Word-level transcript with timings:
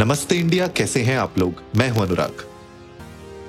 नमस्ते 0.00 0.34
इंडिया 0.36 0.66
कैसे 0.68 1.00
हैं 1.02 1.16
आप 1.18 1.38
लोग? 1.38 1.62
मैं 1.76 1.88
हूँ 1.90 2.02
अनुराग। 2.02 2.42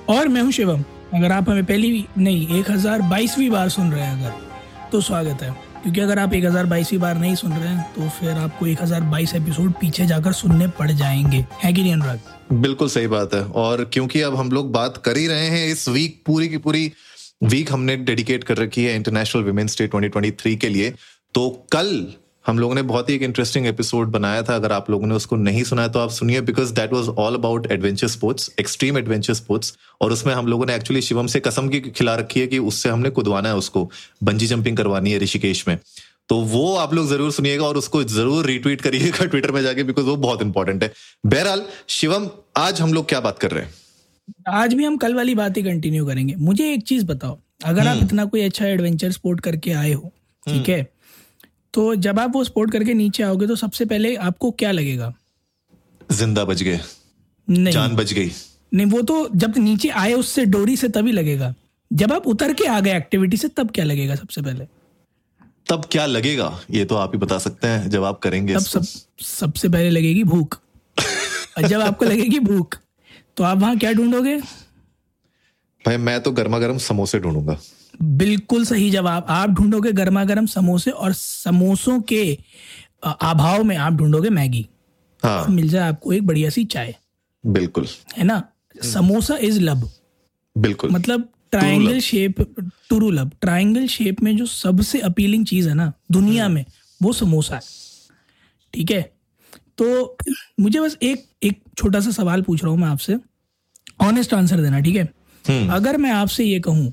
और 0.10 0.28
मैं 0.28 0.42
हूँ 0.42 0.52
शिवम। 0.52 0.84
अगर 1.16 1.32
आप 1.32 1.50
हमें 1.50 1.66
पहली 1.66 2.06
नहीं 2.18 2.60
एक 2.60 2.70
हज़ार 2.72 3.02
बाईसवीं 3.02 3.50
बार 3.50 3.70
सुन 3.70 3.92
रहे 3.92 4.06
हैं 4.06 4.14
अगर 4.20 4.90
तो 4.92 5.02
स्वागत 5.02 5.42
है। 5.44 5.50
क्योंकि 5.84 6.02
अगर 6.02 6.20
आप 6.20 6.34
एक 6.34 6.46
हज़ार 6.46 6.66
बाईसवीं 6.66 7.00
बार 7.00 7.18
नहीं 7.18 7.36
सुन 7.36 7.52
रहे 7.52 7.68
हैं 7.68 7.84
तो 7.96 8.08
फिर 8.10 8.38
आपको 8.38 8.68
एक 8.68 8.82
हज़ार 8.82 9.02
बाईस 9.02 9.34
एपिसोड 9.36 9.72
पीछे 9.72 10.06
जाकर 10.06 10.32
सुनने 10.32 10.68
पड़ 10.80 10.90
जाएँगे। 10.92 11.46
है 11.64 11.74
कि 11.74 11.82
नहीं 11.82 11.94
अनुराग? 11.94 12.20
बिल्कुल 12.54 12.90
सही 12.90 13.08
बात 13.08 13.34
है। 13.34 13.44
और 13.44 13.84
क्योंकि 13.94 14.22
अब 14.22 14.36
हम 14.36 14.52
लोग 14.52 14.72
बात 14.72 14.98
कर 15.06 15.18
ही 15.18 15.28
रहे 15.28 15.48
हैं 15.48 15.68
इस 15.68 15.88
वीक 15.90 16.22
पूरी 16.26 16.48
की 16.50 16.58
पूरी 16.58 16.92
वीक 17.44 17.72
हमने 17.72 17.98
डेडिकेट 18.00 18.44
कर 18.44 18.58
रखी 18.58 18.84
है 18.84 18.96
इंटरनेशनल 18.96 19.44
वुमेन्स 19.44 19.78
डे 19.78 19.88
2023 19.88 20.56
के 20.56 20.70
लिए। 20.70 20.94
तो 21.36 21.50
कल 21.72 21.94
हम 22.46 22.60
लोगों 22.60 22.76
ने 22.76 22.82
बहुत 22.84 23.10
ही 23.10 23.16
एक 23.16 23.22
इंटरेस्टिंग 23.22 23.66
एपिसोड 23.68 24.08
बनाया 24.10 24.44
था 24.44 24.56
अगर 24.56 24.72
आप 24.72 24.90
लोगों 24.90 25.08
ने 25.08 25.16
उसको 25.16 25.36
नहीं 25.38 25.64
सुना 25.64 25.82
है 25.82 25.90
तो 25.90 26.00
आप 26.00 26.10
सुनिए 26.12 26.42
because 26.44 26.74
that 26.74 26.94
was 26.94 27.08
all 27.18 27.36
about 27.36 27.72
adventure 27.72 28.08
sports 28.08 28.50
extreme 28.60 28.98
adventure 28.98 29.34
sports 29.34 29.78
और 30.02 30.12
उसमें 30.12 30.34
हम 30.34 30.48
लोगों 30.48 30.66
ने 30.66 30.76
एक्चुअली 30.76 31.02
शिवम 31.02 31.28
से 31.28 31.40
कसम 31.40 31.68
की 31.70 31.80
खिला 31.82 32.16
रखी 32.16 32.40
है 32.40 32.48
कि 32.48 32.60
उससे 32.66 32.90
हमने 32.90 33.10
कुदवाना 33.12 33.50
है 33.50 33.56
उसको 33.56 33.90
बंजी 34.24 34.48
जंपिंग 34.48 34.78
करवानी 34.78 35.12
है 35.12 35.20
ऋषिकेश 35.20 35.68
में 35.68 35.78
तो 36.30 36.40
वो 36.48 36.76
आप 36.78 36.94
लोग 36.94 37.08
ज़रूर 37.08 37.32
सुनिएगा 37.32 37.66
और 37.66 37.78
उसको 37.78 38.04
ज़रूर 38.06 38.46
रिट्वीट 38.46 38.82
करिएगा 38.82 39.26
ट्विटर 39.26 39.52
में 39.52 39.62
जाके 39.62 39.84
बिकॉज़ 39.84 40.06
वो 40.06 40.16
बहुत 40.20 40.42
इंपॉर्टेंट 40.42 40.84
है 40.84 40.92
बहरहाल 41.26 41.64
शिवम 41.90 42.30
आज 42.58 42.82
हम 42.82 42.94
लोग 42.94 43.08
क्या 43.10 43.20
बात 43.22 43.40
कर 43.40 43.52
रहे 43.52 43.64
हैं 43.64 44.58
आज 44.58 44.74
भी 44.74 44.84
हम 44.84 44.98
कल 44.98 45.16
वाली 45.16 45.36
बात 45.36 45.58
ही 45.58 45.64
कंटिन्यू 45.64 46.06
करेंगे 46.06 46.36
मुझे 46.42 46.72
एक 46.74 46.84
चीज़ 46.84 47.06
बताओ 47.08 47.38
अगर 47.64 47.82
आप 47.82 47.88
हम्म। 47.88 48.06
इतना 48.06 48.26
कोई 48.28 48.42
अच्छा 48.44 48.66
एडवेंचर 48.68 49.12
स्पोर्ट 49.12 49.40
करके 49.42 49.72
आए 49.74 49.92
हो 49.94 50.12
ठीक 50.48 50.56
हम्म। 50.60 50.72
है 50.72 50.88
तो 51.74 51.94
जब 51.96 52.20
आप 52.20 52.32
वो 52.34 52.44
स्पोर्ट 52.44 52.72
करके 52.72 52.94
नीचे 52.94 53.24
आओगे 53.24 53.48
तो 53.48 53.56
सबसे 53.56 53.86
पहले 53.86 54.16
आपको 54.18 54.52
क्या 54.52 54.72
लगेगा? 54.72 55.14
ज़िंदा 56.12 56.46
बच 56.46 56.64
गए। 56.64 56.80
नहीं। 57.48 57.74
जान 57.74 57.96
बच 57.96 58.14
गई। 58.14 58.32
नहीं 58.74 58.86
वो 58.88 59.02
तो 59.02 59.28
जब 59.36 59.58
नीचे 59.58 59.90
आए 59.90 60.14
उससे 60.14 60.46
डोरी 60.46 60.76
से 60.78 60.90
तभी 60.90 61.12
लगेगा। 61.12 61.54
जब 61.92 62.14
आप 62.14 62.28
उतर 62.28 62.54
के 62.54 62.66
आ 62.68 62.80
गए 62.80 62.96
एक्टिविटी 62.98 63.38
से 63.38 63.48
तब 63.48 63.72
क्या 63.72 63.86
लगेगा 63.86 64.16
सबसे 64.16 64.42
पहले? 64.42 64.66
तब 65.68 65.86
क्या 65.92 66.06
लगेगा? 66.06 66.60
ये 66.72 66.86
तो 66.86 66.96
आप 66.96 67.12
ही 67.14 67.20
बता 67.20 67.38
सकते 67.38 67.68
हैं 67.68 67.90
जब 67.90 68.04
आप 68.04 68.20
करेंगे 68.20 68.54
तब 68.56 68.62
सब 68.62 68.84
सबसे 69.22 69.70
पहले 69.70 69.90
लगेगी 69.90 70.24
भूख। 70.24 70.60
और 71.58 71.68
जब 71.68 71.82
आपको 71.82 72.06
लगेगी 72.06 72.40
भूख 72.42 72.78
तो 73.38 73.44
आप 73.44 73.58
वहाँ 73.58 73.78
क्या 73.78 73.92
ढूंढोगे? 73.94 74.36
भाई 75.86 75.98
मैं 75.98 76.20
तो 76.22 76.32
गर्मा 76.32 76.60
गर्म 76.60 76.78
समोसे 76.78 77.20
ढूंढूँगा। 77.20 77.60
बिल्कुल 78.00 78.66
सही 78.66 78.90
जवाब। 78.90 79.26
आप 79.30 79.50
ढूंढोगे 79.50 79.92
गर्मा 79.92 80.24
गर्म 80.24 80.46
समोसे 80.46 80.92
और 80.92 81.14
समोसों 81.14 82.00
के 82.02 82.38
अभाव 83.04 83.64
में 83.64 83.76
आप 83.78 83.94
ढूंढोगे 83.94 84.30
मैगी। 84.30 84.68
हाँ। 85.24 85.48
मिल 85.48 85.70
जाए 85.70 85.90
आपको 85.90 86.14
एक 86.14 86.28
बढ़िया 86.28 86.50
सी 86.50 86.64
चाय। 86.66 86.96
बिल्कुल। 87.46 87.88
है 88.18 88.24
ना? 88.24 88.42
समोसा 88.84 89.38
इज़ 89.38 89.60
लब 89.62 89.90
बिल्कुल। 90.56 90.90
मतलब 90.92 91.30
triangle 91.52 92.00
shape 92.00 92.42
true 92.90 93.10
love 93.12 93.32
triangle 93.42 93.88
shape 93.88 94.22
में 94.24 94.36
जो 94.38 94.46
सबसे 94.46 95.00
अपीलिंग 95.00 95.46
चीज़ 95.46 95.70
है 95.70 95.76
ना 95.76 95.92
दुनिया 96.12 96.46
हम्म। 96.46 96.56
में 96.56 96.66
वो 97.02 97.14
समोसा 97.14 97.56
है। 97.56 97.62
ठीक 98.74 98.92
है? 98.92 99.02
तो 99.78 100.18
मुझे 100.60 100.80
बस 100.80 100.98
एक 101.04 101.26
एक 101.44 101.62
छोटा 101.78 102.00
सा 102.00 102.12
सवाल 102.12 102.42
पूछ 102.42 102.64
रहा 102.64 102.72
हूँ 102.72 102.80
मैं 102.80 102.88
आपसे। 102.88 103.18
ऑनेस्ट 104.02 104.34
आंसर 104.34 104.62
देना 104.62 104.80
ठीक 104.80 104.96
है? 104.96 105.04
हम्म। 105.46 105.74
अगर 105.74 105.98
मैं 105.98 106.12
आपसे 106.12 106.44
ये 106.44 106.60
कहूँ 106.60 106.92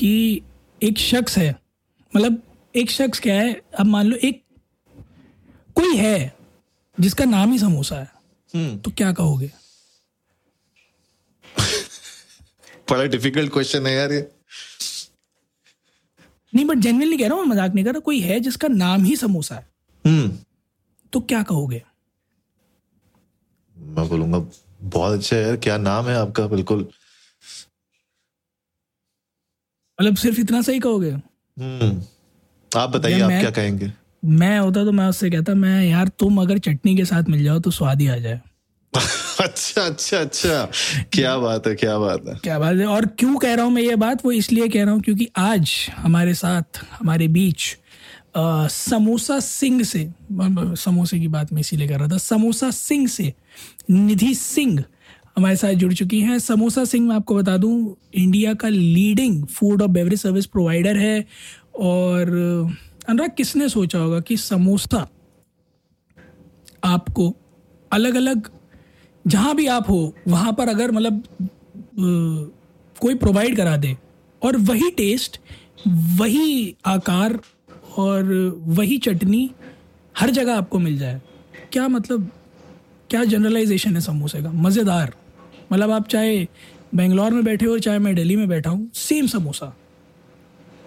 कि 0.00 0.42
एक 0.82 0.98
शख्स 0.98 1.38
है। 1.38 1.50
मतलब 2.12 2.42
एक 2.74 2.90
शख्स 2.90 3.20
क्या 3.20 3.34
है? 3.34 3.52
अब 3.78 3.86
मान 3.86 4.06
लो 4.06 4.16
एक 4.16 4.42
कोई 5.76 5.96
है 5.96 6.34
जिसका 7.00 7.24
नाम 7.24 7.52
ही 7.52 7.58
समोसा 7.58 7.96
है। 7.96 8.10
हम्म। 8.54 8.78
तो 8.78 8.90
क्या 8.90 9.12
कहोगे? 9.12 9.50
बड़ा 12.90 13.04
डिफ़िकल्ट 13.04 13.52
क्वेश्चन 13.52 13.86
है 13.86 13.92
यार 13.94 14.12
ये। 14.12 14.20
नहीं 16.52 16.64
बट 16.64 16.78
जेनविनली 16.78 17.18
कह 17.18 17.28
रहा 17.28 17.38
हूँ 17.38 17.44
मज़ाक 17.46 17.74
नहीं 17.74 17.84
कर 17.84 17.92
रहा। 17.92 18.00
कोई 18.00 18.20
है 18.20 18.38
जिसका 18.40 18.68
नाम 18.68 19.04
ही 19.04 19.16
समोसा 19.16 19.54
है। 19.54 19.66
हम्म। 20.04 20.38
तो 21.12 21.20
क्या 21.20 21.42
कहोगे? 21.42 21.82
मैं 23.76 24.08
बोलूँगा 24.08 24.38
बहुत 24.82 25.18
अच्छा 25.18 25.36
है 25.36 25.42
यार 25.42 25.56
क्या 25.56 25.76
नाम 25.78 26.08
है 26.08 26.16
आपका? 26.16 26.46
बिल्कुल। 26.46 26.88
मतलब 30.00 30.16
सिर्फ़ 30.16 30.40
इतना 30.40 30.60
सही 30.62 30.78
कहोगे? 30.78 31.10
हम्म। 31.10 32.02
आप 32.72 32.90
बताइए 32.90 33.20
आप 33.20 33.30
क्या 33.30 33.50
कहेंगे? 33.50 33.92
मैं 34.24 34.58
होता 34.58 34.84
तो 34.84 34.92
मैं 34.92 35.06
उससे 35.06 35.30
कहता 35.30 35.54
मैं 35.54 35.84
यार 35.84 36.08
तुम 36.08 36.40
अगर 36.40 36.58
चटनी 36.58 36.96
के 36.96 37.04
साथ 37.04 37.22
मिल 37.28 37.44
जाओ 37.44 37.58
तो 37.58 37.70
स्वाद 37.70 38.00
ही 38.00 38.06
आ 38.06 38.16
जाए। 38.16 38.40
अच्छा 39.40 39.82
अच्छा 39.82 40.18
अच्छा। 40.18 40.68
क्या 41.12 41.36
बात 41.38 41.66
है 41.66 41.74
क्या 41.74 41.98
बात 41.98 42.26
है। 42.28 42.34
क्या 42.34 42.58
बात 42.58 42.76
है? 42.76 42.86
और 42.86 43.06
क्यों 43.06 43.36
कह 43.36 43.54
रहा 43.54 43.64
हूँ 43.64 43.72
मैं 43.72 43.82
ये 43.82 43.96
बात? 43.96 44.24
वो 44.24 44.32
इसलिए 44.32 44.68
कह 44.68 44.84
रहा 44.84 44.92
हूँ 44.92 45.00
क्योंकि 45.00 45.28
आज 45.36 45.70
हमारे 45.96 46.34
साथ 46.34 46.84
हमारे 46.92 47.28
बीच 47.28 47.76
आ, 48.36 48.66
समोसा 48.66 49.38
सिंह 49.40 49.82
से 49.84 50.08
समोसे 50.32 51.18
की 51.20 51.28
बात 51.28 51.52
मैं 51.52 51.60
इसीलिए 51.60 51.88
कर 51.88 51.98
रहा 51.98 52.08
था 52.08 52.18
समोसा 52.18 52.70
सिंह 52.70 53.06
से 53.08 53.32
निधि 53.90 54.34
सिंह 54.34 54.84
हमारे 55.36 55.56
साथ 55.56 55.72
जुड़ 55.74 55.92
चुकी 55.92 56.20
हैं। 56.20 56.38
समोसा 56.38 56.84
सिंह, 56.84 57.06
मैं 57.08 57.16
आपको 57.16 57.34
बता 57.34 57.56
दूँ, 57.56 57.96
इंडिया 58.14 58.54
का 58.54 58.68
लीडिंग 58.68 59.44
फ़ूड 59.46 59.82
और 59.82 59.88
बेवरेज 59.88 60.20
सर्विस 60.20 60.46
प्रोवाइडर 60.46 60.96
है। 60.96 61.24
और, 61.80 62.30
अनुराग, 63.08 63.30
किसने 63.36 63.68
सोचा 63.68 63.98
होगा 63.98 64.20
कि 64.20 64.36
समोसा 64.36 65.06
आपको 66.84 67.34
अलग 67.90 68.14
अलग 68.14 68.48
जहाँ 69.24 69.54
भी 69.54 69.66
आप 69.66 69.88
हो, 69.90 70.14
वहाँ 70.28 70.52
पर 70.52 70.68
अगर 70.68 70.90
मतलब 70.90 71.22
कोई 72.96 73.14
प्रोवाइड 73.14 73.56
करा 73.56 73.76
दे, 73.76 73.96
और 74.42 74.56
वही 74.56 74.90
टेस्ट 74.90 75.40
वही 76.18 76.74
आकार 76.86 77.38
और 77.98 78.32
वही 78.68 78.98
चटनी 78.98 79.50
हर 80.14 80.30
जगह 80.30 80.56
आपको 80.56 80.78
मिल 80.78 80.98
जाए। 80.98 81.20
क्या 81.72 81.88
मतलब 81.88 82.30
क्या 83.10 83.24
जनरलाइजेशन 83.24 83.94
है 83.94 84.00
समोसे 84.00 84.42
का? 84.42 84.50
मज़ेदार। 84.52 85.14
मतलब 85.72 85.90
आप 85.90 86.08
चाहे 86.08 86.46
बेंगलोर 86.94 87.30
में 87.30 87.44
बैठे 87.44 87.66
हो 87.66 87.78
चाहे 87.78 87.98
मैं 87.98 88.14
दिल्ली 88.14 88.36
में 88.36 88.48
बैठा 88.48 88.70
हूँ 88.70 88.90
सेम 88.94 89.26
समोसा। 89.26 89.66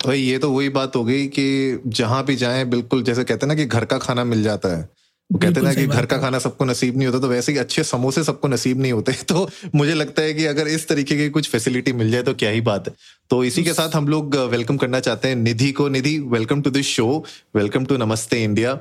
भाई 0.06 0.20
ये 0.20 0.38
तो 0.38 0.52
वही 0.52 0.70
बात 0.70 0.96
हो 0.96 1.04
गई 1.04 1.28
कि 1.28 1.82
जहाँ 1.88 2.24
भी 2.26 2.36
जाएँ 2.36 2.66
बिल्कुल 2.66 3.04
जैसे 3.04 3.24
कहते 3.24 3.46
हैं 3.46 3.48
ना 3.48 3.56
कि 3.56 3.66
घर 3.66 3.86
का 3.86 3.98
खाना 3.98 4.24
मिल 4.24 4.44
जाता 4.44 4.76
है। 4.78 4.82
वो 5.30 5.40
कहते 5.40 5.60
हैं 5.60 5.68
ना 5.68 5.74
कि 5.74 5.86
घर 5.88 6.06
का 6.06 6.18
खाना 6.18 6.40
सबको 6.40 6.66
नसीब 6.66 6.98
नहीं 6.98 7.08
होता 7.08 7.20
तो 7.20 7.28
वैसे 7.28 7.52
ही 7.52 7.58
अच्छे 7.58 7.84
समोसे 7.84 8.24
सबको 8.24 8.48
नसीब 8.48 8.82
नहीं 8.82 8.92
होते। 8.92 9.12
तो 9.30 9.48
मुझे 9.76 9.94
लगता 9.94 10.22
है 10.22 10.34
कि 10.34 10.46
अगर 10.46 10.68
इस 10.68 10.88
तरीके 10.88 11.18
की 11.18 11.30
कुछ 11.30 11.50
फैसिलिटी 11.50 11.94
मिल 11.94 12.12
जाए 12.12 12.24
तो 12.24 12.34
क्या 12.34 12.50
ही 12.50 12.62
बात 12.62 12.88
है। 12.88 12.94
तो 13.30 13.44
इसी 13.44 13.64
के 13.64 13.74
साथ 13.74 13.96
हम 13.96 14.08
लोग 14.08 14.36
वेलकम 14.52 14.78
करना 14.78 15.00
चाहते 15.00 15.28
हैं 15.28 15.36
निधि 15.36 15.72
को। 15.72 15.88
Nidhi 15.90 16.18
welcome 16.36 16.62
to 16.62 16.70
this 16.70 16.88
show 16.88 17.08
welcome 17.56 17.86
to 17.86 17.98
Namaste 17.98 18.44
India 18.44 18.76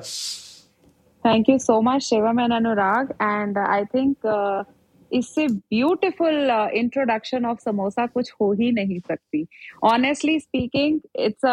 thank 1.25 1.49
you 1.49 1.57
so 1.59 1.81
much 1.81 2.01
Shivam 2.01 2.39
and 2.39 2.53
Anurag 2.53 3.13
and 3.21 3.57
I 3.57 3.85
think 3.95 4.15
इससे 5.13 5.47
ब्यूटिफुल 5.47 6.51
इंट्रोडक्शन 6.75 7.45
ऑफ़ 7.45 7.59
समोसा 7.61 8.05
कुछ 8.07 8.31
हो 8.41 8.51
ही 8.53 8.71
नहीं 8.71 8.99
सकती। 8.99 9.45
ऑनेस्टली 9.83 10.39
स्पीकिंग 10.39 10.99
इट्स 11.19 11.45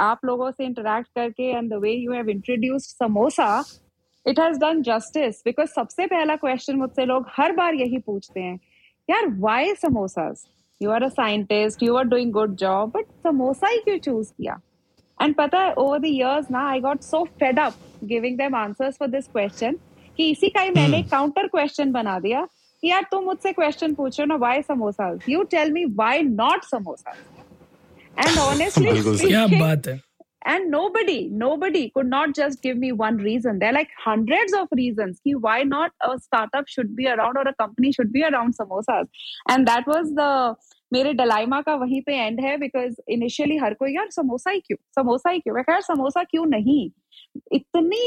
आप 0.00 0.24
लोगों 0.24 0.50
से 0.50 0.64
इंटरेक्ट 0.64 1.08
करके 1.14 1.50
and 1.50 1.72
the 1.72 1.80
way 1.82 1.92
you 1.92 2.12
have 2.12 2.28
introduced 2.30 2.96
samosa 2.96 3.48
it 4.26 4.40
has 4.40 4.58
done 4.60 4.82
justice 4.82 5.42
because 5.44 5.68
सबसे 5.70 6.06
पहला 6.06 6.36
क्वेश्चन 6.36 6.76
मुझसे 6.76 7.04
लोग 7.06 7.26
हर 7.38 7.52
बार 7.56 7.74
यही 7.74 7.98
पूछते 8.06 8.40
हैं 8.40 8.58
यार 9.08 9.26
why 9.40 9.74
samosas 9.76 10.46
you 10.80 10.90
are 10.90 11.02
a 11.02 11.08
scientist 11.10 11.82
you 11.82 11.96
are 11.96 12.04
doing 12.04 12.32
good 12.32 12.56
job 12.58 12.90
but 12.96 13.06
samosa 13.24 13.68
ही 13.68 13.78
क्यों 13.78 13.98
चूज़ 13.98 14.32
किया? 14.32 14.60
एंड 15.18 15.34
पता 15.34 15.58
है 15.60 15.72
ओवर 15.74 15.98
द 15.98 16.04
इयर्स 16.06 16.50
ना 16.50 16.68
I 16.70 16.80
got 16.80 17.00
so 17.02 17.22
fed 17.40 17.58
up 17.60 17.74
giving 18.04 18.38
them 18.38 18.54
answers 18.56 18.96
for 18.98 19.08
this 19.08 19.26
question 19.28 19.76
कि 20.18 20.30
इसी 20.30 20.48
का 20.48 20.60
ही 20.60 20.70
मैंने 20.70 21.02
काउंटर. 21.04 21.46
क्वेश्चन 21.48 21.92
बना 21.92 22.18
दिया। 22.18 22.46
कि 22.86 22.90
यार 22.90 23.06
तुम 23.10 23.24
मुझसे 23.24 23.52
क्वेश्चन 23.52 23.94
पूछ 23.94 24.18
रहे 24.18 24.24
हो 24.24 24.26
ना 24.28 24.34
why 24.40 24.60
samosa 24.62 25.06
you 25.28 25.42
tell 25.52 25.72
me 25.72 25.84
why 26.00 26.22
not 26.22 26.64
samosa 26.64 27.10
and 27.10 28.38
honestly 28.38 29.28
क्या 29.28 29.46
बात 29.60 29.88
है 29.88 30.00
and 30.50 30.68
nobody 30.72 31.14
nobody 31.38 31.80
could 31.94 32.08
not 32.10 32.34
just 32.38 32.60
give 32.66 32.76
me 32.82 32.90
one 32.98 33.16
reason 33.22 33.56
there 33.62 33.70
are 33.70 33.76
like 33.76 33.94
hundreds 34.02 34.52
of 34.58 34.76
reasons 34.80 35.16
ki 35.24 35.32
why 35.46 35.54
not 35.70 35.96
a 36.08 36.10
startup 36.26 36.70
should 36.74 36.92
be 37.00 37.08
around 37.14 37.40
or 37.40 37.44
a 37.52 37.54
company 37.62 37.90
should 37.96 38.12
be 38.18 38.22
around 38.28 38.58
samosas 38.58 39.26
and 39.54 39.70
that 39.72 39.90
was 39.94 40.14
the 40.20 40.30
मेरे 40.92 41.12
डलाइमा 41.12 41.60
का 41.62 41.74
वहीं 41.76 42.00
पे 42.02 42.16
and 42.26 42.40
है 42.40 42.56
because 42.58 42.94
initially 43.12 43.56
हर 43.58 43.74
कोई 43.74 43.94
यार 43.94 44.10
समोसा 44.10 44.50
ही 44.50 44.60
क्यों 44.66 44.76
समोसा 44.98 45.30
ही 45.30 45.40
क्यों 45.40 45.62
खैर 45.62 45.80
समोसा 45.82 46.22
क्यों 46.24 46.44
नहीं 46.46 46.78
इतनी 47.54 48.02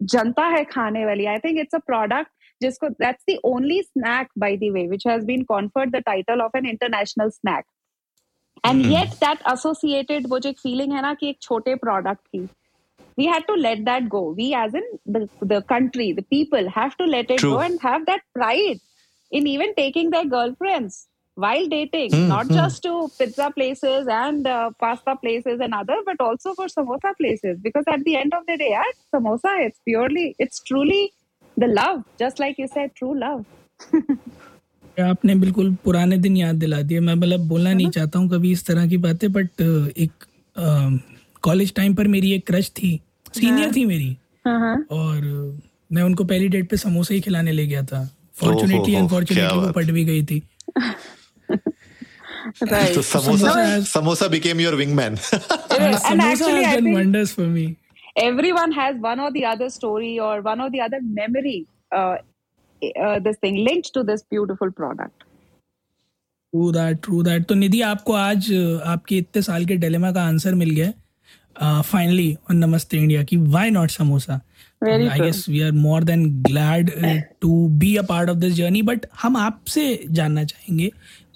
जनता 0.00 0.46
है 0.56 0.64
खाने 0.72 1.04
वाली 1.06 1.26
I 1.26 1.38
think 1.44 1.58
it's 1.60 1.74
a 1.74 1.78
product 1.86 2.30
जिसको 2.61 2.89
that's 2.89 3.23
the 3.29 3.37
only 3.51 3.81
snack 3.81 4.27
by 4.39 4.57
the 4.57 4.71
way 4.73 4.87
which 4.87 5.07
has 5.07 5.25
been 5.25 5.43
conferred 5.51 5.95
the 5.95 6.01
title 6.05 6.41
of 6.41 6.55
an 6.55 6.65
international 6.69 7.29
snack 7.29 7.65
and 8.65 8.85
yet 8.85 9.13
that 9.25 9.47
associated 9.53 10.27
वो 10.29 10.39
जो 10.39 10.49
एक 10.49 10.59
फीलिंग 10.59 10.93
है 10.93 11.01
ना 11.01 11.13
कि 11.19 11.29
एक 11.29 11.41
छोटे 11.41 11.75
प्रोडक्ट 11.85 12.27
की 12.27 12.47
we 13.17 13.27
had 13.27 13.45
to 13.47 13.53
let 13.53 13.85
that 13.85 14.09
go. 14.09 14.33
We, 14.37 14.53
as 14.53 14.73
in 14.73 14.83
the, 15.05 15.29
the 15.41 15.61
country, 15.61 16.11
the 16.13 16.23
people, 16.23 16.69
have 16.69 16.97
to 16.97 17.05
let 17.05 17.29
it 17.29 17.39
True. 17.39 17.51
go 17.51 17.59
and 17.59 17.81
have 17.81 18.05
that 18.05 18.21
pride 18.33 18.79
in 19.31 19.47
even 19.47 19.73
taking 19.75 20.09
their 20.09 20.25
girlfriends 20.25 21.07
while 21.35 21.67
dating, 21.67 22.11
Hmm, 22.11 22.27
not 22.27 22.47
hmm. 22.47 22.53
just 22.53 22.83
to 22.83 23.09
pizza 23.17 23.51
places 23.51 24.07
and 24.09 24.45
uh, 24.45 24.71
pasta 24.79 25.15
places 25.15 25.59
and 25.61 25.73
other, 25.73 25.97
but 26.05 26.19
also 26.19 26.53
for 26.53 26.67
samosa 26.67 27.15
places. 27.17 27.57
Because 27.61 27.85
at 27.87 28.03
the 28.03 28.17
end 28.17 28.33
of 28.33 28.45
the 28.47 28.57
day, 28.57 28.71
yeah, 28.71 28.83
samosa, 29.13 29.65
it's 29.65 29.79
purely, 29.85 30.35
it's 30.37 30.61
truly 30.61 31.13
the 31.60 31.68
love, 31.68 32.02
just 32.22 32.36
like 32.36 32.54
you 32.60 32.68
said, 32.76 32.90
true 33.00 33.14
love. 33.22 33.44
आपने 35.00 35.34
बिल्कुल 35.34 35.76
पुराने 35.84 36.18
दिन 36.18 36.36
याद 36.36 36.54
दिला 36.54 36.82
दिए। 36.82 37.00
मैं 37.00 37.14
मतलब 37.14 37.40
बोलना 37.40 37.72
नहीं 37.72 37.90
चाहता 37.90 38.18
हूँ 38.18 38.30
कभी 38.30 38.52
इस 38.52 38.66
तरह 38.66 38.86
की 38.86 38.96
बातें 38.96 39.32
बट 39.32 39.50
एक 39.96 40.10
कॉलेज 41.42 41.74
टाइम 41.74 41.94
पर 41.94 42.08
मेरी 42.08 42.32
एक 42.32 42.46
क्रश 42.46 42.70
थी। 42.70 43.00
सीनियर 43.34 43.72
थी 43.76 43.84
मेरी। 43.84 44.16
Uh-huh. 44.48 44.90
और 44.90 45.20
मैं 45.92 46.02
उनको 46.02 46.24
पहली 46.24 46.48
डेट 46.48 46.70
पे 46.70 46.76
समोसे 46.76 47.14
ही 47.14 47.20
खिलाने 47.20 47.52
ले 47.52 47.66
गया 47.66 47.82
था। 47.82 48.16
फॉर्चुनेटली 48.34 48.94
अनफॉर्चुनेटली 48.94 49.58
वो 49.58 49.72
पट 49.72 49.84
भी 49.84 50.04
गई 50.04 50.24
थी। 50.24 50.42
Right. 52.64 52.94
तो 52.94 53.02
samosa 53.02 53.26
samosa- 53.26 53.86
samosa 53.86 54.26
became 54.26 54.60
your 54.60 54.72
wingman 54.72 55.10
and 55.10 55.18
samosa 55.18 56.08
actually, 56.08 56.64
has 56.64 56.76
done 56.76 56.94
wonders 56.94 57.30
for 57.38 57.46
me 57.56 57.64
everyone 58.16 58.72
has 58.72 58.96
one 58.96 59.20
or 59.20 59.30
the 59.30 59.44
other 59.44 59.68
story 59.70 60.18
or 60.18 60.40
one 60.42 60.60
or 60.60 60.70
the 60.70 60.80
other 60.80 61.00
memory 61.02 61.66
uh, 61.92 62.16
uh, 63.00 63.18
this 63.20 63.36
thing 63.38 63.56
linked 63.56 63.92
to 63.94 64.02
this 64.02 64.22
beautiful 64.24 64.72
product. 64.72 65.22
True 66.52 66.70
that 66.72 67.00
true 67.02 67.22
that 67.22 67.44
तो 67.46 67.54
निधि 67.54 67.80
आपको 67.82 68.12
आज 68.12 68.46
आपके 68.86 69.16
इतने 69.18 69.40
साल 69.42 69.64
के 69.66 69.76
dilemma 69.76 70.10
का 70.12 70.22
answer 70.26 70.54
मिल 70.54 70.70
गया 70.74 71.80
फाइनली 71.82 72.36
ऑन 72.50 72.56
नमस्ते 72.56 72.98
इंडिया 72.98 73.22
की 73.30 73.36
why 73.36 73.70
not 73.70 73.90
samosa 73.90 74.34
I 74.88 75.20
guess 75.20 75.44
we 75.48 75.60
are 75.62 75.72
more 75.72 76.04
than 76.04 76.24
glad 76.42 76.90
to 77.40 77.66
be 77.82 77.94
a 77.96 78.02
part 78.08 78.30
of 78.30 78.38
this 78.38 78.54
journey 78.54 78.82
but 78.90 79.06
हम 79.22 79.36
आपसे 79.36 79.84
जानना 80.10 80.44
चाहेंगे 80.44 80.90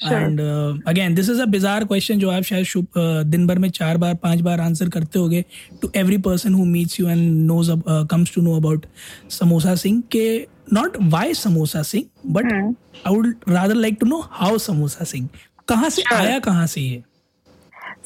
and 0.05 0.41
again 0.88 1.14
this 1.14 1.29
is 1.31 1.41
a 1.43 1.44
bizarre 1.55 1.85
question 1.85 2.19
जो 2.19 2.31
आप 2.31 2.43
शायद 2.43 2.67
अ, 2.97 3.23
दिन 3.31 3.47
भर 3.47 3.58
में 3.58 3.69
चार 3.81 3.97
बार 4.05 4.14
पाँच 4.23 4.41
बार 4.49 4.61
आंसर 4.61 4.88
करते 4.97 5.19
होगे 5.19 5.44
to 5.82 5.91
every 5.97 6.19
person 6.29 6.55
who 6.55 6.64
meets 6.64 7.00
you 7.00 7.08
and 7.08 7.23
knows 7.47 7.70
comes 8.11 8.35
to 8.35 8.43
know 8.43 8.56
about 8.56 8.87
samosa 9.41 9.75
Singh 9.85 10.02
के 10.12 10.25
not 10.73 10.97
why 11.12 11.35
samosa 11.35 11.82
Singh 11.93 12.05
but 12.38 12.52
I 12.52 13.14
would 13.14 13.35
rather 13.49 13.75
like 13.75 13.97
to 14.00 14.06
know 14.06 14.20
how 14.41 14.58
samosa 14.70 15.05
Singh 15.14 15.29
कहाँ 15.69 15.91
से 15.91 16.02
आया 16.17 16.38
कहाँ 16.50 16.67
से 16.67 16.81
ये? 16.81 17.02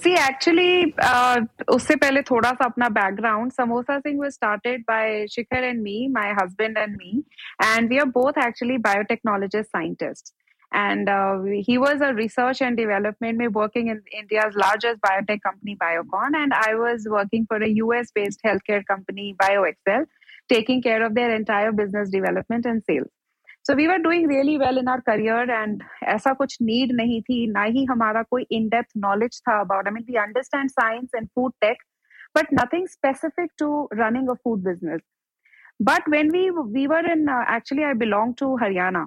See, 0.05 0.13
actually, 0.21 0.95
uh, 1.09 1.37
उससे 1.75 1.95
पहले 1.97 2.23
थोड़ा 2.31 2.51
सा 2.53 2.65
अपना 2.65 2.89
background. 2.97 3.53
Samosa 3.59 3.95
Singh 4.07 4.19
was 4.23 4.35
started 4.39 4.83
by 4.91 5.05
Shikhar 5.35 5.61
and 5.69 5.83
me, 5.85 5.95
my 6.17 6.25
husband 6.39 6.81
and 6.83 6.97
me, 7.05 7.13
and 7.67 7.93
we 7.95 8.01
are 8.03 8.09
both 8.17 8.41
actually 8.47 8.77
biotechnologist 8.89 9.71
scientists. 9.77 10.35
And 10.74 11.10
uh, 11.10 11.40
we, 11.42 11.62
he 11.62 11.78
was 11.80 12.00
a 12.00 12.14
research 12.14 12.62
and 12.62 12.78
development 12.78 13.40
में 13.40 13.52
working 13.52 13.88
in 13.88 14.02
India's 14.14 14.56
largest 14.56 15.02
biotech 15.02 15.42
company 15.42 15.76
Biocon, 15.76 16.36
and 16.36 16.54
I 16.54 16.76
was 16.76 17.08
working 17.10 17.48
for 17.48 17.58
a 17.58 17.68
US-based 17.68 18.42
healthcare 18.46 18.86
company 18.86 19.36
BioXcel, 19.42 20.06
taking 20.48 20.84
care 20.84 21.04
of 21.04 21.16
their 21.16 21.36
entire 21.36 21.72
business 21.72 22.10
development 22.12 22.66
and 22.66 22.84
sales. 22.84 23.10
So 23.64 23.76
we 23.76 23.88
were 23.88 24.00
doing 24.00 24.28
really 24.28 24.58
well 24.58 24.78
in 24.78 24.88
our 24.88 25.02
career 25.02 25.50
and 25.52 25.82
ऐसा 26.08 26.34
कुछ 26.38 26.58
need 26.62 26.92
नहीं 27.00 27.22
थी 27.22 27.36
ना 27.52 27.64
ही 27.74 27.84
हमारा 27.90 28.24
कोई 28.32 28.46
in 28.58 28.70
depth 28.70 28.96
knowledge 28.96 29.42
था 29.48 29.62
about 29.62 29.88
I 29.88 29.92
mean 29.92 30.06
we 30.08 30.18
understand 30.18 30.72
science 30.72 31.10
and 31.14 31.30
food 31.36 31.52
tech 31.62 31.78
but 32.34 32.52
nothing 32.52 32.88
specific 32.88 33.52
to 33.58 33.88
running 34.00 34.30
a 34.30 34.36
food 34.44 34.64
business 34.64 35.02
but 35.80 36.08
when 36.08 36.32
we 36.38 36.50
we 36.52 36.88
were 36.88 37.06
in 37.16 37.28
uh, 37.28 37.44
actually 37.58 37.84
I 37.84 37.94
belong 37.94 38.34
to 38.42 38.46
Haryana 38.64 39.06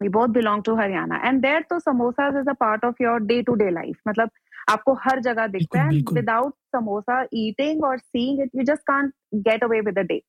we 0.00 0.08
both 0.08 0.32
belong 0.32 0.62
to 0.62 0.72
Haryana 0.72 1.20
and 1.22 1.42
there 1.42 1.62
तो 1.72 1.80
samosas 1.88 2.40
is 2.40 2.46
a 2.48 2.54
part 2.54 2.84
of 2.84 2.94
your 3.00 3.18
day 3.20 3.42
to 3.42 3.56
day 3.56 3.70
life 3.70 3.98
मतलब 4.08 4.30
आपको 4.70 4.94
हर 5.04 5.20
जगह 5.20 5.46
दिखता 5.46 5.82
है 5.82 5.88
बिल्कुल, 5.88 6.16
and 6.16 6.20
without 6.20 6.52
samosa 6.74 7.26
eating 7.32 7.82
or 7.90 7.96
seeing 7.98 8.40
it 8.40 8.50
you 8.52 8.64
just 8.64 8.86
can't 8.90 9.42
get 9.48 9.62
away 9.62 9.80
with 9.80 9.94
the 9.94 10.04
day 10.04 10.22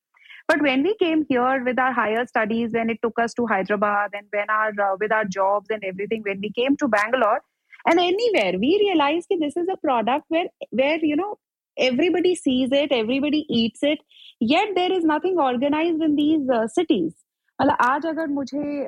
but 0.47 0.61
when 0.61 0.83
we 0.83 0.95
came 0.97 1.25
here 1.29 1.63
with 1.63 1.79
our 1.79 1.93
higher 1.93 2.25
studies, 2.25 2.71
when 2.71 2.89
it 2.89 2.97
took 3.01 3.19
us 3.19 3.33
to 3.35 3.45
Hyderabad, 3.47 4.11
and 4.13 4.27
when 4.31 4.49
our 4.49 4.71
uh, 4.85 4.97
with 4.99 5.11
our 5.11 5.25
jobs 5.25 5.69
and 5.69 5.83
everything, 5.83 6.23
when 6.23 6.41
we 6.41 6.51
came 6.51 6.75
to 6.77 6.87
Bangalore, 6.87 7.39
and 7.85 7.99
anywhere, 7.99 8.59
we 8.59 8.77
realized 8.81 9.27
that 9.29 9.39
this 9.39 9.55
is 9.55 9.67
a 9.71 9.77
product 9.77 10.25
where 10.27 10.47
where 10.71 10.97
you 10.97 11.15
know 11.15 11.37
everybody 11.77 12.35
sees 12.35 12.69
it, 12.71 12.91
everybody 12.91 13.45
eats 13.49 13.83
it, 13.83 13.99
yet 14.39 14.69
there 14.75 14.91
is 14.91 15.03
nothing 15.03 15.39
organized 15.39 16.01
in 16.01 16.15
these 16.15 16.49
uh, 16.49 16.67
cities. 16.67 17.13
मतलब 17.60 17.76
आज 17.80 18.06
अगर 18.06 18.26
मुझे 18.28 18.86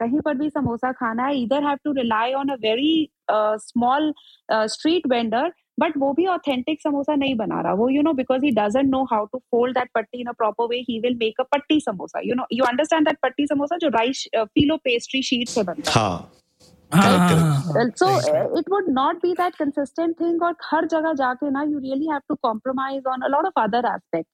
कहीं 0.00 0.20
पर 0.20 0.34
भी 0.34 0.48
समोसा 0.50 0.92
खाना 0.92 1.24
है 1.26 1.36
इधर 1.40 1.66
have 1.66 1.78
to 1.84 1.92
rely 1.92 2.32
on 2.34 2.48
a 2.48 2.54
very 2.62 3.08
small 3.30 4.12
street 4.52 5.06
vendor 5.10 5.52
but 5.80 5.96
वो 5.98 6.12
भी 6.12 6.26
ऑथेंटिक 6.26 6.80
समोसा 6.82 7.14
नहीं 7.14 7.34
बना 7.36 7.60
रहा। 7.60 7.72
वो 7.74 7.88
you 7.88 8.02
know 8.02 8.12
because 8.12 8.44
he 8.44 8.50
doesn't 8.54 8.90
know 8.90 9.02
how 9.12 9.24
to 9.32 9.38
fold 9.50 9.78
that 9.78 9.88
पट्टी 9.94 10.20
in 10.20 10.26
a 10.26 10.32
proper 10.38 10.66
way 10.70 10.76
he 10.88 10.98
will 11.00 11.16
make 11.20 11.40
a 11.40 11.44
पट्टी 11.52 11.80
samosa 11.80 12.20
you 12.24 12.34
know 12.34 12.44
you 12.52 12.64
understand 12.64 13.06
that 13.08 13.18
पट्टी 13.22 13.46
समोसा 13.46 13.76
जो 13.76 13.88
राइस 13.96 14.24
फिलो 14.36 14.76
पेस्ट्री 14.84 15.22
शीट 15.22 15.48
से 15.48 15.62
बनता 15.62 15.90
है। 15.90 16.32
So 17.90 18.06
it 18.58 18.70
would 18.70 18.88
not 18.90 19.16
be 19.22 19.32
that 19.34 19.54
consistent 19.56 20.14
thing 20.20 20.42
और 20.42 20.54
हर 20.64 20.86
जगह 20.86 21.12
जाके 21.20 21.50
ना 21.50 21.62
you 21.62 21.78
really 21.78 22.08
have 22.10 22.20
to 22.28 22.34
compromise 22.42 23.06
on 23.06 23.20
a 23.20 23.28
lot 23.28 23.46
of 23.46 23.60
other 23.62 23.88
aspect 23.94 24.28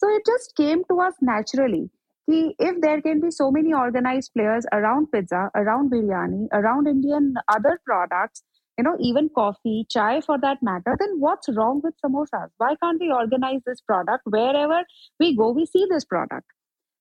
so 0.00 0.14
it 0.16 0.22
just 0.26 0.56
came 0.56 0.82
to 0.88 0.96
us 1.00 1.16
naturally 1.22 1.84
if 2.28 2.80
there 2.80 3.00
can 3.00 3.20
be 3.20 3.30
so 3.30 3.50
many 3.50 3.72
organized 3.72 4.30
players 4.34 4.64
around 4.72 5.10
pizza 5.12 5.50
around 5.54 5.90
biryani 5.90 6.46
around 6.52 6.86
Indian 6.86 7.34
other 7.48 7.80
products 7.84 8.42
you 8.78 8.84
know 8.84 8.96
even 9.00 9.28
coffee 9.34 9.86
chai 9.90 10.20
for 10.20 10.38
that 10.38 10.58
matter 10.62 10.96
then 10.98 11.18
what's 11.18 11.48
wrong 11.56 11.80
with 11.82 11.94
samosas? 12.04 12.48
Why 12.58 12.76
can't 12.82 13.00
we 13.00 13.10
organize 13.10 13.60
this 13.66 13.80
product 13.80 14.22
wherever 14.24 14.82
we 15.18 15.36
go 15.36 15.50
we 15.50 15.66
see 15.66 15.86
this 15.90 16.04
product? 16.04 16.46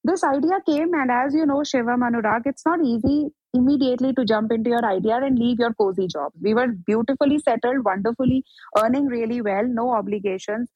This 0.03 0.23
idea 0.23 0.59
came 0.67 0.93
and 0.93 1.11
as 1.11 1.35
you 1.35 1.45
know 1.45 1.61
shivam 1.73 2.01
anurag 2.09 2.41
it's 2.45 2.65
not 2.65 2.83
easy 2.83 3.27
immediately 3.53 4.13
to 4.13 4.25
jump 4.25 4.51
into 4.51 4.69
your 4.71 4.85
idea 4.85 5.17
and 5.17 5.37
leave 5.37 5.59
your 5.59 5.73
cozy 5.73 6.07
job. 6.07 6.31
We 6.41 6.53
were 6.53 6.67
beautifully 6.67 7.37
settled 7.37 7.85
wonderfully 7.85 8.43
earning 8.77 9.05
really 9.05 9.41
well 9.41 9.67
no 9.67 9.91
obligations 9.91 10.69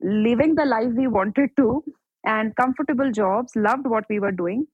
living 0.00 0.54
the 0.56 0.64
life 0.64 0.90
we 0.96 1.06
wanted 1.06 1.50
to 1.56 1.84
and 2.24 2.54
comfortable 2.56 3.10
jobs 3.12 3.56
loved 3.56 3.86
what 3.86 4.04
we 4.08 4.18
were 4.18 4.32
doing. 4.32 4.66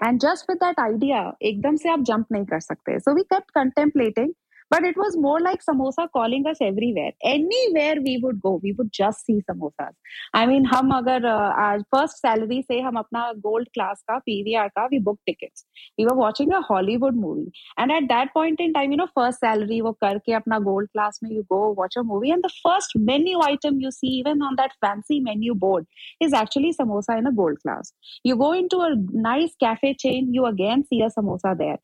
And 0.00 0.20
just 0.20 0.46
with 0.48 0.58
that 0.60 0.78
idea 0.78 1.32
ekdam 1.42 1.78
se 1.78 1.90
aap 1.90 2.06
jump 2.06 2.28
nahi 2.30 2.48
kar 2.48 2.58
sakte. 2.58 3.02
So 3.02 3.14
we 3.14 3.24
kept 3.24 3.52
contemplating 3.52 4.34
but 4.71 4.83
it 4.83 4.95
was 4.95 5.17
more 5.17 5.39
like 5.39 5.61
samosa 5.65 6.07
calling 6.15 6.45
us 6.47 6.57
everywhere 6.61 7.11
anywhere 7.23 7.95
we 8.07 8.17
would 8.23 8.39
go 8.41 8.59
we 8.63 8.71
would 8.73 8.91
just 8.91 9.25
see 9.25 9.37
samosas 9.49 9.93
i 10.33 10.45
mean 10.45 10.65
hum 10.73 10.91
agar 10.97 11.17
uh, 11.35 11.49
आज 11.65 11.83
first 11.95 12.21
salary 12.25 12.61
से 12.67 12.79
हम 12.87 12.99
अपना 13.03 13.23
gold 13.45 13.71
class 13.77 14.03
का 14.11 14.19
pvr 14.29 14.67
का 14.77 14.87
we 14.93 14.99
booked 15.07 15.23
tickets 15.29 15.65
we 15.99 16.05
were 16.09 16.17
watching 16.21 16.53
a 16.53 16.61
hollywood 16.69 17.15
movie 17.15 17.51
and 17.77 17.91
at 17.91 18.09
that 18.13 18.33
point 18.33 18.59
in 18.59 18.73
time 18.73 18.95
you 18.95 18.99
know 19.01 19.09
first 19.19 19.45
salary 19.45 19.81
वो 19.87 19.93
करके 20.03 20.33
अपना 20.41 20.59
gold 20.67 20.91
class 20.97 21.19
में 21.23 21.31
you 21.31 21.45
go 21.53 21.61
watch 21.81 21.97
a 21.97 22.05
movie 22.11 22.33
and 22.37 22.47
the 22.49 22.53
first 22.59 22.97
menu 23.11 23.41
item 23.47 23.81
you 23.85 23.93
see 23.97 24.13
even 24.19 24.47
on 24.49 24.59
that 24.61 24.77
fancy 24.85 25.19
menu 25.29 25.57
board 25.65 25.85
is 26.27 26.37
actually 26.43 26.73
samosa 26.81 27.17
in 27.23 27.31
a 27.33 27.35
gold 27.41 27.63
class 27.65 27.93
you 28.23 28.37
go 28.45 28.51
into 28.61 28.81
a 28.81 28.93
nice 29.29 29.57
cafe 29.65 29.93
chain 30.05 30.31
you 30.33 30.45
again 30.53 30.87
see 30.91 31.01
a 31.01 31.11
samosa 31.17 31.57
there 31.65 31.79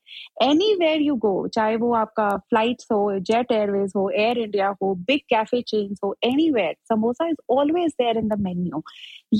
anywhere 0.50 0.96
you 1.08 1.20
go 1.28 1.36
चाहे 1.58 1.76
वो 1.76 1.92
आपका 1.94 2.28
flights 2.80 2.86
हो 2.92 2.98
jet 3.28 3.52
Airways 3.52 3.92
हो 3.96 4.08
air 4.10 4.38
India 4.38 4.68
हो 4.82 4.94
big 5.08 5.20
cafe 5.30 5.60
chains 5.70 5.98
हो 6.04 6.14
anywhere 6.28 6.72
samosa 6.90 7.26
is 7.32 7.40
always 7.56 7.94
there 8.02 8.14
in 8.20 8.30
the 8.32 8.38
menu 8.46 8.80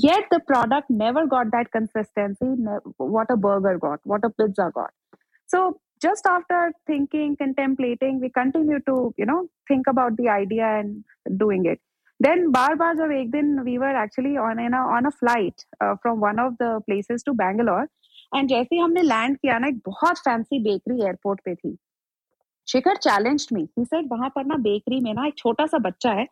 yet 0.03 0.27
the 0.33 0.39
product 0.51 0.91
never 0.99 1.23
got 1.31 1.49
that 1.55 1.71
consistency 1.77 2.49
ne- 2.67 3.07
what 3.15 3.33
a 3.35 3.37
burger 3.45 3.73
got 3.85 4.01
what 4.11 4.27
a 4.27 4.29
pizza 4.41 4.67
got 4.75 5.21
so 5.53 5.61
just 6.05 6.29
after 6.31 6.59
thinking 6.91 7.35
contemplating 7.41 8.19
we 8.25 8.31
continue 8.37 8.79
to 8.91 8.97
you 9.23 9.27
know 9.31 9.39
think 9.71 9.89
about 9.93 10.19
the 10.21 10.29
idea 10.35 10.69
and 10.81 11.39
doing 11.45 11.65
it 11.73 11.81
then 12.19 12.45
बार 12.51 12.75
बार 12.83 12.95
जब 12.97 13.11
एक 13.11 13.31
दिन 13.31 13.51
we 13.69 13.79
were 13.85 13.95
actually 14.03 14.35
on 14.45 14.63
a 14.67 14.83
on 14.97 15.11
a 15.11 15.15
flight 15.23 15.65
uh, 15.83 15.95
from 16.03 16.23
one 16.27 16.45
of 16.45 16.55
the 16.63 16.71
places 16.91 17.27
to 17.29 17.37
Bangalore 17.43 17.85
and 18.35 18.47
जैसे 18.49 18.75
ही 18.75 18.81
हमने 18.81 19.01
land 19.01 19.37
किया 19.37 19.57
ना 19.59 19.67
एक 19.67 19.77
बहुत 19.85 20.17
fancy 20.17 20.59
bakery 20.63 21.01
airport 21.03 21.39
पे 21.45 21.53
थी 21.55 21.77
शिखर 22.72 22.96
चैलेंज 22.96 23.48
मी 23.52 23.68
ही 23.78 23.84
सेड 23.84 24.08
वहाँ 24.12 24.28
पर 24.28 24.44
ना 24.44 24.56
बेकरी 24.56 25.00
में 25.00 25.14
ना 25.14 25.26
एक 25.26 25.38
छोटा 25.38 25.66
सा 25.66 25.78
बच्चा 25.78 26.12
है। 26.12 26.26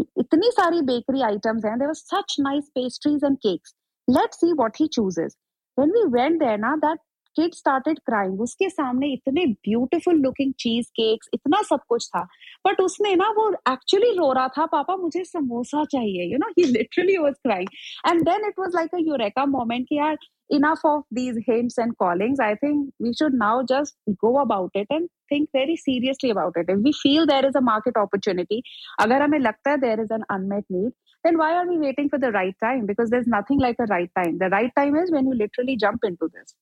इतनी 0.00 0.50
सारी 0.50 0.80
बेकरी 0.82 1.22
आइटम्स 1.22 1.64
हैं। 1.64 1.78
There 1.78 1.92
such 1.94 2.36
nice 2.40 2.64
pastries 2.68 3.24
and 3.24 3.36
cakes 3.36 3.74
let's 4.10 4.36
see 4.36 4.52
what 4.52 4.72
he 4.80 4.86
chooses 4.86 5.36
when 5.78 5.90
we 5.90 6.22
went 6.22 6.38
there 6.40 6.58
ना 6.58 6.76
दैट 6.76 6.98
kid 7.38 7.50
started 7.52 7.98
crying. 8.10 8.38
उसके 8.40 8.68
सामने 8.70 9.08
इतने 9.12 9.44
beautiful 9.44 10.14
looking 10.18 10.52
cheese 10.62 10.86
cakes, 11.00 11.28
इतना 11.34 11.62
सब 11.62 11.80
कुछ 11.88 12.08
था। 12.08 12.22
बट 12.66 12.80
उसने 12.80 13.14
ना 13.14 13.28
वो 13.28 13.52
एक्चुअली 13.52 14.10
रो 14.10 14.32
रहा 14.32 14.48
था, 14.48 14.66
पापा, 14.66 14.96
मुझे 14.96 15.24
समोसा 15.24 15.84
चाहिए। 15.84 16.32
You 16.32 16.38
know 16.38 16.50
he 16.58 16.64
literally 16.72 17.18
was 17.24 17.36
crying. 17.46 17.68
And 18.08 18.26
then 18.28 18.48
it 18.50 18.62
was 18.62 18.74
like 18.80 18.94
a 18.94 19.02
eureka 19.08 19.46
moment 19.46 19.86
कि 19.88 19.98
यार 19.98 20.16
enough 20.50 20.80
of 20.84 21.02
these 21.10 21.36
hints 21.46 21.78
and 21.78 21.96
callings 21.98 22.38
i 22.40 22.54
think 22.54 22.90
we 23.00 23.12
should 23.12 23.34
now 23.34 23.62
just 23.68 23.96
go 24.20 24.38
about 24.38 24.70
it 24.74 24.86
and 24.90 25.08
think 25.28 25.48
very 25.52 25.76
seriously 25.76 26.30
about 26.30 26.52
it 26.56 26.66
if 26.68 26.78
we 26.78 26.92
feel 26.92 27.26
there 27.26 27.46
is 27.46 27.56
a 27.56 27.60
market 27.60 27.96
opportunity 27.96 28.62
agar 29.04 29.20
hame 29.24 29.40
lagta 29.48 29.74
there 29.86 30.00
is 30.00 30.10
an 30.18 30.24
unmet 30.36 30.64
need 30.76 30.92
then 31.26 31.38
why 31.38 31.54
are 31.56 31.66
we 31.68 31.76
waiting 31.76 32.08
for 32.08 32.18
the 32.20 32.30
right 32.30 32.54
time? 32.62 32.86
Because 32.86 33.10
there's 33.10 33.26
nothing 33.26 33.58
like 33.58 33.76
a 33.80 33.86
right 33.86 34.08
time. 34.16 34.38
The 34.38 34.48
right 34.48 34.70
time 34.76 34.94
is 34.94 35.10
when 35.10 35.26
you 35.26 35.34
literally 35.34 35.76
jump 35.76 36.00
into 36.04 36.28
this. 36.32 36.54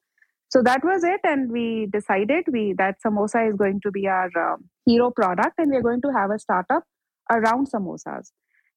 So 0.49 0.63
that 0.63 0.85
was 0.85 1.05
it, 1.05 1.21
and 1.25 1.51
we 1.51 1.89
decided 1.93 2.45
we 2.51 2.75
that 2.79 2.97
samosa 3.05 3.49
is 3.49 3.57
going 3.57 3.81
to 3.83 3.91
be 3.91 4.07
our 4.09 4.31
uh, 4.43 4.57
hero 4.87 5.11
product, 5.11 5.59
and 5.59 5.71
we're 5.71 5.83
going 5.83 6.01
to 6.03 6.13
have 6.17 6.31
a 6.31 6.39
startup 6.39 6.85
around 7.31 7.69
samosas, 7.71 8.31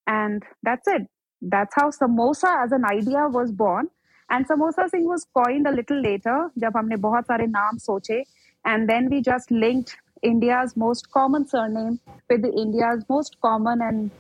and 0.08 0.44
that's 0.64 0.88
it. 0.88 1.04
That's 1.42 1.76
how 1.76 1.92
samosa 1.92 2.66
as 2.66 2.72
an 2.72 2.84
idea 2.84 3.28
was 3.30 3.52
born. 3.52 3.90
And 4.30 4.48
samosa 4.48 4.90
singh 4.90 5.06
was 5.08 5.26
coined 5.34 5.68
a 5.68 5.72
little 5.72 6.02
later, 6.02 6.38
जब 6.60 6.78
हमने 6.78 6.96
बहुत 7.08 7.26
सारे 7.28 7.48
नाम 7.48 7.78
सोचे, 7.78 8.24
and 8.66 8.90
then 8.90 9.10
we 9.10 9.22
just 9.22 9.52
linked 9.52 9.96
India's 10.24 10.76
most 10.76 11.12
common 11.12 11.48
surname 11.48 12.00
with 12.30 12.46
India's 12.46 13.04
most 13.10 13.38
common 13.42 13.82
and 13.82 14.12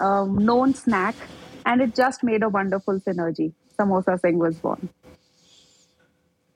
um, 0.00 0.38
known 0.38 0.74
snack, 0.74 1.14
and 1.66 1.82
it 1.82 1.94
just 1.94 2.24
made 2.24 2.42
a 2.42 2.48
wonderful 2.48 3.00
synergy. 3.00 3.52
Samosa 3.78 4.18
Singh 4.20 4.38
was 4.38 4.56
born. 4.56 4.88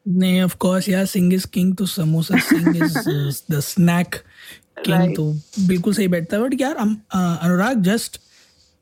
नहीं 0.06 0.40
of 0.42 0.56
course 0.60 0.88
यार 0.88 1.04
Singh 1.06 1.32
is 1.34 1.46
king 1.52 1.75
तो 1.76 1.87
samosa 1.87 2.38
Singh 2.49 2.76
is 2.76 3.42
the 3.52 3.60
snack 3.60 4.14
king 4.87 5.14
तो 5.16 5.32
बिल्कुल 5.66 5.94
सही 5.94 6.08
बैठता 6.08 6.37
है 6.37 6.42
but 6.42 6.60
यार 6.60 6.76
Anurag 6.76 7.82
just 7.82 8.20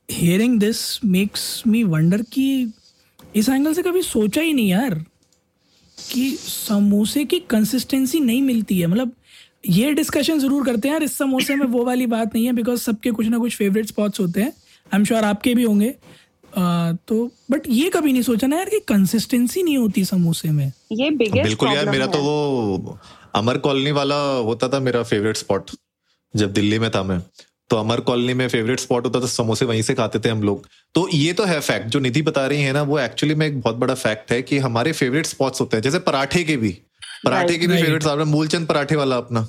hearing 0.09 0.59
this 0.61 0.83
makes 1.05 1.63
me 1.67 1.83
wonder 1.85 2.23
कि 2.33 2.47
इस 3.35 3.49
एंगल 3.49 3.75
से 3.75 3.83
कभी 3.83 4.03
सोचा 4.03 4.41
ही 4.41 4.53
नहीं 4.53 4.69
यार 4.69 4.95
कि 5.99 6.31
समोसे 6.39 7.25
की 7.25 7.39
कंसिस्टेंसी 7.51 8.21
नहीं 8.21 8.43
मिलती 8.43 8.79
है। 8.81 8.87
मतलब 8.87 9.13
ये 9.69 9.93
डिस्कशन 9.95 10.39
ज़रूर 10.39 10.65
करते 10.67 10.89
हैं 10.89 10.95
यार 10.95 11.03
इस 11.03 11.17
समोसे 11.19 11.55
में 11.57 11.67
वो 11.67 11.85
वाली 11.85 12.07
बात 12.07 12.35
नहीं 12.35 12.45
है 12.47 12.53
बिकॉज़ 12.53 12.81
सबके 12.81 13.11
कुछ 13.11 13.27
ना 13.27 13.39
कुछ 13.39 13.57
फेवरेट 13.57 13.87
स्पॉट्स 13.87 14.21
होते 14.21 14.41
हैं। 14.41 14.49
आई 14.49 14.99
एम 14.99 15.05
श्योर 15.05 15.25
आपके 15.25 15.55
भी 15.55 15.63
होंगे। 15.63 15.95
आ, 16.57 16.93
तो 16.93 17.31
बट 17.51 17.63
ये 17.69 17.89
कभी 17.91 18.13
नहीं 18.13 18.23
सोचा 18.23 18.47
ना 18.47 18.57
यार 18.57 18.69
कि 18.69 18.79
कंसिस्टेंसी 18.89 19.63
नहीं 19.63 19.79
होती 19.79 20.05
समोसे 20.05 20.51
में। 20.51 20.73
ये 20.93 21.11
बिगेस्ट 21.11 21.43
बिल्कुल 21.43 21.69
यार 21.69 21.91
मेरा 21.91 22.07
तो 22.07 22.19
वो 22.19 22.99
अमर 23.35 23.59
कॉलोनी 23.59 23.91
वाला 23.93 24.17
होता 24.47 24.69
था 24.69 24.81
मेरा 24.81 25.03
फेवरेट 25.03 25.37
स्पॉट 25.37 25.71
जब 26.35 26.53
दिल्ली 26.53 26.79
में 26.79 26.91
था 26.91 27.03
मैं। 27.03 27.19
तो 27.71 27.77
अमर 27.77 28.01
कॉलोनी 28.01 28.35
में 28.35 28.49
फेवरेट 28.49 28.81
स्पॉट 28.81 29.05
होता 29.07 29.21
था 29.21 29.27
समोसे 29.27 29.65
वहीं 29.65 29.83
से 29.83 29.95
खाते 29.95 30.19
थे 30.19 30.29
हम 30.29 30.43
लोग। 30.43 30.67
तो 30.95 31.09
ये 31.09 31.33
तो 31.33 31.45
है 31.45 31.61
फैक्ट 31.61 31.87
जो 31.87 32.01
निधि 32.01 32.23
बता 32.23 32.47
रही 32.47 32.63
है 32.63 32.73
ना 32.73 32.83
वो 32.83 32.99
एक्चुअली 32.99 33.35
में 33.35 33.47
एक 33.47 33.61
बहुत 33.61 33.77
बड़ा 33.77 33.95
फैक्ट 33.95 34.33
है 34.33 34.41
कि 34.43 34.59
हमारे 34.59 34.93
फेवरेट 34.93 35.27
स्पॉट्स 35.27 35.61
होते 35.61 35.77
हैं 35.77 35.83
जैसे 35.83 35.99
पराठे 35.99 36.45
के 36.45 36.57
भी। 36.57 36.71
पराठे 37.25 37.59
के 37.59 37.67
भी 37.67 37.83
फेवरेट 37.83 38.03
साहब 38.03 38.27
मूलचंद 38.27 38.67
पराठे 38.67 38.97
वाला 38.97 39.17
अपना। 39.17 39.47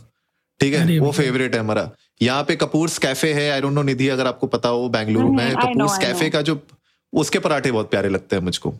ठीक 0.59 0.73
है? 0.73 0.99
वो 0.99 1.11
फेवरेट 1.11 1.53
है 1.53 1.59
हमारा। 1.59 1.89
यहाँ 2.21 2.43
पे 2.43 2.55
कपूर्स 2.55 2.97
कैफ़े 2.97 3.33
है 3.33 3.49
आई 3.51 3.61
डोंट 3.61 3.73
नो 3.73 3.81
निधि 3.83 4.07
अगर 4.07 4.27
आपको 4.27 4.47
पता 4.47 4.69
हो 4.69 4.87
बेंगलुरु 4.89 5.31
में 5.33 5.55
कपूर्स 5.55 5.97
कैफ़े 5.97 6.29
का 6.29 6.41
जो 6.41 6.59
उसके 7.13 7.39
पराठे 7.39 7.71
बहुत 7.71 7.89
प्यारे 7.91 8.09
लगते 8.09 8.35
हैं 8.35 8.43
मुझको। 8.43 8.73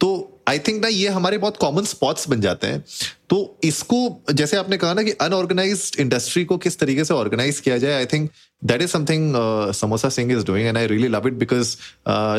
तो 0.00 0.35
आई 0.48 0.58
थिंक 0.58 0.82
ना 0.82 0.88
ये 0.88 1.08
हमारे 1.08 1.38
बहुत 1.38 1.56
कॉमन 1.56 1.84
स्पॉट्स 1.84 2.28
बन 2.30 2.40
जाते 2.40 2.66
हैं। 2.66 2.82
तो 3.30 3.58
इसको 3.64 3.98
जैसे 4.32 4.56
आपने 4.56 4.76
कहा 4.76 4.92
ना 4.94 5.02
कि 5.02 5.10
अनऑर्गेनाइज 5.20 5.90
इंडस्ट्री 6.00 6.44
को 6.44 6.56
किस 6.58 6.78
तरीके 6.80 7.04
से 7.04 7.14
ऑर्गेनाइज 7.14 7.60
किया 7.60 7.78
जाए 7.78 7.94
I 7.94 8.06
think 8.12 8.30
that 8.62 8.82
is 8.82 8.90
something 8.90 9.34
samosa 9.74 10.08
Singh 10.08 10.32
is 10.32 10.44
doing 10.46 10.66
and 10.68 10.78
I 10.78 10.86
really 10.86 11.08
love 11.08 11.28
it 11.28 11.34
because 11.34 11.76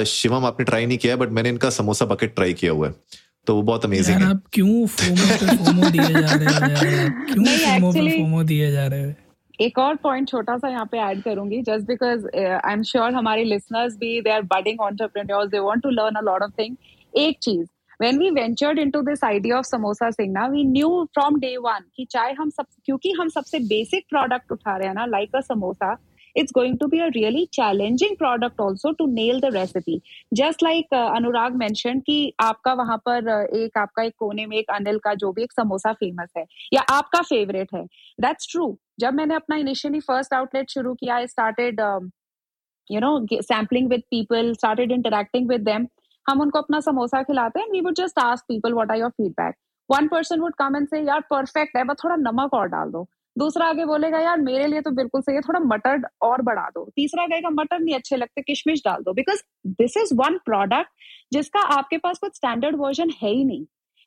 Shivam 0.09 0.45
आपने 0.45 0.65
ट्राई 0.65 0.85
नहीं 0.85 0.97
किया 0.97 1.15
बट 1.15 1.31
मैंने 1.31 1.49
इनका 1.49 1.69
समोसा 1.69 2.05
बकेट 2.05 2.35
ट्राई 2.35 2.53
किया 2.53 2.71
हुआ 2.71 2.87
है। 2.87 2.93
तो 3.47 3.55
वो 3.55 3.61
बहुत 3.61 3.85
अमेजिंग 3.85 4.17
है। 4.17 4.29
आप 4.29 4.41
क्यों 4.53 4.85
फोमो 4.87 5.55
फोमो 5.57 5.89
दिए 5.89 6.09
जा 6.11 6.33
रहे 6.33 6.47
हो 6.47 7.09
क्यों 7.27 7.57
फोमो 7.59 7.91
फोमो 7.91 8.43
दिए 8.43 8.71
जा 8.71 8.85
रहे 8.87 9.03
हो? 9.03 9.13
एक 9.59 9.77
और 9.79 9.95
पॉइंट 9.95 10.27
छोटा 10.29 10.57
सा 10.57 10.69
यहाँ 10.69 10.85
पे 10.85 10.97
ऐड 11.01 11.21
करूँगी 11.23 11.61
just 11.61 11.87
because 11.87 12.27
I 12.35 12.73
am 12.73 12.83
sure 12.89 13.13
हमारे 13.13 13.43
लिसनर्स 13.43 13.95
भी 13.97 14.19
they 14.21 14.29
are 14.29 14.41
budding 14.53 14.81
entrepreneurs 14.81 15.49
they 15.51 15.59
want 15.59 15.83
to 15.83 15.89
learn 15.91 16.15
a 16.15 16.21
lot 16.23 16.43
of 16.43 16.51
thing 16.59 16.75
एक 17.13 17.37
चीज़ 17.41 17.65
when 17.99 18.19
we 18.19 18.29
ventured 18.31 18.79
into 18.79 19.01
this 19.01 19.23
idea 19.23 19.55
of 19.57 19.65
samosa 19.65 20.09
singna 20.11 20.49
we 20.49 20.63
knew 20.65 20.91
from 21.13 21.39
day 21.39 21.55
one 21.59 21.87
कि 21.95 22.05
चाहे 22.11 22.33
हम 22.33 22.49
सब 22.49 22.65
क्योंकि 22.85 23.11
हम 23.19 23.29
सबसे 23.29 23.59
बेसिक 23.69 24.05
प्रोडक्ट 24.09 24.51
उठा 24.51 24.75
रहे 24.77 24.87
हैं 24.87 24.95
ना 24.95 25.05
like 25.05 25.35
a 25.35 25.41
samosa 25.41 25.97
it's 26.35 26.51
going 26.51 26.77
to 26.77 26.87
be 26.87 26.99
a 26.99 27.09
really 27.15 27.47
challenging 27.51 28.15
product 28.15 28.59
also 28.59 28.93
to 28.93 29.07
nail 29.07 29.39
the 29.39 29.49
recipe. 29.51 29.95
Just 30.31 30.61
like 30.61 30.91
uh, 30.91 31.09
Anurag 31.15 31.55
mentioned 31.61 32.03
कि 32.05 32.17
आपका 32.39 32.73
वहाँ 32.73 32.97
पर 33.07 33.29
एक 33.57 33.77
आपका 33.77 34.03
एक 34.03 34.13
कोने 34.19 34.45
में 34.45 34.57
एक 34.57 34.69
अनिल 34.71 34.99
का 35.05 35.13
जो 35.23 35.31
भी 35.31 35.43
एक 35.43 35.51
समोसा 35.51 35.93
फ़ेमस 35.93 36.29
है 36.37 36.45
या 36.73 36.81
आपका 36.97 37.21
फेवरेट 37.29 37.73
है 37.75 37.83
दैट्स 38.21 38.51
ट्रू 38.51 38.77
जब 38.99 39.13
मैंने 39.13 39.35
अपना 39.35 39.57
इनिशियली 39.57 39.99
फ़र्स्ट 39.99 40.33
आउटलेट 40.33 40.69
शुरू 40.71 40.93
किया 40.93 41.15
I 41.15 41.27
started 41.27 41.81
you 42.89 42.99
know 42.99 43.19
sampling 43.33 43.89
with 43.89 44.01
people 44.11 44.53
started 44.53 44.91
interacting 44.91 45.49
with 45.49 45.61
them 45.61 45.87
हम 46.27 46.41
उनको 46.41 46.59
अपना 46.59 46.79
समोसा 46.79 47.21
खिलाते 47.23 47.59
हैं 47.59 47.67
we 47.71 47.81
would 47.81 47.95
just 47.95 48.19
ask 48.19 48.45
people 48.47 48.73
what 48.73 48.91
are 48.91 48.97
your 48.97 49.09
feedback 49.11 49.55
one 49.89 50.07
person 50.07 50.39
would 50.39 50.55
come 50.59 50.75
and 50.75 50.87
say 50.87 50.99
यार 50.99 51.21
परफेक्ट 51.29 51.77
है, 51.77 51.83
बस 51.83 51.95
थोड़ा 52.03 52.15
नमक 52.15 52.53
और 52.53 52.67
डाल 52.67 52.89
दो. 52.91 53.07
दूसरा 53.35 53.65
आगे 53.67 53.85
बोलेगा, 53.85 54.19
यार, 54.19 54.37
मेरे 54.41 54.67
लिए 54.67 54.81
तो 54.81 54.91
बिल्कुल 54.91 55.21
सही 55.21 55.35
है, 55.35 55.41
थोड़ा 55.41 55.59
मटर 55.59 56.01
और 56.21 56.41
बढ़ा 56.41 56.67
दो. 56.69 56.83
तीसरा 56.95 57.25
कहेगा 57.27 57.49
मटर 57.49 57.79
नहीं, 57.79 57.95
अच्छे 57.95 58.15
लगते, 58.15 58.41
किशमिश 58.41 58.81
डाल 58.85 59.03
दो. 59.03 59.13
Because 59.13 59.43
this 59.67 59.97
is 59.97 60.13
one 60.15 60.37
product 60.45 60.89
जिसका 61.33 61.59
आपके 61.75 61.97
पास 61.97 62.19
कुछ 62.19 62.35
स्टैंडर्ड 62.35 62.75
वर्जन 62.79 63.09
है 63.21 63.29
ही 63.29 63.43
नहीं. 63.43 63.65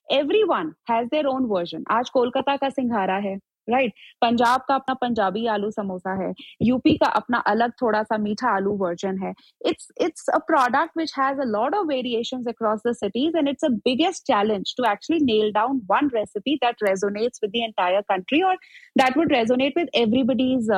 Every 0.08 0.42
one 0.44 0.72
has 0.90 1.08
their 1.08 1.26
own 1.26 1.44
version 1.46 1.84
आज 1.90 2.10
कोलकाता 2.10 2.56
का 2.56 2.68
सिंघारा 2.70 3.16
है 3.18 3.38
राइट 3.68 3.92
पंजाब 4.22 4.60
का 4.68 4.74
अपना 4.74 4.94
पंजाबी 4.94 5.46
आलू 5.46 5.70
समोसा 5.70 6.14
है। 6.22 6.32
यूपी 6.62 6.96
का 6.96 7.06
अपना 7.20 7.38
अलग 7.46 7.72
थोड़ा 7.82 8.02
सा 8.02 8.18
मीठा 8.18 8.50
आलू 8.50 8.72
वर्जन 8.76 9.18
है। 9.18 9.32
It's 9.60 9.88
it's 10.02 10.28
a 10.34 10.38
product 10.46 10.98
which 10.98 11.14
has 11.18 11.40
a 11.40 11.44
lot 11.46 11.74
of 11.74 11.86
variations 11.86 12.48
across 12.48 12.80
the 12.86 12.92
cities 12.94 13.36
and 13.36 13.48
it's 13.48 13.64
a 13.64 13.68
biggest 13.84 14.22
challenge 14.26 14.74
to 14.76 14.90
actually 14.92 15.24
nail 15.24 15.52
down 15.52 15.80
one 15.90 16.10
recipe 16.14 16.56
that 16.56 16.82
resonates 16.84 17.40
with 17.44 17.50
the 17.50 17.64
entire 17.64 18.00
country 18.08 18.42
और 18.42 18.56
that 18.98 19.18
would 19.18 19.32
resonate 19.32 19.78
with 19.78 19.90
everybody's 19.96 20.70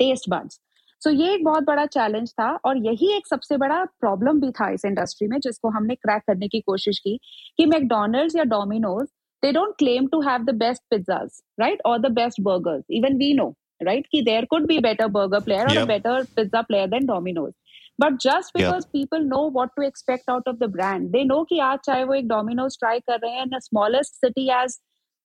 taste 0.00 0.30
buds 0.30 0.60
so 1.02 1.10
ये 1.10 1.32
एक 1.34 1.44
बहुत 1.44 1.64
बड़ा 1.64 1.84
challenge 1.86 2.32
था 2.32 2.50
और 2.64 2.76
यही 2.76 3.12
एक 3.16 3.26
सबसे 3.26 3.56
बड़ा 3.56 3.84
प्रॉब्लम 4.00 4.40
भी 4.40 4.50
था 4.50 4.68
इस 4.70 4.84
इंडस्ट्री 4.84 5.28
में 5.28 5.38
जिसको 5.40 5.68
हमने 5.68 5.94
क्रैक 5.94 6.22
करने 6.26 6.48
की 6.48 6.60
कोशिश 6.60 6.98
की 6.98 7.16
कि 7.56 7.66
मैकडोनल्ड्स 7.66 8.36
या 8.36 8.44
Domino's 8.44 9.06
they 9.41 9.51
don't 9.51 9.77
claim 9.77 10.09
to 10.09 10.21
have 10.21 10.45
the 10.45 10.53
best 10.53 10.81
pizzas, 10.91 11.41
right? 11.57 11.79
Or 11.85 11.99
the 11.99 12.09
best 12.09 12.41
burgers. 12.43 12.83
Even 12.89 13.17
we 13.17 13.33
know, 13.33 13.55
right? 13.83 14.05
Ki 14.11 14.21
there 14.21 14.45
could 14.49 14.67
be 14.67 14.79
better 14.79 15.07
burger 15.07 15.41
player 15.41 15.65
or 15.69 15.73
yep. 15.73 15.83
a 15.83 15.99
better 15.99 16.27
pizza 16.35 16.65
player 16.67 16.87
than 16.87 17.05
Domino's. 17.05 17.53
But 17.97 18.19
just 18.19 18.51
because 18.53 18.85
yeah. 18.85 18.99
people 18.99 19.21
know 19.21 19.49
what 19.49 19.69
to 19.79 19.85
expect 19.85 20.23
out 20.27 20.43
of 20.47 20.59
the 20.59 20.67
brand, 20.67 21.11
they 21.13 21.23
know 21.23 21.45
कि 21.51 21.59
आज 21.59 21.79
चाहे 21.85 22.03
वो 22.03 22.13
एक 22.13 22.27
Domino's 22.27 22.77
try 22.83 22.99
कर 23.09 23.19
रहे 23.23 23.31
हैं 23.31 23.45
in 23.45 23.53
a 23.53 23.61
smallest 23.61 24.19
city 24.19 24.49
as 24.51 24.79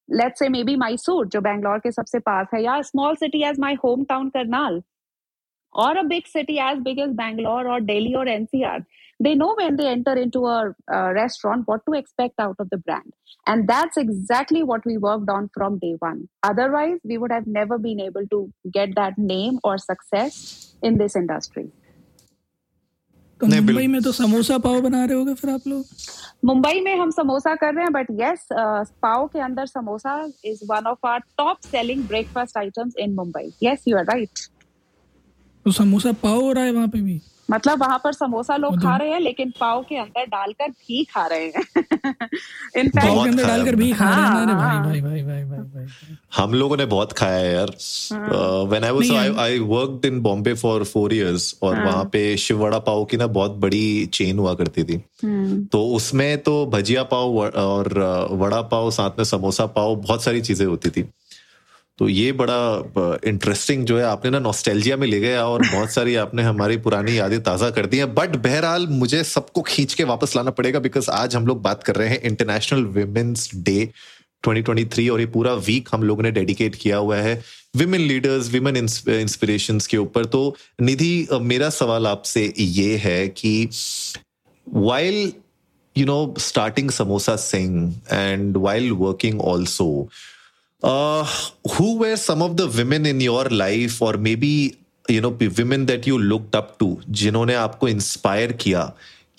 let's 0.09 0.39
say 0.39 0.49
maybe 0.49 0.77
Mysore 0.77 1.25
जो 1.33 1.41
बैंगलोर 1.41 1.79
के 1.79 1.93
सबसे 1.93 2.19
पास 2.29 2.47
है 2.55 2.63
या 2.65 2.81
small 2.93 3.17
city 3.25 3.43
as 3.51 3.59
my 3.67 3.75
hometown 3.85 4.31
Karnal 4.37 4.81
or 5.75 5.97
a 5.97 6.05
big 6.05 6.27
city 6.27 6.59
as 6.59 6.81
big 6.81 6.99
as 6.99 7.13
Bangalore 7.13 7.69
or 7.69 7.81
Delhi 7.81 8.15
or 8.15 8.25
NCR 8.25 8.85
they 9.21 9.35
know 9.35 9.55
when 9.57 9.77
they 9.77 9.87
enter 9.87 10.15
into 10.15 10.47
a, 10.47 10.75
a, 10.89 11.13
restaurant 11.13 11.63
what 11.67 11.85
to 11.87 11.93
expect 11.93 12.41
out 12.41 12.57
of 12.59 12.71
the 12.71 12.79
brand 12.79 13.13
and 13.47 13.69
that's 13.69 13.97
exactly 13.97 14.63
what 14.63 14.85
we 14.85 14.97
worked 14.97 15.29
on 15.29 15.51
from 15.55 15.79
day 15.79 15.95
one 15.99 16.29
otherwise 16.43 16.99
we 17.05 17.19
would 17.19 17.33
have 17.33 17.47
never 17.47 17.79
been 17.79 18.01
able 18.01 18.27
to 18.29 18.53
get 18.73 18.95
that 18.97 19.19
name 19.19 19.61
or 19.63 19.77
success 19.79 20.75
in 20.83 20.99
this 20.99 21.17
industry 21.17 21.71
तो 23.41 23.47
मुंबई 23.47 23.87
में 23.87 24.01
तो 24.03 24.11
समोसा 24.13 24.57
पाव 24.65 24.81
बना 24.83 25.05
रहे 25.05 25.17
होगे 25.17 25.35
फिर 25.35 25.51
आप 25.51 25.67
लोग 25.67 25.85
मुंबई 26.45 26.81
में 26.85 26.95
हम 26.97 27.11
समोसा 27.11 27.55
कर 27.63 27.75
रहे 27.75 27.85
हैं 27.85 27.93
बट 27.93 28.07
यस 28.21 28.47
पाव 29.03 29.27
के 29.33 29.41
अंदर 29.41 29.67
samosa 29.67 30.17
is 30.45 30.61
one 30.71 30.87
of 30.87 31.07
our 31.07 31.21
top 31.39 31.61
selling 31.67 32.03
breakfast 32.09 32.59
items 32.59 32.97
in 33.01 33.15
Mumbai 33.15 33.51
yes 33.63 33.85
you 33.89 33.97
are 33.99 34.05
right 34.05 34.49
तो 35.66 35.72
समोसा 35.72 36.12
पाव 36.12 36.42
हो 36.42 36.52
रहा 36.52 36.64
है 36.64 36.72
वहाँ 36.72 36.88
पे 36.88 37.02
भी? 37.02 37.22
मतलब 37.52 37.80
वहाँ 37.80 37.98
पर 38.04 38.14
समोसा 38.14 38.56
लोग 38.58 38.78
खा 38.82 38.96
रहे 38.98 39.10
हैं 39.10 39.20
लेकिन 39.20 39.54
पाव 39.60 39.82
के 39.90 39.98
अंदर 39.98 40.26
डालकर 40.26 40.70
भी 40.70 41.04
खा 41.04 41.26
रहे 41.28 41.46
हैं। 41.46 41.64
इनफैक्ट 42.78 43.08
पाव 43.08 43.24
के 43.24 43.30
अंदर 43.30 43.48
डालकर 43.48 43.76
भी 43.76 43.92
खा 43.94 44.10
रहे 44.10 44.20
हैं? 44.20 44.54
हाँ, 44.54 44.84
भाई 44.84 45.02
भाई 45.02 45.22
भाई 45.24 45.44
भाई 45.44 45.60
भाई 45.60 46.18
हम 46.38 46.54
लोगों 46.54 46.78
ने 46.78 46.86
बहुत 46.86 47.14
खाया 47.14 47.38
है 47.38 47.54
यार। 47.54 47.76
When 48.70 48.84
I 48.84 48.92
was 48.92 49.12
I 49.12 49.34
I 49.40 49.60
worked 49.60 50.06
in 50.06 50.22
Bombay 50.22 50.54
for 50.54 50.84
four 50.84 51.14
years 51.14 51.60
और 51.64 51.76
हाँ। 51.76 51.86
वहाँ 51.86 52.06
पे 52.06 52.38
शिवड़ा 52.38 52.80
पाव 52.80 53.06
की 53.06 53.18
ना 53.18 53.28
बहुत 53.28 53.52
बड़ी 53.52 54.06
चेन 54.06 54.40
हुआ 54.40 54.54
करती 54.54 54.84
थी। 54.84 55.02
हम्म। 55.24 55.64
तो 55.66 55.88
उसमें 55.88 56.38
तो 56.38 56.66
भजिया 56.66 57.04
पाव 57.04 57.38
और 57.40 57.94
वड़ा 58.32 58.62
पाव 58.62 58.92
साथ 58.92 59.10
में 59.10 59.26
समोसा 59.26 59.66
पाव 59.66 59.96
बहुत 59.96 60.24
सारी 60.24 60.42
चीज़ें 60.42 60.66
होती 60.68 60.90
थी। 60.90 61.10
तो 62.00 62.08
ये 62.10 62.32
बड़ा 62.32 63.20
इंटरेस्टिंग 63.28 63.86
जो 63.86 63.98
है, 63.98 64.04
आपने 64.06 64.32
ना 64.32 64.40
नॉस्टैल्जिया 64.40 64.96
में 64.98 65.08
ले 65.08 65.20
गया 65.20 65.46
और 65.48 65.62
बहुत 65.62 65.92
सारी 65.92 66.16
आपने 66.16 66.44
हमारी 66.44 66.78
पुरानी 66.78 67.18
यादें 67.18 67.42
ताज़ा 67.44 67.70
कर 67.70 67.86
दी 67.86 67.98
हैं। 67.98 68.14
बट 68.14 68.36
बहरहाल 68.38 68.88
मुझे 68.88 69.24
सबको 69.24 69.62
खींच 69.62 69.94
के 69.94 70.04
वापस 70.04 70.36
लाना 70.36 70.52
पड़ेगा 70.52 70.80
बिकॉज़ 70.80 71.10
आज 71.12 71.36
हम 71.36 71.48
लोग 71.48 71.62
बात 71.62 71.84
कर 71.84 71.96
रहे 71.96 72.10
हैं 72.10 72.22
इंटरनेशनल 72.22 72.84
विमेंस 72.98 73.50
डे 73.56 73.90
2023 74.44 75.10
और 75.10 75.20
ये 75.20 75.26
पूरा 75.28 75.54
वीक 75.68 75.90
हम 75.92 76.04
लोगों 76.04 76.24
ने 76.24 76.32
डेडिकेट 76.32 76.76
किया 76.76 76.98
हुआ 76.98 77.18
है 77.18 77.42
विमेन 77.76 78.02
लीडर्स 78.02 78.50
विमेन 78.52 78.78
इंस्पिरेशन 78.78 79.80
के 79.90 79.98
ऊपर। 79.98 80.26
तो 80.26 80.56
निधि 80.82 81.28
मेरा 81.44 81.70
सवाल 81.70 82.08
आपसे 82.08 82.54
ये 82.60 82.96
है 82.98 83.28
कि 83.30 83.70
while 84.68 85.34
you 85.96 86.06
know 86.06 86.34
starting 86.40 86.90
samosa 86.92 87.36
Singh 87.42 87.94
and 88.12 88.58
while 88.58 88.92
working 88.94 89.42
also 89.42 90.08
Uh, 90.84 91.24
who 91.76 91.98
were 91.98 92.18
some 92.18 92.42
of 92.42 92.58
the 92.58 92.68
women 92.68 93.06
in 93.06 93.22
your 93.22 93.46
life 93.46 94.02
or 94.02 94.18
maybe 94.18 94.78
you 95.08 95.22
know 95.22 95.30
women 95.58 95.86
that 95.86 96.06
you 96.06 96.18
looked 96.20 96.56
up 96.56 96.78
to 96.80 96.88
जिन्होंने 97.10 97.54
आपको 97.56 97.88
इंस्पायर 97.88 98.52
किया 98.52 98.82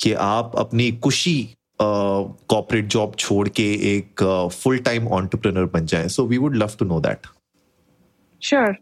कि 0.01 0.13
आप 0.13 0.53
अपनी 0.59 0.91
कुशी 0.93 1.37
cooperate 1.81 2.85
uh, 2.85 2.91
job 2.91 3.15
छोड़ 3.19 3.49
के 3.49 3.73
एक 3.97 4.23
फुल 4.53 4.79
टाइम 4.89 5.09
ऑन्टरप्रेनर 5.19 5.65
बन 5.75 5.87
जाए 5.87 6.09
so 6.09 6.27
we 6.27 6.39
would 6.39 6.57
love 6.57 6.77
to 6.79 6.85
know 6.85 7.01
that 7.01 7.27
sure 8.43 8.77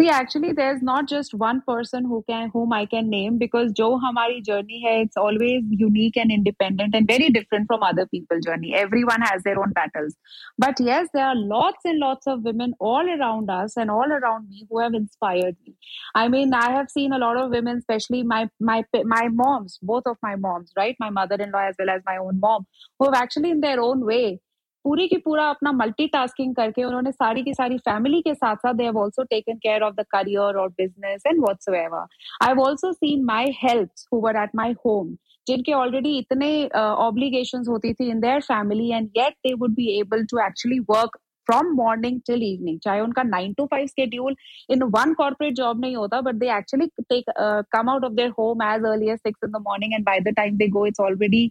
See, 0.00 0.08
actually, 0.08 0.52
there's 0.52 0.82
not 0.82 1.06
just 1.06 1.32
one 1.32 1.60
person 1.64 2.04
who 2.04 2.24
can 2.28 2.50
whom 2.52 2.72
I 2.72 2.86
can 2.86 3.08
name 3.08 3.38
because 3.38 3.72
जो 3.72 3.88
हमारी 4.04 4.42
journey 4.44 4.82
है, 4.84 5.02
it's 5.02 5.16
always 5.16 5.62
unique 5.70 6.16
and 6.16 6.32
independent 6.32 6.94
and 6.94 7.06
very 7.06 7.28
different 7.30 7.66
from 7.68 7.82
other 7.82 8.06
people's 8.06 8.44
journey. 8.44 8.74
Everyone 8.74 9.20
has 9.20 9.44
their 9.44 9.60
own 9.60 9.72
battles, 9.72 10.16
but 10.58 10.80
yes, 10.80 11.08
there 11.14 11.26
are 11.26 11.36
lots 11.36 11.84
and 11.84 11.98
lots 11.98 12.26
of 12.26 12.42
women 12.42 12.74
all 12.80 13.08
around 13.16 13.50
us 13.50 13.76
and 13.76 13.90
all 13.90 14.10
around 14.10 14.48
me 14.48 14.66
who 14.68 14.80
have 14.80 14.94
inspired 14.94 15.56
me. 15.66 15.76
I 16.16 16.28
mean, 16.28 16.52
I 16.52 16.70
have 16.72 16.90
seen 16.90 17.12
a 17.12 17.18
lot 17.18 17.36
of 17.36 17.50
women, 17.50 17.76
especially 17.76 18.22
my 18.22 18.48
my 18.58 18.84
my 19.04 19.28
moms, 19.28 19.78
both 19.82 20.06
of 20.06 20.16
my 20.22 20.36
moms, 20.36 20.72
right, 20.76 20.96
my 20.98 21.10
mother-in-law 21.10 21.68
as 21.68 21.76
well 21.78 21.90
as 21.90 22.02
my 22.06 22.16
own 22.16 22.40
mom, 22.40 22.66
who 22.98 23.04
have 23.04 23.14
actually 23.14 23.50
in 23.50 23.60
their 23.60 23.80
own 23.80 24.04
way 24.04 24.40
पूरी 24.87 25.07
की 25.07 25.17
पूरा 25.17 25.47
अपना 25.49 25.71
multitasking 25.73 26.53
करके 26.55 26.83
उन्होंने 26.83 27.11
सारी 27.11 27.41
की 27.43 27.53
सारी 27.53 27.77
family 27.79 28.21
के 28.21 28.33
साथ 28.33 28.55
साथ 28.57 28.73
they 28.73 28.83
have 28.83 28.99
also 28.99 29.23
taken 29.25 29.57
care 29.57 29.81
of 29.83 29.95
the 29.95 30.05
career 30.11 30.57
और 30.57 30.69
business 30.77 31.23
and 31.27 31.39
whatsoever 31.39 32.05
I 32.43 32.47
have 32.47 32.61
also 32.65 32.91
seen 32.93 33.25
my 33.25 33.51
helps 33.55 34.07
who 34.13 34.19
were 34.21 34.41
at 34.43 34.55
my 34.55 34.71
home 34.85 35.13
जिनके 35.47 35.73
ऑलरेडी 35.73 36.17
इतने 36.17 36.49
ऑब्लिगेशंस 36.75 37.65
uh, 37.65 37.71
होती 37.71 37.93
थी 37.93 38.09
in 38.09 38.19
their 38.19 38.41
family 38.43 38.89
and 38.91 39.09
yet 39.17 39.33
they 39.45 39.53
would 39.55 39.75
be 39.75 39.99
able 39.99 40.25
to 40.31 40.39
actually 40.45 40.79
work 40.89 41.17
from 41.47 41.75
morning 41.75 42.19
till 42.27 42.43
evening 42.43 42.79
चाहे 42.83 43.01
उनका 43.01 43.23
nine 43.25 43.53
to 43.57 43.65
five 43.71 43.87
schedule 43.87 44.35
in 44.71 44.83
one 44.95 45.13
corporate 45.17 45.53
job 45.55 45.81
नहीं 45.81 45.95
होता 45.95 46.21
but 46.21 46.35
they 46.35 46.55
actually 46.57 46.87
take 47.09 47.31
come 47.73 47.89
out 47.89 48.05
of 48.05 48.13
their 48.13 48.29
home 48.39 48.63
as 48.63 48.85
early 48.85 49.09
as 49.11 49.19
six 49.19 49.39
in 49.45 49.51
the 49.51 49.63
morning 49.67 49.93
and 49.93 50.05
by 50.05 50.19
the 50.21 50.33
time 50.37 50.57
they 50.57 50.67
go 50.69 50.85
it's 50.85 50.99
already 51.01 51.49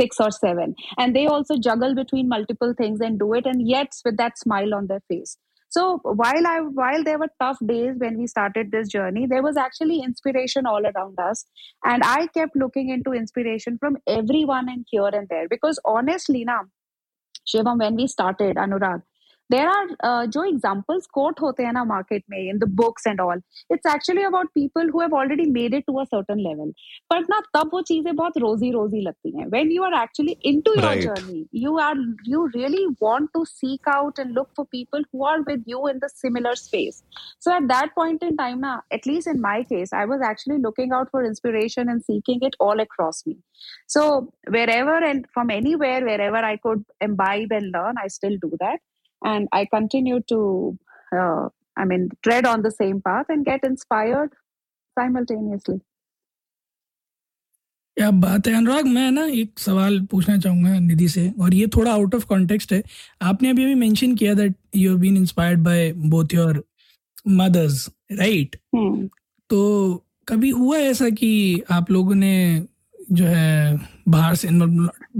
six 0.00 0.20
or 0.20 0.30
seven. 0.30 0.74
And 0.96 1.14
they 1.14 1.26
also 1.26 1.58
juggle 1.58 1.94
between 1.94 2.28
multiple 2.28 2.74
things 2.76 3.00
and 3.00 3.18
do 3.18 3.34
it 3.34 3.46
and 3.46 3.68
yet 3.68 3.92
with 4.04 4.16
that 4.18 4.38
smile 4.38 4.74
on 4.74 4.86
their 4.86 5.02
face. 5.08 5.36
So 5.70 6.00
while 6.02 6.46
i 6.50 6.60
while 6.60 7.04
there 7.04 7.18
were 7.22 7.28
tough 7.40 7.58
days 7.70 7.96
when 7.98 8.16
we 8.20 8.26
started 8.26 8.70
this 8.72 8.88
journey 8.88 9.26
there 9.32 9.42
was 9.42 9.58
actually 9.64 9.98
inspiration 10.00 10.66
all 10.66 10.86
around 10.90 11.18
us. 11.20 11.44
And 11.84 12.02
i 12.12 12.26
kept 12.38 12.56
looking 12.56 12.88
into 12.88 13.12
inspiration 13.12 13.76
from 13.78 13.98
everyone 14.06 14.68
and 14.68 14.86
here 14.90 15.10
and 15.20 15.28
there. 15.28 15.46
Because 15.56 15.78
honestly 15.84 16.44
now 16.44 16.62
shivam 17.52 17.84
when 17.84 18.00
we 18.02 18.06
started 18.06 18.56
anurag 18.64 19.02
there 19.49 19.69
are 19.69 19.87
uh, 20.03 20.25
जो 20.35 20.43
examples 20.49 21.07
quote 21.15 21.41
होते 21.41 21.63
हैं 21.63 21.71
ना 21.73 21.83
market 21.87 22.23
में 22.29 22.37
in 22.51 22.59
the 22.59 22.67
books 22.81 23.05
and 23.05 23.19
all 23.19 23.41
it's 23.69 23.89
actually 23.93 24.23
about 24.23 24.53
people 24.53 24.91
who 24.91 25.01
have 25.01 25.13
already 25.13 25.45
made 25.57 25.73
it 25.79 25.85
to 25.89 25.97
a 26.03 26.05
certain 26.13 26.43
level 26.45 26.71
but 27.13 27.29
ना 27.29 27.39
तब 27.55 27.69
वो 27.73 27.81
चीजें 27.89 28.15
बहुत 28.15 28.37
रोजी 28.43 28.71
रोजी 28.71 29.01
लगती 29.07 29.31
हैं 29.37 29.49
when 29.55 29.73
you 29.75 29.83
are 29.87 29.93
actually 29.93 30.37
into 30.51 30.75
your 30.77 30.85
right. 30.85 31.01
journey 31.07 31.41
you 31.65 31.77
are 31.87 31.95
you 32.25 32.45
really 32.55 32.85
want 33.01 33.33
to 33.37 33.43
seek 33.51 33.91
out 33.95 34.21
and 34.23 34.33
look 34.39 34.49
for 34.55 34.65
people 34.77 35.05
who 35.11 35.25
are 35.31 35.41
with 35.49 35.67
you 35.73 35.83
in 35.87 35.99
the 36.05 36.09
similar 36.13 36.55
space 36.61 37.03
so 37.39 37.53
at 37.57 37.67
that 37.73 37.93
point 37.99 38.23
in 38.29 38.37
time 38.37 38.63
na 38.67 38.77
at 38.99 39.05
least 39.11 39.27
in 39.33 39.41
my 39.41 39.57
case 39.73 39.93
I 40.01 40.05
was 40.13 40.25
actually 40.31 40.59
looking 40.69 40.97
out 41.01 41.11
for 41.11 41.23
inspiration 41.25 41.89
and 41.89 42.03
seeking 42.09 42.47
it 42.49 42.57
all 42.59 42.79
across 42.87 43.21
me 43.27 43.37
so 43.97 44.07
wherever 44.57 44.97
and 45.11 45.29
from 45.33 45.53
anywhere 45.59 46.01
wherever 46.09 46.43
I 46.53 46.55
could 46.57 46.83
imbibe 47.01 47.55
and 47.59 47.71
learn 47.77 48.03
I 48.05 48.07
still 48.07 48.41
do 48.47 48.51
that 48.65 48.79
and 49.22 49.48
i 49.52 49.64
continue 49.64 50.20
to 50.32 50.38
uh, 51.12 51.48
i 51.76 51.84
mean 51.84 52.08
tread 52.22 52.46
on 52.46 52.62
the 52.62 52.70
same 52.70 53.00
path 53.00 53.28
and 53.28 53.44
get 53.44 53.64
inspired 53.64 54.30
simultaneously. 54.96 55.78
क्या 57.96 58.10
बात 58.10 58.46
है 58.46 58.54
अनुराग? 58.54 58.84
मैं 58.84 59.10
ना 59.10 59.24
एक 59.26 59.58
सवाल 59.58 60.00
पूछना 60.10 60.36
चाहूँगा 60.38 60.78
निधि 60.78 61.08
से 61.08 61.32
और 61.40 61.54
ये 61.54 61.66
थोड़ा 61.66 61.92
आउट 61.92 62.14
ऑफ़ 62.14 62.26
कॉन्टेक्स्ट 62.26 62.72
है। 62.72 62.82
आपने 63.22 63.50
अभी 63.50 63.64
अभी 63.64 63.74
मेंशन 63.74 64.14
किया 64.16 64.34
that 64.34 64.54
you 64.76 64.90
have 64.90 64.98
been 64.98 65.16
inspired 65.16 65.60
by 65.60 65.92
both 65.92 66.34
your 66.34 66.64
mothers 67.28 67.88
right 68.12 68.56
तो 69.50 69.60
कभी 70.28 70.50
हुआ 70.50 70.76
ऐसा 70.76 71.08
कि 71.10 71.62
आप 71.70 71.90
लोगों 71.90 72.14
ने 72.14 72.66
जो 73.12 73.24
है 73.24 73.78
बाहर 74.08 74.34
से 74.34 74.48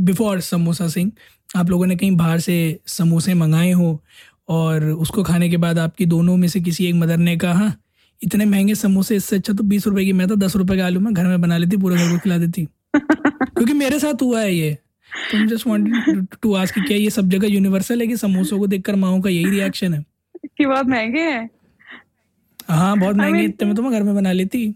बिफोर 0.00 0.40
समोसा 0.40 0.88
सिंह 0.88 1.12
आप 1.56 1.70
लोगों 1.70 1.86
ने 1.86 1.96
कहीं 1.96 2.16
बाहर 2.16 2.40
से 2.40 2.80
समोसे 2.86 3.34
मंगाए 3.34 3.70
हो 3.72 4.02
और 4.48 4.84
उसको 4.84 5.22
खाने 5.22 5.48
के 5.48 5.56
बाद 5.56 5.78
आपकी 5.78 6.06
दोनों 6.06 6.36
में 6.36 6.48
से 6.48 6.60
किसी 6.60 6.86
एक 6.86 6.94
मदर 6.94 7.16
ने 7.16 7.36
कहा 7.36 7.52
हाँ 7.52 7.74
इतने 8.22 8.44
महँगे 8.44 8.74
समोसे 8.74 9.16
इससे 9.16 9.36
अच्छा 9.36 9.52
तो 9.52 9.64
बीस 9.64 9.86
रुपए 9.86 10.04
की 10.04 10.12
मैं 10.12 10.28
तो 10.28 10.36
दस 10.36 10.56
रुपए 10.56 10.76
का 10.76 10.86
आलू 10.86 11.00
मैं 11.00 11.14
घर 11.14 11.24
में 11.24 11.40
बना 11.40 11.56
लेती 11.56 11.76
पूरे 11.76 11.96
घर 11.96 12.12
को 12.12 12.18
खिला 12.18 12.38
देती। 12.38 12.64
क्योंकि 12.96 13.72
मेरे 13.72 13.98
साथ 13.98 14.22
हुआ 14.22 14.40
है 14.40 14.54
ये। 14.54 14.74
तो 15.32 15.46
जस्ट 15.46 15.66
वांटेड 15.66 16.26
टू 16.42 16.54
आस्क 16.54 16.78
क्या 16.78 16.96
ये 16.96 17.10
सब 17.10 17.28
जगह 17.28 17.48
यूनिवर्सल 17.48 18.00
है 18.00 18.06
कि 18.06 18.16
समोसों 18.16 18.58
को 18.58 18.66
देखकर 18.66 18.96
माओ 18.96 19.20
का 19.20 19.30
यही 19.30 19.50
रिएक्शन 19.50 19.94
है? 19.94 20.04
कि 20.58 20.66
बहुत 20.66 20.86
महँगे 20.86 21.20
हैं? 21.20 21.50
हाँ 22.68 22.98
बहुत 22.98 23.16
महँगे 23.16 23.42
इतने 23.42 23.66
में 23.66 23.76
तो 23.76 23.82
मैं 23.82 23.92
घर 23.92 24.02
में 24.02 24.14
बना 24.14 24.32
लेती। 24.32 24.74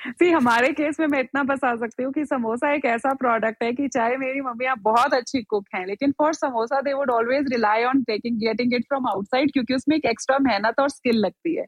सी 0.00 0.30
हमारे 0.30 0.68
केस 0.72 1.00
में 1.00 1.06
मैं 1.06 1.20
इतना 1.20 1.42
बता 1.42 1.74
सकती 1.76 2.02
हूँ 2.02 2.12
कि 2.12 2.24
समोसा 2.24 2.72
एक 2.74 2.84
ऐसा 2.84 3.12
प्रोडक्ट 3.14 3.62
है 3.62 3.72
कि 3.72 3.88
चाहे 3.88 4.16
मेरी 4.16 4.40
मम्मी 4.40 4.66
आप 4.66 4.78
बहुत 4.82 5.14
अच्छी 5.14 5.42
कुक 5.42 5.66
हैं 5.74 5.84
लेकिन 5.86 6.12
for 6.18 6.34
samosa 6.34 6.80
they 6.80 6.92
would 6.92 7.10
always 7.10 7.52
rely 7.52 7.84
on 7.84 8.02
taking 8.02 8.38
getting 8.38 8.74
it 8.74 8.84
from 8.84 9.08
outside 9.08 9.52
क्योंकि 9.52 9.74
उसमें 9.74 9.96
एक 9.96 10.04
एक्स्ट्रा 10.10 10.38
मेहनत 10.42 10.80
और 10.80 10.88
स्किल 10.88 11.16
लगती 11.16 11.54
है। 11.56 11.66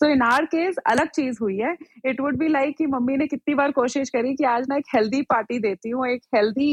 सो 0.00 0.08
इन 0.10 0.22
आर 0.22 0.44
केस 0.44 0.76
अलग 0.90 1.08
चीज़ 1.14 1.38
हुई 1.40 1.56
है। 1.58 1.74
इट 2.06 2.20
वुड 2.20 2.36
बी 2.38 2.46
लाइक 2.48 2.76
कि 2.76 2.86
मम्मी 2.86 3.16
ने 3.16 3.26
कितनी 3.26 3.54
बार 3.54 3.70
कोशिश 3.72 4.10
करी 4.10 4.34
कि 4.34 4.44
आज 4.44 4.66
मैं 4.70 4.76
एक 4.78 4.84
हेल्दी 4.94 5.20
पार्टी 5.22 5.58
देती 5.58 5.90
हूँ 5.90 6.06
एक 6.08 6.22
हेल्दी 6.34 6.70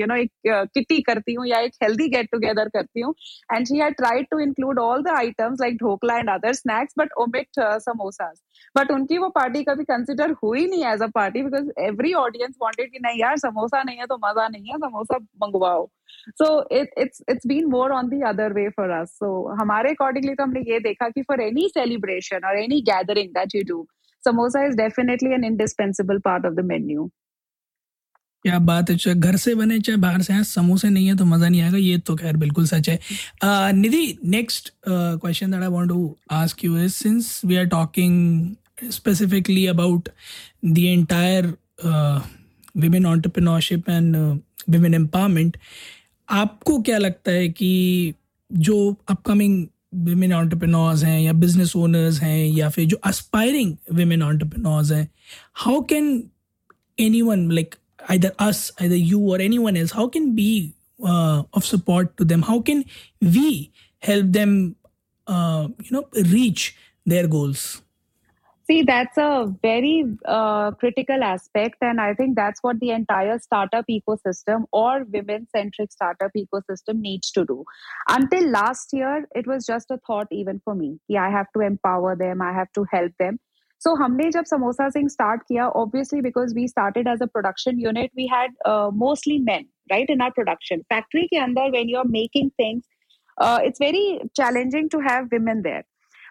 यू 0.00 0.06
नो 0.06 0.14
एक 0.14 0.30
किटी 0.46 0.96
uh, 0.96 1.02
करती 1.06 1.34
हूँ 1.34 1.46
या 1.46 1.58
एक 1.58 1.72
हेल्दी 1.82 2.08
गेट 2.08 2.28
टुगेदर 2.32 2.68
करती 2.68 3.00
हूँ। 3.00 3.14
And 3.54 3.66
she 3.66 3.78
had 3.78 3.94
tried 3.94 4.26
to 4.30 4.38
include 4.38 4.78
all 4.78 5.02
the 5.02 5.08
items 5.16 5.60
like 5.60 5.76
dhokla 5.76 6.18
and 6.18 6.30
other 6.30 6.52
snacks 6.52 6.94
but 6.98 7.12
omit 7.18 7.60
samosas 7.60 8.36
but 8.76 8.90
उनकी 8.90 9.18
वो 9.18 9.28
पार्टी 9.30 9.62
कभी 9.64 9.84
कंसिडर 9.84 10.30
हुई 10.42 10.66
नहीं 10.66 10.84
as 10.86 11.02
a 11.02 11.06
party 11.14 11.42
because 11.42 11.70
every 11.80 12.12
audience 12.20 12.54
wanted 12.62 12.90
कि 12.92 12.98
नहीं 13.02 13.20
यार 13.20 13.36
समोसा 13.38 13.82
नहीं 13.82 13.98
है 13.98 14.06
तो 14.06 14.16
मज़ा 14.24 14.48
नहीं 14.48 14.64
है, 14.64 14.78
samosa 14.78 15.18
मंगवाओ। 15.42 15.88
So 16.38 16.46
it's 16.72 17.22
it's 17.30 17.46
been 17.46 17.66
more 17.70 17.92
on 17.92 18.08
the 18.08 18.20
other 18.28 18.52
way 18.52 18.68
for 18.76 18.90
us 19.00 19.10
so 19.18 19.32
हमारे 19.60 19.90
अकॉर्डिंगली 19.90 20.34
तो 20.34 20.42
हमने 20.42 20.60
ये 20.70 20.78
देखा 20.80 21.08
कि 21.08 21.22
फॉर 21.22 21.40
एनी 21.42 21.68
सेलिब्रेशन 21.68 22.46
और 22.48 22.58
any 22.58 22.80
gathering 22.90 23.28
that 23.34 23.54
you 23.54 23.62
do 23.68 23.86
samosa 24.24 24.64
is 24.66 24.76
definitely 24.76 25.32
an 25.34 25.44
indispensable 25.44 26.18
part 26.24 26.46
of 26.46 26.54
the 26.54 26.64
menu 26.66 27.10
क्या 28.44 28.58
बात 28.58 28.90
है? 28.90 28.96
चाहे 28.96 29.16
घर 29.16 29.36
से 29.36 29.54
बने, 29.54 29.78
चाहे 29.80 29.96
बाहर 29.98 30.22
से 30.22 30.32
हैं 30.32 30.42
समोसे 30.42 30.88
नहीं 30.90 31.06
है 31.06 31.16
तो 31.16 31.24
मज़ा 31.24 31.48
नहीं 31.48 31.60
आएगा, 31.60 31.76
ये 31.76 31.98
तो 31.98 32.14
खैर 32.16 32.36
बिल्कुल 32.36 32.66
सच 32.66 32.88
है। 32.88 32.98
Nidhi 33.72 34.18
next 34.24 34.72
question 34.86 35.50
that 35.50 35.62
I 35.62 35.68
want 35.68 35.88
to 35.88 36.16
ask 36.30 36.64
you 36.64 36.78
is 36.78 36.92
since 36.92 37.40
we 37.44 37.56
are 37.56 37.64
talking 37.64 38.90
specifically 38.90 39.66
about 39.66 40.08
the 40.64 40.78
entire 40.78 41.52
women 42.76 43.06
entrepreneurship 43.06 43.90
and 43.90 44.16
women 44.68 44.94
empowerment 44.94 45.56
आपको 46.28 46.80
क्या 46.82 46.98
लगता 46.98 47.30
है 47.30 47.48
कि 47.48 48.14
जो 48.52 48.96
अपकमिंग 49.08 49.66
विमेन 49.94 50.32
ऑन्टरप्रिनोर्स 50.32 51.04
हैं 51.04 51.20
या 51.20 51.32
बिज़नेस 51.32 51.76
ओनर्स 51.76 52.20
हैं 52.20 52.46
या 52.46 52.68
फिर 52.68 52.86
जो 52.86 52.96
अस्पायरिंग 53.04 53.76
विमेन 53.92 54.22
ऑन्टरप्रिनोर्स 54.22 54.92
हैं 54.92 55.08
how 55.54 55.80
can 55.80 56.22
anyone, 57.00 57.42
like 57.58 57.74
either 58.08 58.32
us, 58.38 58.70
either 58.80 58.96
you 58.96 59.20
or 59.20 59.40
anyone 59.40 59.76
else, 59.76 59.90
how 59.90 60.08
can 60.08 60.34
be 60.34 60.74
uh, 61.04 61.42
of 61.52 61.64
support 61.64 62.16
to 62.16 62.24
them? 62.24 62.42
How 62.42 62.60
can 62.60 62.84
we 63.20 63.72
help 64.00 64.26
them, 64.32 64.76
uh, 65.26 65.68
you 65.82 65.90
know, 65.90 66.08
reach 66.14 66.76
their 67.04 67.26
goals? 67.26 67.82
See, 68.64 68.82
that's 68.82 69.18
a 69.18 69.52
very 69.60 70.04
uh, 70.24 70.70
critical 70.70 71.22
aspect, 71.22 71.76
and 71.80 72.00
I 72.00 72.14
think 72.14 72.36
that's 72.36 72.62
what 72.62 72.78
the 72.78 72.90
entire 72.90 73.38
startup 73.40 73.84
ecosystem 73.90 74.64
or 74.72 75.04
women 75.12 75.48
centric 75.54 75.90
startup 75.90 76.30
ecosystem 76.36 77.00
needs 77.00 77.32
to 77.32 77.44
do. 77.44 77.64
Until 78.08 78.48
last 78.48 78.90
year, 78.92 79.26
it 79.34 79.48
was 79.48 79.66
just 79.66 79.90
a 79.90 79.98
thought, 80.06 80.28
even 80.30 80.60
for 80.64 80.76
me. 80.76 81.00
Yeah, 81.08 81.26
I 81.26 81.30
have 81.30 81.48
to 81.54 81.60
empower 81.60 82.14
them, 82.14 82.40
I 82.40 82.52
have 82.52 82.72
to 82.74 82.86
help 82.90 83.12
them. 83.18 83.40
So, 83.82 83.96
हमने 83.98 84.30
जब 84.30 84.44
samosa 84.44 84.88
Singh 84.90 85.08
start 85.08 85.42
किया 85.42 85.68
obviously 85.76 86.20
because 86.22 86.54
we 86.54 86.66
started 86.68 87.08
as 87.08 87.22
a 87.22 87.26
production 87.26 87.78
unit 87.80 88.10
we 88.16 88.26
had 88.32 88.54
mostly 88.96 89.38
men 89.44 89.66
right 89.90 90.10
in 90.10 90.20
our 90.22 90.30
production 90.30 90.80
factory 90.92 91.26
के 91.26 91.38
अंदर 91.38 91.70
when 91.70 91.88
you 91.88 91.98
are 91.98 92.08
making 92.10 92.50
things 92.60 92.84
it's 93.38 93.78
very 93.78 94.20
challenging 94.34 94.88
to 94.88 94.98
have 95.00 95.30
women 95.30 95.62
there. 95.62 95.82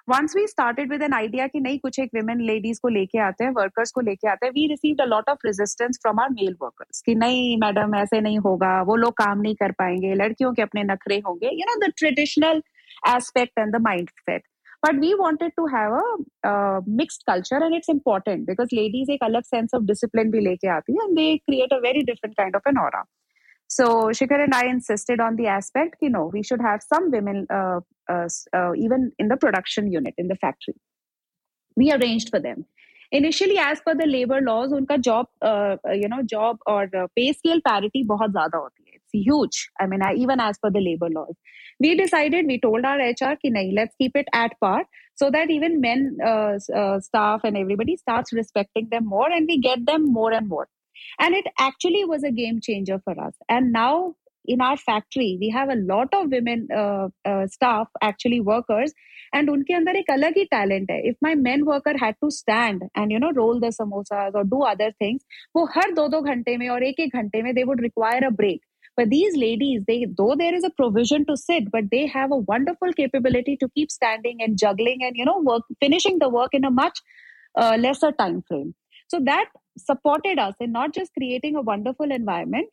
Once 0.09 0.35
we 0.35 0.45
started 0.47 0.89
with 0.91 1.01
an 1.03 1.13
idea 1.13 1.45
कि 1.47 1.59
नहीं 1.59 1.77
कुछ 1.79 1.99
एक 1.99 2.09
women 2.13 2.39
ladies 2.41 2.79
को 2.81 2.87
लेके 2.89 3.19
आते 3.19 3.43
हैं 3.43 3.51
वर्कर्स 3.51 3.91
को 3.91 4.01
लेके 4.01 4.27
आते 4.27 4.45
हैं 4.45 4.53
we 4.53 4.65
receive 4.67 5.01
a 5.01 5.05
lot 5.05 5.29
of 5.29 5.45
resistance 5.45 5.99
from 6.01 6.19
our 6.19 6.29
male 6.29 6.55
workers 6.61 7.01
कि 7.05 7.15
नहीं 7.15 7.57
मैडम 7.57 7.95
ऐसे 7.95 8.21
नहीं 8.21 8.39
होगा 8.45 8.71
वो 8.83 8.95
लोग 8.95 9.13
काम 9.17 9.41
नहीं 9.41 9.55
कर 9.55 9.71
पाएँगे 9.79 10.13
लड़कियों 10.13 10.53
के 10.53 10.61
अपने 10.61 10.83
नखरे 10.83 11.17
होंगे 11.27 11.49
you 11.49 11.65
know 11.69 11.75
the 11.85 11.91
traditional 11.97 12.61
aspect 13.09 13.59
and 13.59 13.75
the 13.75 13.81
mindset 14.19 14.43
but 14.82 14.98
we 15.00 15.14
wanted 15.14 15.52
to 15.58 15.66
have 15.66 15.92
a 15.92 16.48
uh, 16.50 16.80
mixed 16.86 17.24
culture 17.26 17.60
and 17.66 17.74
it's 17.74 17.88
important 17.88 18.46
because 18.46 18.72
ladies 18.80 19.08
एक 19.10 19.22
अलग 19.30 19.44
sense 19.54 19.78
of 19.78 19.86
discipline 19.92 20.32
भी 20.32 20.40
लेके 20.48 20.68
आती 20.78 20.92
है 20.92 21.06
and 21.08 21.22
they 21.22 21.30
create 21.50 21.78
a 21.78 21.80
very 21.88 22.02
different 22.10 22.36
kind 22.42 22.60
of 22.60 22.72
an 22.72 22.82
aura 22.86 23.04
so 23.68 23.86
Shikhar 24.18 24.42
and 24.42 24.54
I 24.54 24.66
insisted 24.66 25.20
on 25.20 25.36
the 25.36 25.48
aspect, 25.48 25.96
you 26.00 26.08
know, 26.08 26.30
we 26.32 26.42
should 26.42 26.60
have 26.60 26.82
some 26.82 27.10
women 27.10 27.46
uh, 27.50 27.80
uh, 28.08 28.28
uh, 28.52 28.72
even 28.76 29.12
in 29.18 29.28
the 29.28 29.36
production 29.36 29.90
unit 29.90 30.14
in 30.16 30.28
the 30.28 30.36
factory. 30.36 30.74
We 31.76 31.92
arranged 31.92 32.30
for 32.30 32.40
them. 32.40 32.64
Initially, 33.12 33.58
as 33.58 33.80
per 33.80 33.94
the 33.94 34.06
labor 34.06 34.40
laws, 34.40 34.72
unka 34.72 35.00
job, 35.00 35.26
uh, 35.42 35.76
uh, 35.86 35.92
you 35.92 36.08
know, 36.08 36.22
job 36.22 36.58
or 36.66 36.88
uh, 36.96 37.06
pay 37.16 37.32
scale 37.32 37.60
parity 37.60 38.04
बहुत 38.04 38.30
ज़्यादा 38.30 38.58
होती 38.58 38.89
है. 38.89 38.89
है 38.90 38.90
huge. 39.13 39.69
I 39.79 39.87
mean, 39.87 40.01
I, 40.01 40.13
even 40.13 40.39
as 40.39 40.57
per 40.57 40.69
the 40.69 40.79
labor 40.79 41.09
laws, 41.09 41.35
we 41.79 41.95
decided, 41.95 42.45
we 42.47 42.59
told 42.59 42.85
our 42.85 42.97
HR, 42.97 43.35
ki 43.41 43.51
nahi, 43.51 43.71
let's 43.73 43.95
keep 43.99 44.15
it 44.15 44.27
at 44.33 44.59
par 44.59 44.85
so 45.15 45.29
that 45.31 45.49
even 45.49 45.81
men 45.81 46.17
uh, 46.25 46.57
uh, 46.75 46.99
staff 46.99 47.41
and 47.43 47.57
everybody 47.57 47.97
starts 47.97 48.33
respecting 48.33 48.87
them 48.91 49.05
more 49.05 49.31
and 49.31 49.47
we 49.47 49.59
get 49.59 49.85
them 49.85 50.11
more 50.11 50.31
and 50.31 50.47
more. 50.47 50.67
And 51.19 51.35
it 51.35 51.45
actually 51.59 52.05
was 52.05 52.23
a 52.23 52.31
game 52.31 52.59
changer 52.61 52.99
for 53.03 53.19
us. 53.19 53.33
And 53.49 53.71
now 53.71 54.15
in 54.45 54.61
our 54.61 54.77
factory 54.77 55.37
we 55.39 55.49
have 55.49 55.69
a 55.69 55.75
lot 55.75 56.07
of 56.13 56.31
women 56.31 56.67
uh, 56.75 57.07
uh, 57.25 57.47
staff 57.47 57.87
actually 58.01 58.39
workers 58.39 58.93
and 59.33 59.49
unke 59.53 59.71
andar 59.79 59.95
ek 60.01 60.09
alag 60.15 60.39
hi 60.41 60.45
talent 60.53 60.89
hai 60.93 60.99
if 61.11 61.17
my 61.27 61.33
men 61.35 61.65
worker 61.65 61.93
had 62.03 62.17
to 62.23 62.31
stand 62.39 62.81
and 62.95 63.15
you 63.15 63.19
know 63.23 63.31
roll 63.41 63.61
the 63.65 63.71
samosas 63.79 64.39
or 64.41 64.43
do 64.55 64.61
other 64.71 64.91
things 65.03 65.21
wo 65.59 65.65
har 65.75 65.87
do 65.99 66.07
do 66.15 66.21
ghante 66.29 66.51
mein 66.63 66.73
aur 66.75 66.81
ek 66.91 67.01
ek 67.05 67.13
ghante 67.17 67.39
mein 67.47 67.57
they 67.59 67.67
would 67.71 67.85
require 67.87 68.23
a 68.31 68.35
break 68.41 68.61
but 68.97 69.09
these 69.09 69.35
ladies 69.37 69.81
they 69.87 70.05
though 70.17 70.35
there 70.37 70.53
is 70.53 70.63
a 70.63 70.75
provision 70.81 71.25
to 71.25 71.37
sit 71.37 71.71
but 71.71 71.83
they 71.91 72.05
have 72.07 72.31
a 72.31 72.43
wonderful 72.51 72.93
capability 72.93 73.57
to 73.57 73.69
keep 73.75 73.91
standing 73.91 74.37
and 74.41 74.57
juggling 74.57 74.99
and 75.01 75.15
you 75.15 75.25
know 75.25 75.39
work 75.39 75.63
finishing 75.79 76.19
the 76.19 76.29
work 76.29 76.53
in 76.53 76.65
a 76.65 76.71
much 76.71 76.99
uh, 77.57 77.75
lesser 77.79 78.11
time 78.11 78.41
frame 78.47 78.73
so 79.07 79.19
that 79.25 79.45
supported 79.77 80.39
us 80.39 80.55
in 80.59 80.71
not 80.71 80.93
just 80.93 81.13
creating 81.13 81.55
a 81.55 81.61
wonderful 81.61 82.11
environment, 82.11 82.69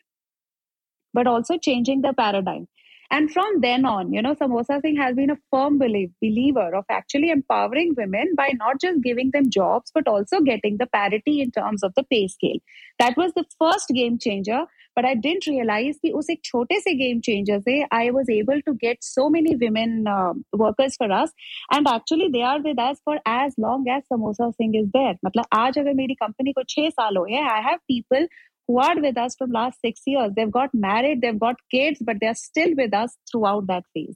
but 1.15 1.27
also 1.27 1.59
changing 1.59 2.03
the 2.03 2.13
paradigm. 2.13 2.69
And 3.11 3.31
from 3.33 3.61
then 3.63 3.87
on, 3.87 4.13
you 4.13 4.21
know, 4.21 4.35
Samosa 4.35 4.83
Singh 4.83 4.97
has 4.97 5.17
been 5.17 5.31
a 5.31 5.39
firm 5.51 5.79
believer 5.79 6.75
of 6.75 6.85
actually 6.91 7.31
empowering 7.31 7.95
women 7.97 8.35
by 8.37 8.53
not 8.55 8.81
just 8.81 9.03
giving 9.03 9.31
them 9.33 9.49
jobs, 9.51 9.91
but 9.95 10.07
also 10.07 10.41
getting 10.41 10.77
the 10.77 10.87
parity 10.87 11.41
in 11.41 11.51
terms 11.51 11.83
of 11.83 11.95
the 11.97 12.03
pay 12.03 12.29
scale. 12.29 12.59
That 12.99 13.17
was 13.17 13.33
the 13.33 13.47
first 13.59 13.89
game 13.89 14.19
changer 14.19 14.67
But 14.98 15.06
I 15.06 15.16
didn't 15.16 15.48
realize 15.48 15.98
that 16.04 16.14
उस 16.14 16.30
एक 16.30 16.42
छोटे 16.44 16.80
से 16.80 16.94
game 17.00 17.22
changer 17.22 17.60
से 17.60 17.88
I 17.92 18.12
was 18.12 18.30
able 18.30 18.62
to 18.62 18.74
get 18.74 18.98
so 19.02 19.30
many 19.30 19.56
women 19.56 20.08
uh, 20.08 20.34
workers 20.54 20.96
for 20.96 21.12
us. 21.12 21.32
And 21.72 21.88
actually 21.88 22.30
they 22.30 22.44
are 22.44 22.62
with 22.62 22.80
us 22.80 23.00
for 23.04 23.20
as 23.26 23.54
long 23.58 23.86
as 23.90 24.04
Samosa 24.12 24.54
Singh 24.56 24.76
is 24.76 24.90
there. 24.94 25.16
मतलब 25.26 25.46
आज 25.54 25.80
अगर 25.80 25.94
मेरी 25.94 26.16
company 26.24 26.54
को 26.58 26.64
छह 26.64 26.90
साल 26.90 27.18
हो 27.18 27.24
गए, 27.24 27.42
I 27.56 27.62
have 27.62 27.80
people 27.88 28.28
who 28.68 28.80
are 28.80 29.00
with 29.02 29.18
us 29.18 29.36
from 29.36 29.52
last 29.52 29.82
six 29.82 30.02
years. 30.06 30.32
They've 30.36 30.52
got 30.52 30.74
married, 30.74 31.22
they've 31.22 31.40
got 31.40 31.56
kids, 31.72 32.00
but 32.02 32.20
they're 32.22 32.36
still 32.36 32.76
with 32.78 32.94
us 32.94 33.18
throughout 33.32 33.68
that 33.68 33.84
phase. 33.94 34.16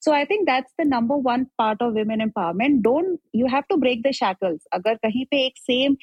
So 0.00 0.12
I 0.12 0.24
think 0.24 0.46
that's 0.46 0.72
the 0.78 0.84
number 0.84 1.16
one 1.16 1.46
part 1.58 1.80
of 1.80 1.94
women 1.94 2.20
empowerment. 2.20 2.82
Don't 2.82 3.20
you 3.32 3.46
have 3.46 3.66
to 3.68 3.76
break 3.76 4.02
the 4.02 4.12
shackles. 4.12 4.66
अगर 4.72 4.94
कहीं 4.94 5.24
पे 5.30 5.44
एक 5.46 5.54
same 5.70 5.96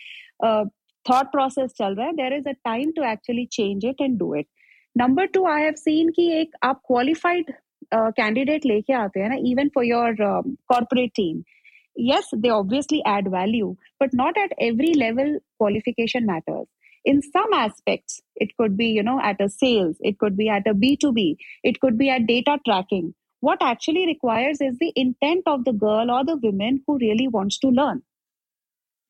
uh, 0.43 0.65
thought 1.07 1.31
process 1.31 1.73
चल 1.77 1.95
रहा 1.95 2.07
है, 2.07 2.13
there 2.13 2.33
is 2.39 2.45
a 2.45 2.55
time 2.67 2.93
to 2.93 3.03
actually 3.03 3.47
change 3.47 3.83
it 3.83 3.95
and 3.99 4.19
do 4.19 4.33
it. 4.33 4.47
Number 4.95 5.27
two, 5.27 5.45
I 5.45 5.59
have 5.62 5.77
seen 5.77 6.12
कि 6.12 6.29
एक 6.41 6.51
आप 6.63 6.81
qualified 6.91 7.51
uh, 7.91 8.12
candidate 8.19 8.65
लेके 8.65 8.93
आते 8.93 9.19
हैं 9.19 9.29
ना, 9.29 9.41
even 9.51 9.69
for 9.69 9.83
your 9.83 10.09
um, 10.21 10.57
corporate 10.71 11.13
team. 11.13 11.43
Yes, 11.95 12.25
they 12.36 12.49
obviously 12.49 13.01
add 13.05 13.27
value, 13.31 13.75
but 13.99 14.13
not 14.13 14.38
at 14.38 14.53
every 14.59 14.93
level 14.93 15.38
qualification 15.59 16.25
matters 16.25 16.67
in 17.05 17.21
some 17.21 17.53
aspects 17.53 18.21
it 18.36 18.55
could 18.57 18.77
be 18.77 18.88
you 18.88 19.03
know 19.03 19.19
at 19.21 19.41
a 19.41 19.49
sales 19.49 19.97
it 19.99 20.17
could 20.19 20.38
be 20.38 20.49
at 20.49 20.67
a 20.67 20.73
b2b 20.73 21.36
it 21.63 21.79
could 21.81 21.97
be 21.97 22.09
at 22.09 22.25
data 22.25 22.57
tracking 22.65 23.13
what 23.41 23.62
actually 23.62 24.05
requires 24.05 24.62
is 24.62 24.77
the 24.79 24.93
intent 24.95 25.43
of 25.45 25.65
the 25.65 25.73
girl 25.73 26.09
or 26.09 26.23
the 26.23 26.38
woman 26.38 26.81
who 26.88 26.97
really 26.97 27.27
wants 27.27 27.59
to 27.59 27.67
learn 27.67 28.01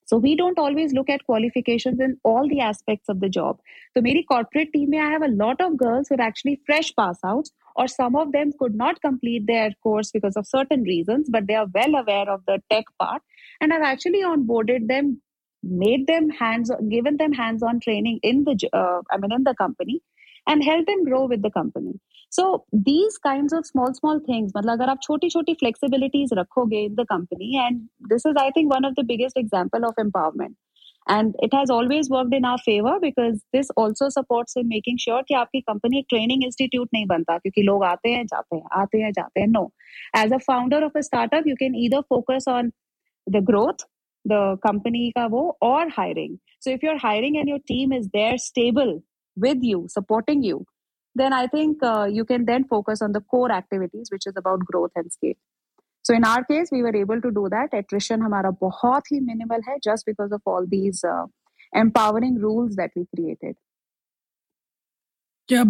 so 0.08 0.16
we 0.16 0.34
don't 0.34 0.58
always 0.58 0.92
look 0.94 1.10
at 1.10 1.24
qualifications 1.24 2.00
in 2.00 2.16
all 2.24 2.48
the 2.48 2.60
aspects 2.60 3.10
of 3.10 3.20
the 3.20 3.28
job. 3.28 3.58
So 3.94 4.00
maybe 4.00 4.24
corporate 4.24 4.72
team 4.72 4.94
i 4.94 5.10
have 5.10 5.22
a 5.22 5.34
lot 5.40 5.60
of 5.60 5.76
girls 5.76 6.08
who 6.08 6.16
are 6.16 6.26
actually 6.26 6.60
fresh 6.66 6.92
pass 6.98 7.18
outs 7.30 7.50
or 7.76 7.86
some 7.88 8.16
of 8.16 8.32
them 8.32 8.52
could 8.58 8.74
not 8.74 9.00
complete 9.02 9.46
their 9.46 9.70
course 9.82 10.10
because 10.10 10.36
of 10.36 10.46
certain 10.46 10.82
reasons 10.82 11.28
but 11.30 11.46
they 11.46 11.54
are 11.54 11.66
well 11.74 11.96
aware 12.02 12.28
of 12.34 12.42
the 12.46 12.58
tech 12.70 12.84
part 12.98 13.22
and 13.60 13.72
i've 13.72 13.88
actually 13.90 14.22
onboarded 14.32 14.88
them 14.92 15.20
made 15.84 16.06
them 16.06 16.28
hands 16.40 16.70
given 16.90 17.16
them 17.16 17.32
hands 17.32 17.62
on 17.62 17.80
training 17.80 18.18
in 18.22 18.44
the 18.44 18.54
uh, 18.72 19.00
i 19.10 19.18
mean 19.18 19.32
in 19.38 19.44
the 19.50 19.54
company 19.62 20.00
and 20.46 20.64
help 20.70 20.86
them 20.86 21.04
grow 21.04 21.24
with 21.26 21.42
the 21.42 21.50
company 21.58 21.94
so 22.29 22.65
these 22.71 23.17
kinds 23.19 23.53
of 23.53 23.65
small 23.65 23.93
small 23.93 24.19
things 24.27 24.51
मतलब 24.55 24.71
अगर 24.71 24.89
आप 24.89 24.99
छोटी 25.03 25.29
छोटी 25.29 25.55
flexibilities 25.63 26.33
रखोगे 26.39 26.85
in 26.89 26.95
the 26.95 27.05
company 27.13 27.49
and 27.63 27.87
this 28.11 28.25
is 28.25 28.35
I 28.43 28.49
think 28.51 28.73
one 28.73 28.85
of 28.85 28.95
the 28.95 29.03
biggest 29.03 29.37
example 29.37 29.85
of 29.85 29.95
empowerment 30.05 30.55
and 31.07 31.35
it 31.39 31.53
has 31.53 31.69
always 31.69 32.09
worked 32.09 32.33
in 32.33 32.45
our 32.45 32.57
favor 32.57 32.97
because 33.01 33.43
this 33.51 33.69
also 33.75 34.09
supports 34.09 34.55
in 34.55 34.67
making 34.67 34.97
sure 35.05 35.21
कि 35.27 35.35
आपकी 35.35 35.63
company 35.69 35.99
एक 35.99 36.09
training 36.13 36.43
institute 36.49 36.93
नहीं 36.93 37.05
बनता 37.07 37.37
क्योंकि 37.37 37.63
लोग 37.63 37.83
आते 37.83 38.09
हैं 38.09 38.25
जाते 38.25 38.55
हैं 38.55 38.81
आते 38.81 39.01
हैं 39.01 39.11
जाते 39.19 39.41
हैं 39.41 39.47
no 39.55 39.65
as 40.15 40.31
a 40.31 40.39
founder 40.49 40.83
of 40.89 40.95
a 40.95 41.03
startup 41.03 41.45
you 41.45 41.57
can 41.63 41.75
either 41.75 42.03
focus 42.15 42.47
on 42.57 42.71
the 43.27 43.41
growth 43.51 43.87
the 44.25 44.43
company 44.67 45.11
ka 45.17 45.27
wo 45.27 45.47
or 45.61 45.89
hiring 45.89 46.39
so 46.59 46.77
if 46.77 46.83
you're 46.83 47.01
hiring 47.07 47.37
and 47.37 47.49
your 47.49 47.63
team 47.73 47.91
is 47.91 48.07
there 48.13 48.37
stable 48.37 49.01
with 49.45 49.67
you 49.71 49.87
supporting 49.97 50.43
you 50.43 50.65
then 51.17 51.33
i 51.33 51.47
think 51.47 51.83
uh, 51.83 52.05
you 52.17 52.25
can 52.25 52.45
then 52.45 52.63
focus 52.75 53.01
on 53.01 53.11
the 53.11 53.23
core 53.33 53.51
activities 53.51 54.11
which 54.11 54.27
is 54.27 54.37
about 54.43 54.65
growth 54.71 54.91
and 54.95 55.11
scale 55.11 55.39
so 56.01 56.13
in 56.13 56.23
our 56.23 56.43
case 56.43 56.71
we 56.71 56.81
were 56.81 56.95
able 56.95 57.21
to 57.21 57.31
do 57.31 57.45
that 57.55 57.77
attrition 57.81 58.25
hamara 58.27 58.53
bahut 58.65 59.09
hi 59.09 59.19
minimal 59.19 59.65
hai 59.69 59.77
just 59.89 60.05
because 60.05 60.31
of 60.31 60.41
all 60.47 60.67
these 60.75 61.03
uh, 61.13 61.25
empowering 61.75 62.39
rules 62.47 62.75
that 62.81 62.99
we 62.99 63.05
created 63.15 63.55
क्या 65.49 65.63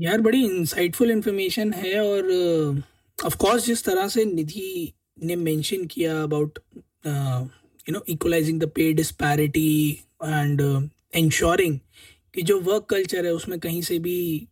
यार 0.00 0.20
बड़ी 0.20 0.44
insightful 0.44 1.10
information 1.10 1.72
है 1.72 2.00
और 2.00 2.22
of 3.26 3.36
course 3.36 3.66
जिस 3.66 3.84
तरह 3.84 4.08
से 4.08 4.24
निधि 4.24 4.94
ने 5.22 5.36
mention 5.36 5.86
किया 5.86 6.22
about 6.22 6.58
you 7.89 7.93
know 7.93 8.03
equalising 8.09 8.59
the 8.59 8.65
pay 8.65 8.93
disparity 8.93 9.99
and 10.25 10.89
ensuring 11.15 11.79
कि 12.33 12.41
जो 12.41 12.59
वर्क 12.61 12.85
कल्चर 12.89 13.25
है 13.25 13.33
उसमें 13.33 13.59
कहीं 13.59 13.81
से 13.81 13.99
भी 13.99 14.47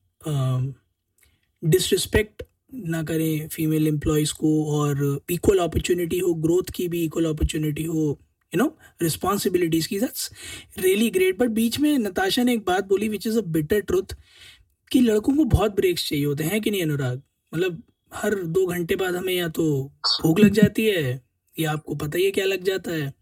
डिसरिस्पेक्ट 1.65 2.41
uh, 2.41 2.47
ना 2.73 3.03
करें 3.03 3.47
फीमेल 3.47 3.87
एम्प्लॉयज़ 3.87 4.33
को 4.33 4.65
और 4.65 5.25
इक्वल 5.29 5.57
अपॉर्चुनिटी 5.57 6.19
हो 6.19 6.33
ग्रोथ 6.33 6.71
की 6.75 6.87
भी 6.87 7.03
इक्वल 7.05 7.25
अपॉर्चुनिटी 7.25 7.83
हो 7.83 8.19
यू 8.55 8.57
नो 8.57 8.77
रिस्पॉन्सिबिलिटीज़ 9.01 9.87
की 9.87 9.99
दैट्स 9.99 10.31
रियली 10.79 11.09
ग्रेट 11.09 11.37
बट 11.37 11.49
बीच 11.49 11.79
में 11.79 11.97
नताशा 11.97 12.43
ने 12.43 12.53
एक 12.53 12.65
बात 12.65 12.87
बोली 12.87 13.09
which 13.09 13.27
is 13.27 13.37
a 13.39 13.41
bitter 13.41 13.81
truth 13.81 14.15
कि 14.91 14.99
लड़कों 14.99 15.35
को 15.35 15.43
बहुत 15.45 15.75
ब्रेक्स 15.75 16.09
चाहिए 16.09 16.25
होते 16.25 16.43
हैं 16.43 16.61
कि 16.61 16.71
नहीं 16.71 16.83
अनुराग? 16.83 17.21
मतलब 17.53 17.83
हर 18.13 18.35
दो 18.35 18.65
घंटे 18.65 18.95
बाद 18.95 19.15
हमें 19.15 19.33
या 19.33 19.47
तो 19.47 19.63
भूख 20.23 20.39
लग 20.39 20.53
जाती 20.53 20.85
है 20.85 21.21
या 21.59 21.71
आपको 21.71 21.95
पता 21.95 22.17
ही 22.17 22.25
है 22.25 22.31
क्या 22.31 22.45
लग 22.45 22.63
जाता 22.63 22.91
है। 22.91 23.13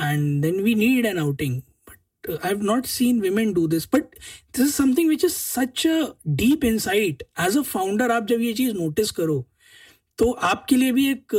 And 0.00 0.42
then 0.42 0.60
we 0.60 0.74
need 0.74 1.06
an 1.06 1.18
outing 1.18 1.60
but 1.60 2.30
I 2.30 2.48
have 2.48 2.62
not 2.62 2.86
seen 2.86 3.20
women 3.20 3.52
do 3.52 3.66
this 3.68 3.86
but 3.86 4.02
this 4.56 4.60
is 4.60 4.72
something 4.72 5.08
which 5.08 5.24
is 5.24 5.32
such 5.32 5.86
a 5.86 6.04
deep 6.28 6.64
insight 6.64 7.22
as 7.40 7.58
a 7.58 7.62
founder 7.62 8.10
आप 8.10 8.26
जब 8.26 8.40
ये 8.40 8.52
चीज़ 8.52 8.74
नोटिस 8.74 9.10
करो 9.10 9.46
तो 10.18 10.30
आपके 10.30 10.76
लिए 10.76 10.92
भी 10.92 11.10
एक 11.10 11.32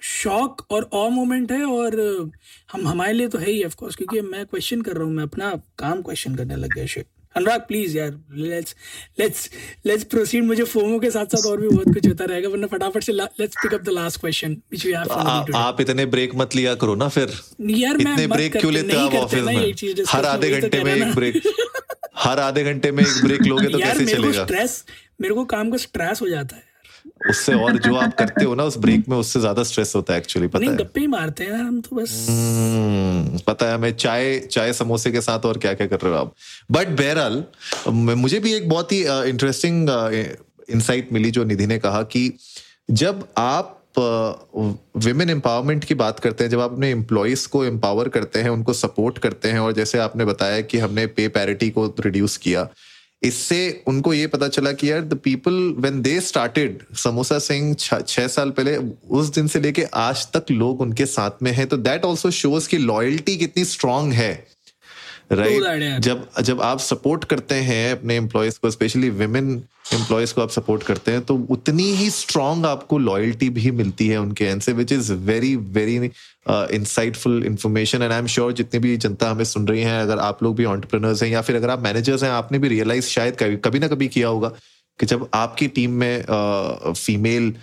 शॉक 0.00 0.66
और 0.70 0.90
ऑ 0.92 1.08
मोमेंट 1.08 1.52
है 1.52 1.64
और 1.64 2.00
हम, 2.72 2.86
हमारे 2.88 3.12
लिए 3.12 3.28
तो 3.28 3.38
है 3.38 3.50
ही 3.50 3.64
ऑफकोर्स 3.64 3.96
क्योंकि 3.96 4.20
मैं 4.20 4.46
क्वेश्चन 4.46 4.82
कर 4.82 4.92
रहा 4.92 5.04
हूँ, 5.04 5.14
मैं 5.14 5.24
अपना 5.24 5.62
काम 5.78 6.02
क्वेश्चन 6.02 6.34
करने 6.34 6.56
लग 6.56 6.74
गया 6.74 6.86
शिट 6.86 7.06
अनुराग 7.36 7.60
प्लीज़ 7.68 7.96
यार 7.98 8.12
लेट्स 8.32 8.74
लेट्स 9.18 9.48
लेट्स 9.86 10.04
प्रोसीड 10.12 10.44
मुझे 10.44 10.64
फोमो 10.64 10.98
के 10.98 11.10
साथ 11.10 11.34
साथ 11.34 11.46
और 11.50 11.60
भी 11.60 11.68
बहुत 11.68 11.94
कुछ 11.94 12.06
होता 12.08 12.24
रहेगा 12.24 12.48
वरना 12.48 12.66
फटाफट 12.66 13.02
से 13.02 13.12
let's 13.12 13.56
pick 13.62 13.74
up 13.74 13.82
the 13.82 13.88
last 13.88 14.20
question 14.20 14.52
which 14.72 14.86
we 14.86 14.92
have 14.92 15.56
आप 15.56 15.80
इतने 15.80 16.06
ब्रेक 16.06 16.34
मत 16.34 16.54
लिया 16.56 16.74
करो 16.74 16.94
ना 16.94 17.08
फिर। 17.08 17.32
यार 17.70 18.00
इतने 18.00 18.26
ब्रेक 18.26 18.56
क्यों 18.56 18.72
लेते 18.72 18.92
हो 18.92 19.06
आप 19.06 19.14
ऑफ़िस 19.14 19.42
में? 19.44 20.04
हर 20.08 20.24
आधे 20.26 20.48
तो 20.50 20.60
घंटे 20.60 20.82
में 20.84 20.94
एक 20.94 21.14
ब्रेक 21.14 21.42
हर 22.18 22.38
आधे 22.40 22.62
घंटे 22.64 22.90
में 22.90 23.02
एक 23.04 23.24
ब्रेक 23.24 23.42
लोगे 23.42 23.68
तो 23.68 23.78
कैसे 23.78 24.06
चलेगा? 24.06 24.44
स्ट्रेस 24.44 24.84
मेरे 25.20 25.34
को 25.34 25.44
काम 25.46 25.70
का 25.70 25.76
स्ट्रेस 25.78 26.20
हो 26.22 26.28
जाता 26.28 26.56
है। 26.56 26.62
उससे 27.30 27.54
और 27.54 27.76
जो 27.78 27.94
आप 27.96 28.14
करते 28.14 28.44
हो 28.44 28.54
ना 28.54 28.64
उस 28.64 28.76
ब्रेक 28.78 29.08
में 29.08 29.16
उससे 29.16 29.40
ज़्यादा 29.40 29.62
स्ट्रेस 29.62 29.92
होता 29.96 30.12
है 30.12 30.18
एक्चुअली 30.20 30.48
पता 30.48 30.70
है? 30.70 30.76
गप्पे 30.76 31.06
मारते 31.06 31.44
हैं 31.44 31.58
हम 31.58 31.80
तो 31.80 31.96
बस। 31.96 32.26
हम्म, 32.30 33.38
पता 33.46 33.68
है 33.68 33.74
हमें 33.74 33.92
चाय 33.96 34.38
चाय 34.50 34.72
समोसे 34.72 35.10
के 35.12 35.20
साथ 35.20 35.46
और 35.46 35.58
क्या 35.58 35.72
क्या 35.74 35.86
कर 35.86 36.00
रहे 36.00 36.12
हो 36.12 36.18
आप? 36.18 36.34
बट 36.70 36.88
बहरहाल 36.98 37.44
मुझे 38.16 38.40
भी 38.40 38.54
एक 38.54 38.68
बहुत 38.68 38.92
ही 38.92 39.02
इंटरेस्टिंग 39.30 39.88
इंसाइट 40.70 41.12
मिली 41.12 41.30
जो 41.30 41.44
निधि 41.44 41.66
ने 41.66 41.78
कहा 41.78 42.02
कि 42.02 42.30
जब 42.90 43.28
आप 43.38 43.72
विमेन 43.98 45.30
एम्पावरमेंट 45.30 45.84
की 45.84 45.94
बात 45.94 46.18
करते 46.20 46.44
हैं 46.44 46.50
जब 46.50 46.60
आप 46.60 46.72
अपने 46.72 46.90
एम्प्लॉयज़ 46.90 47.46
को 47.48 47.64
एम्पावर 47.64 48.08
करते 48.08 48.38
हैं 48.38 48.50
उनको 48.50 48.72
सपोर्ट 48.72 49.18
करते 49.18 49.48
हैं 49.48 49.58
और 49.58 49.72
जैसे 49.72 49.98
आपने 49.98 50.24
बताया 50.24 50.60
कि 50.60 50.78
हमने 50.78 51.06
पे 51.06 51.28
पैरिटी 51.28 51.70
को 51.70 51.86
रिड्यूस 52.00 52.36
किया 52.36 52.68
इससे 53.22 53.84
उनको 53.88 54.12
ये 54.14 54.26
पता 54.26 54.48
चला 54.48 54.72
कि 54.72 54.90
यार 54.90 55.00
the 55.00 55.14
people 55.14 55.52
when 55.78 56.00
they 56.02 56.20
started 56.20 56.82
Samosa 56.96 57.38
Singh 57.38 57.74
छह 57.74 58.26
साल 58.26 58.50
पहले, 58.50 58.76
उस 58.76 59.28
दिन 59.28 59.46
से 59.46 59.60
लेके 59.60 59.84
आज 59.94 60.26
तक 60.32 60.50
लोग 60.50 60.80
उनके 60.80 61.06
साथ 61.06 61.42
में 61.42 61.52
हैं। 61.52 61.66
तो 61.66 61.76
दैट 61.76 62.04
ऑल्सो 62.04 62.30
शोज़ 62.30 62.68
की 62.68 62.78
लॉयल्टी 62.78 63.36
कितनी 63.36 63.64
स्ट्रांग 63.64 64.12
है। 64.12 64.55
Right 65.30 65.62
right? 65.62 66.00
जब 66.00 66.26
जब 66.40 66.60
आप 66.62 66.78
सपोर्ट 66.78 67.24
करते 67.24 67.54
हैं 67.62 67.92
अपने 67.92 68.16
एम्प्लॉयज़ 68.16 68.58
को 68.60 68.70
स्पेशली 68.70 69.10
विमेन 69.12 69.50
एम्प्लॉयज़ 69.94 70.34
को 70.34 70.40
आप 70.42 70.50
सपोर्ट 70.50 70.82
करते 70.82 71.12
हैं 71.12 71.22
तो 71.22 71.34
उतनी 71.50 71.90
ही 71.92 72.08
स्ट्रांग 72.10 72.66
आपको 72.66 72.98
लॉयल्टी 72.98 73.48
भी 73.50 73.70
मिलती 73.70 74.06
है 74.08 74.20
उनके 74.20 74.44
एंड 74.44 74.62
से 74.62 74.72
which 74.72 74.92
is 74.92 75.12
very 75.12 75.54
very 75.56 75.96
insightful 76.48 77.42
information 77.46 78.02
and 78.02 78.12
I 78.12 78.18
am 78.18 78.26
sure 78.26 78.52
जितनी 78.52 78.80
भी 78.80 78.96
जनता 78.96 79.30
हमें 79.30 79.44
सुन 79.44 79.68
रही 79.68 79.82
है 79.82 80.00
अगर 80.02 80.18
आप 80.18 80.42
लोग 80.42 80.56
भी 80.56 80.64
ऑन्टरप्रनर्स 80.64 81.22
हैं 81.22 81.30
या 81.30 81.42
फिर 81.42 81.56
अगर 81.56 81.70
आप 81.70 81.82
मैनेजर्स 81.82 82.22
हैं 82.22 82.30
आपने 82.30 82.58
भी 82.58 82.68
रियलाइज़ 82.68 83.06
शायद 83.08 83.36
कभी 83.36 83.56
कभी 83.64 83.78
ना 83.78 83.88
कभी 83.88 84.08
किया 84.08 84.28
होगा 84.28 84.52
कि 85.00 85.06
जब 85.06 85.28
आपकी 85.34 85.66
टीम 85.68 85.90
में 85.90 86.24
फीमेल 86.92 87.54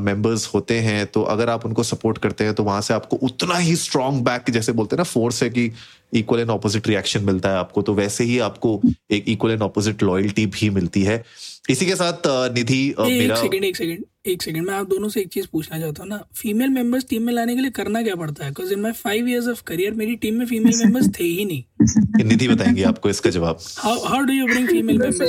मेंबर्स 0.00 0.46
होते 0.54 0.78
हैं 0.78 1.06
तो 1.06 1.22
अगर 1.22 1.48
आप 1.48 1.64
उनको 1.66 1.82
सपोर्ट 1.82 2.18
करते 2.18 2.44
हैं 2.44 2.54
तो 2.54 2.62
वहाँ 2.64 2.80
से 2.80 2.94
आपको 2.94 3.16
उतना 3.16 3.56
ही 3.58 3.76
स्ट्रांग 3.76 4.20
बैक 4.24 4.50
जैसे 4.50 4.72
बोलते 4.72 4.96
हैं 4.96 4.98
ना 4.98 5.04
फोर्स 5.04 5.42
है 5.42 5.50
कि 5.50 5.70
इक्वल 6.14 6.40
एंड 6.40 6.50
ऑपोजिट 6.50 6.88
रिएक्शन 6.88 7.24
मिलता 7.24 7.50
है 7.50 7.56
आपको 7.56 7.82
तो 7.82 7.94
वैसे 7.94 8.24
ही 8.24 8.38
आपको 8.38 8.80
एक 9.10 9.28
इक्वल 9.28 9.50
एंड 9.50 9.62
ऑपोजिट 9.62 10.02
लॉयल्टी 10.02 10.46
भी 10.46 10.70
मिलती 10.70 11.02
है। 11.02 11.22
इसी 11.70 11.86
के 11.86 11.94
साथ 11.96 12.26
निधि 12.54 12.94
मेरा 13.00 13.34
एक 13.34 13.40
सेकंड 13.42 13.64
एक 13.64 13.76
सेकंड 13.76 14.04
एक 14.28 14.42
सेकंड 14.42 14.66
मैं 14.66 14.74
आप 14.74 14.88
दोनों 14.88 15.08
से 15.08 15.20
एक 15.20 15.28
चीज़ 15.28 15.46
पूछना 15.52 15.78
चाहता 15.80 16.02
हूँ 16.02 16.08
ना 16.10 16.24
फीमेल 16.34 16.70
मेंबर्स 16.70 17.04
टीम 17.08 17.22
में 17.22 17.32
लाने 17.32 17.54
के 17.54 17.60
लिए 17.60 17.70
करना 17.70 18.02
क्या 18.02 18.14
पड़ता 18.14 18.44
है? 18.44 18.50
Because 18.50 18.72
in 18.72 18.80
my 18.80 18.92
five 18.92 19.28
years 19.28 19.48
of 19.48 19.62
career 19.62 19.94
मेरी 19.94 20.16
टीम 20.16 20.34
में 20.34 20.46
फीमेल 20.46 20.76
मेंबर्स 20.76 21.08
थे 21.20 21.24
ही 21.24 21.44
नहीं। 21.44 22.24
निधि 22.24 22.48
बताएँगे 22.48 22.82
आपको 22.82 23.10
इसका 23.10 23.30
जवाब? 23.30 23.58
How 23.78 24.04
how 24.04 24.20
do 24.20 24.32
you 24.32 24.46
bring 24.46 24.68
female 24.68 24.98
members 24.98 25.20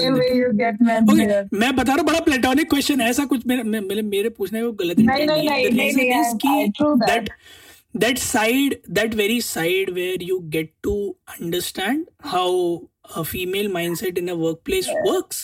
okay 1.13 1.57
मैं 1.57 1.75
बता 1.75 1.93
रहा 1.93 1.95
हूँ 1.95 2.05
बड़ा 2.05 2.19
प्लेटोनिक 2.19 2.69
क्वेश्चन 2.69 3.01
ऐसा 3.01 3.25
कुछ 3.25 3.47
मेरे 3.47 3.63
मेरे 3.63 4.01
मेरे 4.01 4.29
पूछने 4.29 4.62
को 4.62 4.71
गलत 4.71 4.99
नहीं 4.99 5.25
नहीं 5.25 5.93
नहीं 5.93 6.67
that 7.05 7.29
that 7.99 8.19
side 8.19 8.73
that 8.97 9.13
very 9.19 9.38
side 9.39 9.88
where 9.93 10.17
you 10.23 10.36
get 10.55 10.67
to 10.88 10.91
understand 11.36 12.03
how 12.33 12.49
a 13.15 13.23
female 13.23 13.69
mindset 13.77 14.19
in 14.21 14.29
a 14.29 14.36
workplace 14.41 14.89
yeah. 14.89 15.07
works 15.10 15.39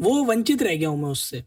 वो 0.00 0.24
वंचित 0.24 0.62
रह 0.62 0.74
गया 0.74 0.88
हूँ 0.88 1.02
मैं 1.02 1.10
उससे। 1.10 1.44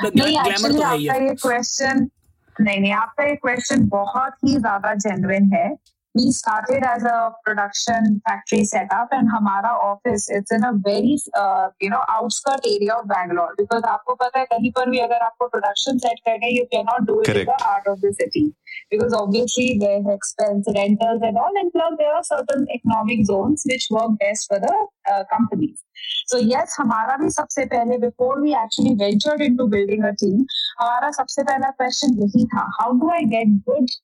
नहीं 0.00 0.38
एक्चुअली 0.38 0.78
तो 0.78 0.82
आपका 0.82 1.14
ये 1.24 1.34
क्वेश्चन 1.34 2.08
नहीं 2.56 2.80
नहीं 2.80 2.92
आपका 2.92 3.24
ये 3.24 3.36
क्वेश्चन 3.36 3.88
बहुत 3.88 4.32
ही 4.44 4.56
ज़्यादा 4.56 4.94
जेन्युइन 4.94 5.50
है। 5.54 5.76
We 6.14 6.30
started 6.30 6.82
as 6.84 7.02
a 7.04 7.32
production 7.44 8.20
factory 8.28 8.64
setup 8.64 9.08
and 9.12 9.28
हमारा 9.30 9.70
office 9.84 10.28
it's 10.28 10.52
in 10.52 10.64
a 10.64 10.72
very 10.86 11.16
uh, 11.42 11.68
you 11.80 11.88
know 11.88 12.02
outskirt 12.10 12.66
area 12.66 12.94
of 12.94 13.08
Bangalore 13.08 13.54
because 13.60 13.82
आपको 13.92 14.14
पता 14.22 14.38
है 14.40 14.44
कहीं 14.52 14.72
पर 14.78 14.90
भी 14.90 14.98
अगर 15.06 15.24
आपको 15.28 15.48
production 15.54 16.02
set 16.06 16.20
करना 16.28 16.46
है 16.46 16.52
you 16.56 16.66
cannot 16.74 17.06
do 17.06 17.20
it 17.20 17.26
Correct. 17.30 17.48
in 17.48 17.54
the 17.54 17.64
heart 17.64 17.88
of 17.94 18.00
the 18.02 18.12
city 18.20 18.44
because 18.90 19.16
obviously 19.20 19.78
there's 19.84 20.10
expense 20.16 20.70
rentals 20.76 21.26
and 21.30 21.38
all 21.38 21.58
and 21.62 21.72
plus 21.72 21.96
there 22.02 22.14
are 22.18 22.22
certain 22.22 22.66
economic 22.76 23.24
zones 23.32 23.66
which 23.72 23.88
work 23.90 24.18
best 24.20 24.48
for 24.52 24.60
the 24.66 24.74
uh, 25.12 25.24
companies 25.32 25.82
so 26.26 26.44
yes 26.52 26.78
हमारा 26.80 27.16
भी 27.24 27.30
सबसे 27.40 27.64
पहले 27.74 28.00
before 28.06 28.40
we 28.44 28.54
actually 28.62 28.94
ventured 29.06 29.48
into 29.50 29.70
building 29.76 30.08
a 30.12 30.14
team 30.24 30.46
हमारा 30.80 31.10
सबसे 31.22 31.42
पहला 31.52 31.74
question 31.82 32.18
यही 32.22 32.46
था 32.54 32.70
how 32.78 32.92
do 33.02 33.14
I 33.20 33.24
get 33.36 33.60
good 33.70 34.00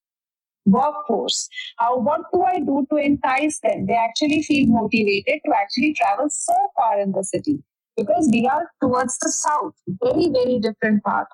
workforce. 0.67 1.49
How 1.77 1.97
what 1.97 2.21
do 2.33 2.43
I 2.43 2.59
do 2.59 2.85
to 2.89 2.95
entice 2.97 3.59
them? 3.59 3.85
They 3.85 3.95
actually 3.95 4.43
feel 4.43 4.67
motivated 4.67 5.41
to 5.45 5.53
actually 5.55 5.93
travel 5.93 6.29
so 6.29 6.53
far 6.75 6.99
in 6.99 7.11
the 7.11 7.23
city 7.23 7.63
because 7.97 8.29
we 8.31 8.47
are 8.47 8.71
towards 8.81 9.17
the 9.19 9.29
south, 9.29 9.73
very, 9.87 10.29
very 10.29 10.59
different 10.59 11.03
path. 11.03 11.27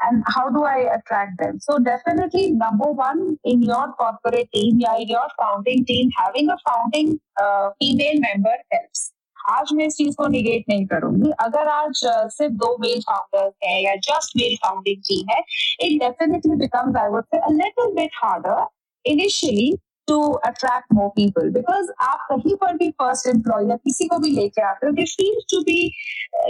And 0.00 0.24
how 0.26 0.50
do 0.50 0.64
I 0.64 0.92
attract 0.96 1.38
them? 1.38 1.60
So 1.60 1.78
definitely 1.78 2.50
number 2.50 2.90
one 2.90 3.38
in 3.44 3.62
your 3.62 3.92
corporate 3.92 4.50
team, 4.52 4.80
yeah, 4.80 4.96
in 4.96 5.06
your 5.06 5.28
founding 5.40 5.84
team, 5.84 6.10
having 6.16 6.50
a 6.50 6.56
founding 6.68 7.20
uh, 7.40 7.70
female 7.78 8.20
member 8.20 8.56
helps. 8.72 9.12
आज 9.50 9.72
मैं 9.74 9.86
इस 9.86 9.96
चीज 9.96 10.14
को 10.16 10.26
negate 10.28 10.64
नहीं 10.68 10.86
करूंगी 10.86 11.30
अगर 11.44 11.68
आज 11.68 12.00
सिर्फ 12.34 12.52
दो 12.64 12.76
मेल 12.80 13.00
फाउंडर्स 13.08 13.52
हैं 13.64 13.80
या 13.82 13.94
जस्ट 14.08 14.36
मेल 14.36 14.56
फाउंडिंग 14.64 15.00
टीम 15.08 15.30
है 15.30 15.38
it 15.86 15.98
definitely 16.02 16.56
becomes 16.56 16.96
I 16.96 17.08
would 17.14 17.24
say 17.34 17.38
a 17.38 17.48
little 17.52 17.92
bit 17.96 18.10
harder 18.22 18.64
initially 19.06 19.72
to 20.08 20.20
attract 20.46 20.92
more 20.94 21.08
people 21.16 21.50
because 21.50 21.88
आप 22.02 22.26
कहीं 22.30 22.54
पर 22.56 22.76
भी 22.76 22.88
फर्स्ट 23.02 23.28
एम्प्लॉय 23.28 23.68
या 23.68 23.76
किसी 23.78 24.06
को 24.08 24.18
भी 24.18 24.30
लेके 24.30 24.62
आते 24.62 24.86
हो 24.86 24.92
they 24.92 25.04
feel 25.12 25.40
to 25.50 25.60
be 25.62 25.80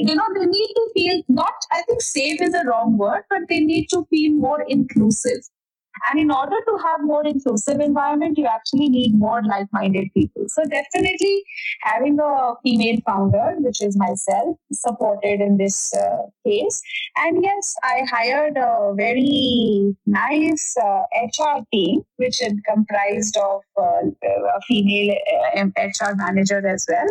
you 0.01 0.15
know 0.15 0.29
they 0.35 0.45
need 0.47 0.75
to 0.77 0.87
feel 0.89 1.23
not 1.31 1.67
I 1.75 1.83
think 1.83 2.03
safe 2.03 2.43
is 2.43 2.57
a 2.57 2.63
wrong 2.67 3.01
word 3.03 3.25
but 3.33 3.49
they 3.49 3.61
need 3.67 3.87
to 3.91 4.01
feel 4.03 4.39
more 4.39 4.65
inclusive 4.71 5.41
And 6.11 6.19
in 6.19 6.31
order 6.31 6.57
to 6.57 6.79
have 6.85 7.01
more 7.03 7.25
inclusive 7.25 7.79
environment, 7.81 8.37
you 8.37 8.47
actually 8.47 8.89
need 8.89 9.15
more 9.15 9.43
like-minded 9.45 10.09
people. 10.15 10.45
So 10.49 10.65
definitely 10.65 11.45
having 11.83 12.19
a 12.19 12.55
female 12.63 12.99
founder, 13.07 13.55
which 13.59 13.83
is 13.83 13.97
myself, 13.97 14.57
supported 14.73 15.41
in 15.41 15.59
this 15.59 15.95
uh, 15.95 16.23
case. 16.47 16.83
And 17.19 17.43
yes, 17.43 17.77
I 17.85 18.03
hired 18.11 18.57
a 18.57 18.95
very 18.97 19.95
nice 20.07 20.75
uh, 20.83 21.03
HR 21.15 21.63
team, 21.73 22.03
which 22.17 22.43
is 22.43 22.55
comprised 22.69 23.37
of 23.37 23.61
uh, 23.81 24.09
a 24.27 24.61
female 24.67 25.15
HR 25.55 26.11
uh, 26.11 26.15
manager 26.17 26.67
as 26.67 26.87
well. 26.89 27.07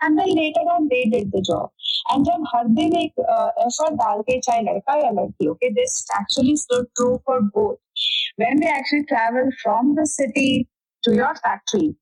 And 0.00 0.18
then 0.18 0.34
later 0.34 0.60
on, 0.60 0.88
they 0.88 1.04
did 1.04 1.30
the 1.32 1.42
job. 1.42 1.70
And 2.10 2.24
जब 2.26 2.44
हर 2.54 2.68
दिन 2.76 2.96
एक 2.96 3.20
effort 3.64 3.94
डाल 3.98 4.20
के 4.28 4.38
चाहे 4.40 4.62
लड़का 4.62 4.94
या 4.98 5.10
लड़की 5.20 5.48
okay 5.48 5.70
this 5.70 6.04
actually 6.20 6.56
stood 6.56 6.86
true 6.96 7.16
for 7.26 7.40
both 7.56 7.76
when 8.36 8.60
they 8.60 8.68
actually 8.68 9.04
travel 9.04 9.50
from 9.62 9.94
the 9.94 10.06
city 10.06 10.68
to 11.04 11.14
your 11.14 11.34
factory, 11.36 11.94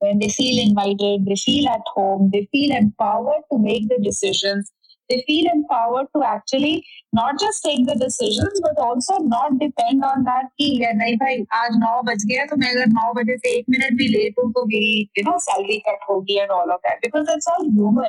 when 0.00 0.18
they 0.18 0.28
feel 0.28 0.62
invited, 0.62 1.26
they 1.26 1.36
feel 1.36 1.68
at 1.68 1.80
home, 1.94 2.30
they 2.32 2.48
feel 2.52 2.76
empowered 2.76 3.42
to 3.52 3.58
make 3.58 3.88
the 3.88 3.98
decisions, 4.02 4.72
they 5.10 5.22
feel 5.26 5.46
empowered 5.52 6.06
to 6.14 6.22
actually 6.24 6.84
not 7.12 7.38
just 7.38 7.62
take 7.64 7.86
the 7.86 7.94
decisions 7.94 8.60
but 8.60 8.76
also 8.78 9.18
not 9.18 9.58
depend 9.58 10.04
on 10.04 10.24
that 10.24 10.48
कि 10.60 10.68
नहीं 10.94 11.16
भाई 11.16 11.44
आज 11.54 11.76
नौ 11.82 12.00
बज 12.08 12.24
गया 12.30 12.44
तो 12.46 12.56
मैं 12.62 12.70
अगर 12.70 12.86
नौ 12.92 13.12
बजे 13.20 13.36
से 13.38 13.56
एक 13.58 13.66
मिनट 13.70 13.98
भी 13.98 14.08
लेट 14.08 14.40
हूँ 14.40 14.50
तो 14.52 14.64
मेरी 14.66 15.00
यू 15.18 15.24
नो 15.30 15.38
सैलरी 15.48 15.78
कट 15.88 16.06
होगी 16.10 16.38
and 16.38 16.50
all 16.50 16.70
of 16.72 16.80
that 16.86 16.98
because 17.04 17.30
it's 17.34 17.48
all 17.48 17.66
human 17.66 18.08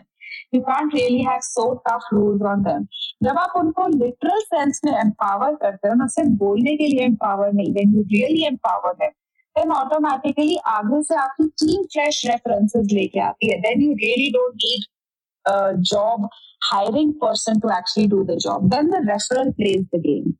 you 0.55 0.61
can't 0.61 0.95
really 0.95 1.23
have 1.25 1.41
so 1.43 1.73
tough 1.89 2.09
rules 2.13 2.43
on 2.51 2.63
them 2.63 2.87
जब 3.29 3.39
आप 3.39 3.53
उनको 3.57 3.87
लिटरल 3.97 4.41
सेंस 4.41 4.81
में 4.85 4.93
एम्पावर 4.93 5.55
करते 5.63 5.89
हो 5.89 5.95
ना, 5.95 6.07
सिर्फ़ 6.07 6.31
बोलने 6.45 6.77
के 6.77 6.87
लिए 6.87 7.05
एम्पावर 7.05 7.53
नहीं 7.53 7.73
then 7.73 7.95
you 7.97 8.03
really 8.13 8.45
empower 8.47 8.93
them 9.03 9.11
then 9.57 9.73
automatically 9.73 10.57
आगे 10.77 11.03
से 11.03 11.15
आपकी 11.23 11.47
टीम 11.63 11.83
फ्रेश 11.93 12.25
रेफरेंसेस 12.27 12.87
लेके 12.93 13.21
आती 13.21 13.51
है. 13.51 13.59
Then 13.61 13.83
you 13.83 13.93
really 14.05 14.31
don't 14.39 14.55
need 14.65 15.83
job 15.91 16.29
hiring 16.65 17.13
person 17.23 17.61
to 17.61 17.71
actually 17.79 18.09
do 18.09 18.23
the 18.25 18.39
job 18.43 18.69
then 18.71 18.91
the 18.91 19.01
referral 19.09 19.53
plays 19.59 19.85
the 19.95 20.01
game. 20.07 20.33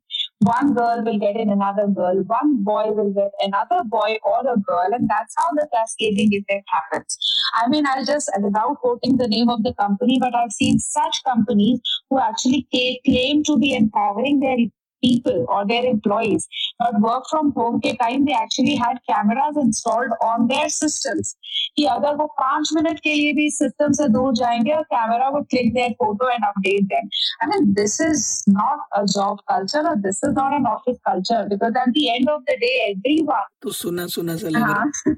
One 0.43 0.73
girl 0.73 1.03
will 1.03 1.19
get 1.19 1.35
in 1.35 1.49
another 1.49 1.87
girl, 1.87 2.23
one 2.27 2.63
boy 2.63 2.91
will 2.91 3.11
get 3.13 3.31
another 3.39 3.83
boy 3.85 4.17
or 4.23 4.39
a 4.41 4.59
girl, 4.59 4.89
and 4.91 5.09
that's 5.09 5.33
how 5.37 5.49
the 5.53 5.67
cascading 5.73 6.33
effect 6.33 6.65
happens. 6.67 7.17
I 7.53 7.67
mean, 7.69 7.85
I'll 7.87 8.05
just, 8.05 8.29
without 8.41 8.79
quoting 8.79 9.17
the 9.17 9.27
name 9.27 9.49
of 9.49 9.63
the 9.63 9.73
company, 9.73 10.19
but 10.19 10.35
I've 10.35 10.51
seen 10.51 10.79
such 10.79 11.23
companies 11.25 11.79
who 12.09 12.19
actually 12.19 12.67
claim 13.05 13.43
to 13.43 13.57
be 13.57 13.75
empowering 13.75 14.39
their 14.39 14.57
people 15.03 15.45
or 15.49 15.63
their 15.67 15.85
employees. 15.85 16.47
But 16.79 17.01
work 17.01 17.23
from 17.31 17.51
home 17.51 17.79
के 17.85 17.93
time 17.93 18.25
they 18.25 18.37
actually 18.41 18.75
had 18.85 19.01
cameras 19.11 19.63
installed 19.65 20.19
on 20.23 20.47
their 20.47 20.69
systems. 20.81 21.35
कि 21.75 21.83
अगर 21.85 22.15
वो 22.15 22.25
पाँच 22.25 22.69
minute 22.75 22.99
के 22.99 23.13
लिए 23.13 23.33
भी 23.33 23.49
system 23.51 23.91
से 23.91 24.07
दूर 24.07 24.33
जाएँगे 24.33 24.71
और 24.71 24.83
कैमरा 24.83 25.29
वो 25.29 25.41
click 25.41 25.73
their 25.73 25.91
photo 25.91 26.29
and 26.29 26.45
update 26.45 26.83
them 26.83 27.09
I 27.43 27.47
mean 27.47 27.73
this 27.73 28.01
is 28.01 28.43
not 28.49 28.79
a 28.93 29.03
job 29.03 29.37
culture 29.39 29.87
और 29.89 29.95
this 29.95 30.21
is 30.25 30.31
not 30.31 30.53
an 30.53 30.65
office 30.65 30.97
culture 30.97 31.47
because 31.47 31.77
at 31.77 31.89
the 31.89 31.93
end 31.97 32.29
of 32.29 32.41
the 32.41 32.45
day 32.49 32.91
everyone 32.91 33.45
तो 33.61 33.71
सुना 33.71 34.07
सुना 34.07 34.35
सा 34.35 34.49
लग 34.49 34.61
रहा 34.61 34.83
है। 34.83 35.15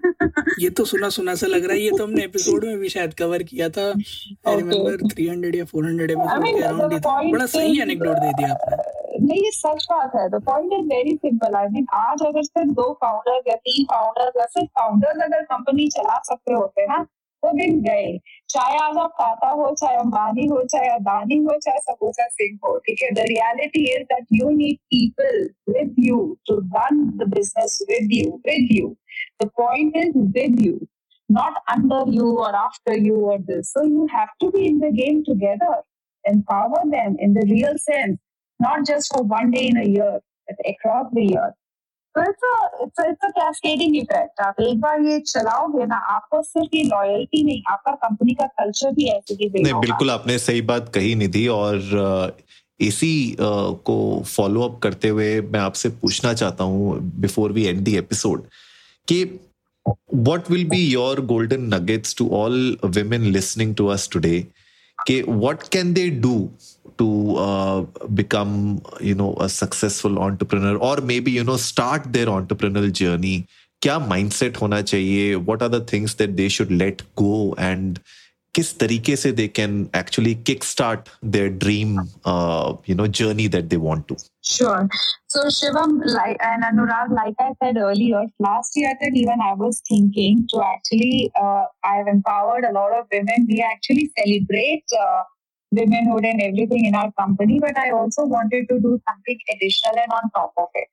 ये 0.59 0.69
तो 0.69 0.85
सुना 0.85 1.09
सुना 1.09 1.35
सा 1.35 1.47
लग 1.47 1.65
रहा 1.65 1.73
है। 1.73 1.79
ये 1.79 1.91
तो 1.97 2.03
हमने 2.03 2.23
एपिसोड 2.23 2.65
में 2.65 2.77
भी 2.77 2.89
शायद 2.89 3.13
कवर 3.13 3.43
किया 3.43 3.69
था। 3.69 3.87
आई 4.47 4.55
रिमेंबर 4.55 5.07
300 5.07 5.55
या 5.55 5.65
400 5.65 6.11
एपिसोड 6.11 6.45
के 6.45 6.63
अराउंड 6.63 6.93
ही 6.93 7.31
बड़ा 7.31 7.45
सही 7.45 7.81
एनेक्डोट 7.81 8.17
दे 8.17 8.29
दिया 8.29 8.51
आपने। 8.53 8.84
नहीं 9.25 9.43
ये 9.43 9.51
सच 9.51 9.85
बात 9.91 10.15
है। 10.15 10.27
The 10.29 10.41
point 10.45 10.73
is 10.73 10.87
very 10.87 11.15
simple 11.15 11.55
I 11.55 11.67
mean 11.73 11.85
आज 11.95 12.21
अगर 12.27 12.43
सिर्फ़ 12.43 12.71
दो 12.79 12.91
फाउंडर 13.03 13.49
या 13.49 13.55
तीन 13.67 13.85
फाउंडर 13.91 14.31
या 14.39 14.45
सिर्फ़ 14.45 14.69
फाउंडर्स 14.79 15.23
अगर 15.23 15.43
कंपनी 15.51 15.87
चला 15.95 16.17
सकते 16.29 16.53
होते 16.53 16.85
ना 16.87 16.97
वो 17.43 17.51
दिन 17.57 17.81
गए। 17.83 18.17
चाहे 18.49 18.77
आज 18.79 18.97
आप 18.97 19.11
टाटा 19.19 19.49
हो 19.59 19.69
चाहे 19.81 19.95
अंबानी 19.97 20.45
हो 20.47 20.61
चाहे 20.73 20.89
अदानी 20.89 21.37
हो 21.43 21.57
चाहे 21.65 21.79
सपोसा 21.79 22.27
सिंह 22.27 22.57
हो 22.65 22.77
ठीक 22.85 23.03
है? 23.03 23.11
The 23.13 23.25
reality 23.29 23.85
is 23.95 24.03
that 24.13 24.25
you 24.33 24.49
need 24.57 24.77
people 24.93 25.41
with 25.69 25.95
you 26.07 26.17
to 26.47 26.59
run 26.75 27.03
the 27.17 27.29
business 27.35 27.79
with 27.91 28.13
you 28.13 28.31
with 28.47 28.71
you 28.79 28.95
the 29.43 29.49
point 29.61 29.97
is 30.05 30.17
with 30.39 30.61
you 30.65 30.79
not 31.29 31.55
under 31.73 31.99
you 32.15 32.31
or 32.41 32.49
after 32.57 32.95
you 33.03 33.13
or 33.29 33.37
this. 33.45 33.69
So 33.75 33.83
you 33.83 34.03
have 34.09 34.33
to 34.41 34.49
be 34.55 34.65
in 34.71 34.75
the 34.81 34.89
game 34.97 35.23
together, 35.29 35.69
empower 36.25 36.81
them 36.91 37.15
in 37.27 37.33
the 37.37 37.45
real 37.51 37.79
sense. 37.85 38.19
Not 38.59 38.85
just 38.85 39.13
for 39.13 39.23
one 39.23 39.51
day 39.51 39.67
in 39.67 39.77
a 39.77 39.85
year, 39.85 40.19
but 40.47 40.57
across 40.65 41.07
the 41.13 41.23
year. 41.23 41.53
So 42.15 42.21
it's 42.21 42.43
a 42.47 42.55
it's 42.83 42.99
a 42.99 43.05
it's 43.11 43.23
a 43.23 43.31
cascading 43.37 43.95
effect. 44.01 44.39
आप 44.41 44.61
एक 44.61 44.79
बार 44.81 45.01
ये 45.05 45.19
चलाओगे 45.19 45.85
ना 45.85 45.95
आपको 46.15 46.41
सिर्फ़ 46.43 46.75
ये 46.75 46.83
loyalty 46.83 47.43
नहीं 47.43 47.61
आपका 47.71 47.91
कंपनी 48.07 48.33
का 48.33 48.45
कल्चर 48.59 48.91
भी 48.95 49.07
ऐसे 49.15 49.33
ही 49.41 49.49
नहीं 49.63 49.73
बिल्कुल 49.81 50.11
आपने 50.11 50.37
सही 50.39 50.61
बात 50.71 50.91
कही 50.95 51.15
निधि 51.15 51.47
और 51.55 52.37
इसी 52.79 53.15
को 53.39 53.97
फॉलो 54.27 54.61
अप 54.61 54.79
करते 54.83 55.09
हुए 55.09 55.29
मैं 55.41 55.59
आपसे 55.59 55.89
पूछना 56.03 56.33
चाहता 56.33 56.63
हूँ 56.63 56.99
before 57.19 57.51
we 57.51 57.65
end 57.65 57.83
the 57.85 57.95
episode 58.03 58.47
कि 59.07 59.23
what 60.27 60.47
will 60.49 60.63
be 60.69 60.77
your 60.91 61.15
golden 61.31 61.65
nuggets 61.69 62.13
to 62.19 62.25
all 62.37 62.55
women 62.95 63.31
listening 63.31 63.73
to 63.81 63.89
us 63.95 64.07
today 64.07 64.37
okay 64.99 65.17
what 65.43 65.69
can 65.75 65.93
they 65.93 66.09
do 66.09 66.31
to 66.98 67.08
uh, 67.36 67.80
become 68.20 68.82
you 69.00 69.14
know 69.14 69.32
a 69.46 69.48
successful 69.48 70.18
entrepreneur 70.18 70.76
or 70.76 70.96
maybe 71.12 71.30
you 71.38 71.44
know 71.44 71.56
start 71.56 72.12
their 72.18 72.30
entrepreneurial 72.38 72.94
journey 73.02 73.40
क्या 73.82 73.98
mindset 73.98 74.56
होना 74.60 74.80
चाहिए 74.82 75.34
what 75.34 75.62
are 75.62 75.68
the 75.68 75.86
things 75.92 76.16
that 76.16 76.30
they 76.40 76.48
should 76.56 76.70
let 76.70 77.02
go 77.18 77.54
and 77.58 77.98
किस 78.54 78.78
तरीके 78.78 79.14
से 79.16 79.30
they 79.32 79.46
can 79.56 79.78
actually 79.96 80.34
kick 80.46 80.64
start 80.64 81.08
their 81.34 81.48
dream 81.64 81.98
you 82.88 82.96
know 82.96 83.06
journey 83.20 83.48
that 83.56 83.64
they 83.64 83.76
want 83.86 84.06
to 84.08 84.16
Sure. 84.50 84.88
So 85.32 85.42
Shivam, 85.56 85.90
like 86.12 86.38
and 86.44 86.64
Anurag, 86.68 87.10
like 87.16 87.34
I 87.42 87.48
said 87.62 87.76
earlier, 87.76 88.22
last 88.46 88.78
year 88.80 88.94
that 89.02 89.18
even 89.20 89.42
I 89.48 89.50
was 89.60 89.80
thinking 89.88 90.40
to 90.52 90.62
actually, 90.68 91.30
uh, 91.40 91.66
I've 91.90 92.08
empowered 92.12 92.64
a 92.64 92.72
lot 92.78 92.94
of 92.96 93.06
women. 93.12 93.46
We 93.50 93.60
actually 93.66 94.10
celebrate 94.18 94.96
uh, 95.02 95.22
womenhood 95.75 96.25
and 96.25 96.41
everything 96.41 96.85
in 96.85 96.95
our 96.95 97.11
company, 97.19 97.59
but 97.59 97.77
I 97.77 97.91
also 97.91 98.25
wanted 98.25 98.67
to 98.69 98.79
do 98.79 98.99
something 99.07 99.39
additional 99.53 99.95
and 100.03 100.11
on 100.11 100.29
top 100.31 100.53
of 100.57 100.67
it. 100.75 100.87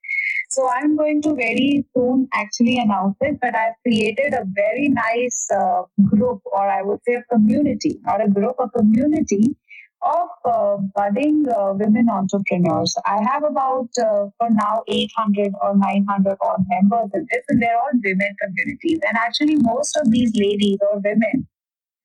So 0.51 0.69
I'm 0.69 0.97
going 0.97 1.23
to 1.23 1.35
very 1.35 1.85
soon 1.97 2.29
actually 2.35 2.79
announce 2.79 3.17
it, 3.21 3.39
but 3.41 3.55
I've 3.55 3.75
created 3.83 4.35
a 4.35 4.45
very 4.47 4.89
nice 4.89 5.49
uh, 5.51 5.83
group, 6.11 6.43
or 6.45 6.69
I 6.69 6.83
would 6.83 7.01
say 7.07 7.15
a 7.15 7.23
community, 7.33 8.01
not 8.05 8.23
a 8.25 8.29
group, 8.29 8.57
a 8.59 8.69
community 8.69 9.57
of 10.03 10.29
uh, 10.45 10.77
budding 10.95 11.47
uh, 11.49 11.73
women 11.75 12.09
entrepreneurs. 12.11 12.97
I 13.07 13.23
have 13.31 13.45
about, 13.45 13.89
uh, 13.99 14.27
for 14.39 14.51
now, 14.51 14.83
800 14.89 15.53
or 15.63 15.77
900 15.77 16.37
odd 16.41 16.65
members 16.69 17.11
in 17.15 17.27
this, 17.31 17.45
and 17.49 17.63
they're 17.63 17.79
all 17.79 17.91
women 18.05 18.35
communities. 18.43 18.99
And 19.07 19.17
actually, 19.17 19.57
most 19.57 19.97
of 19.97 20.11
these 20.11 20.33
ladies 20.35 20.79
or 20.91 21.01
women, 21.01 21.47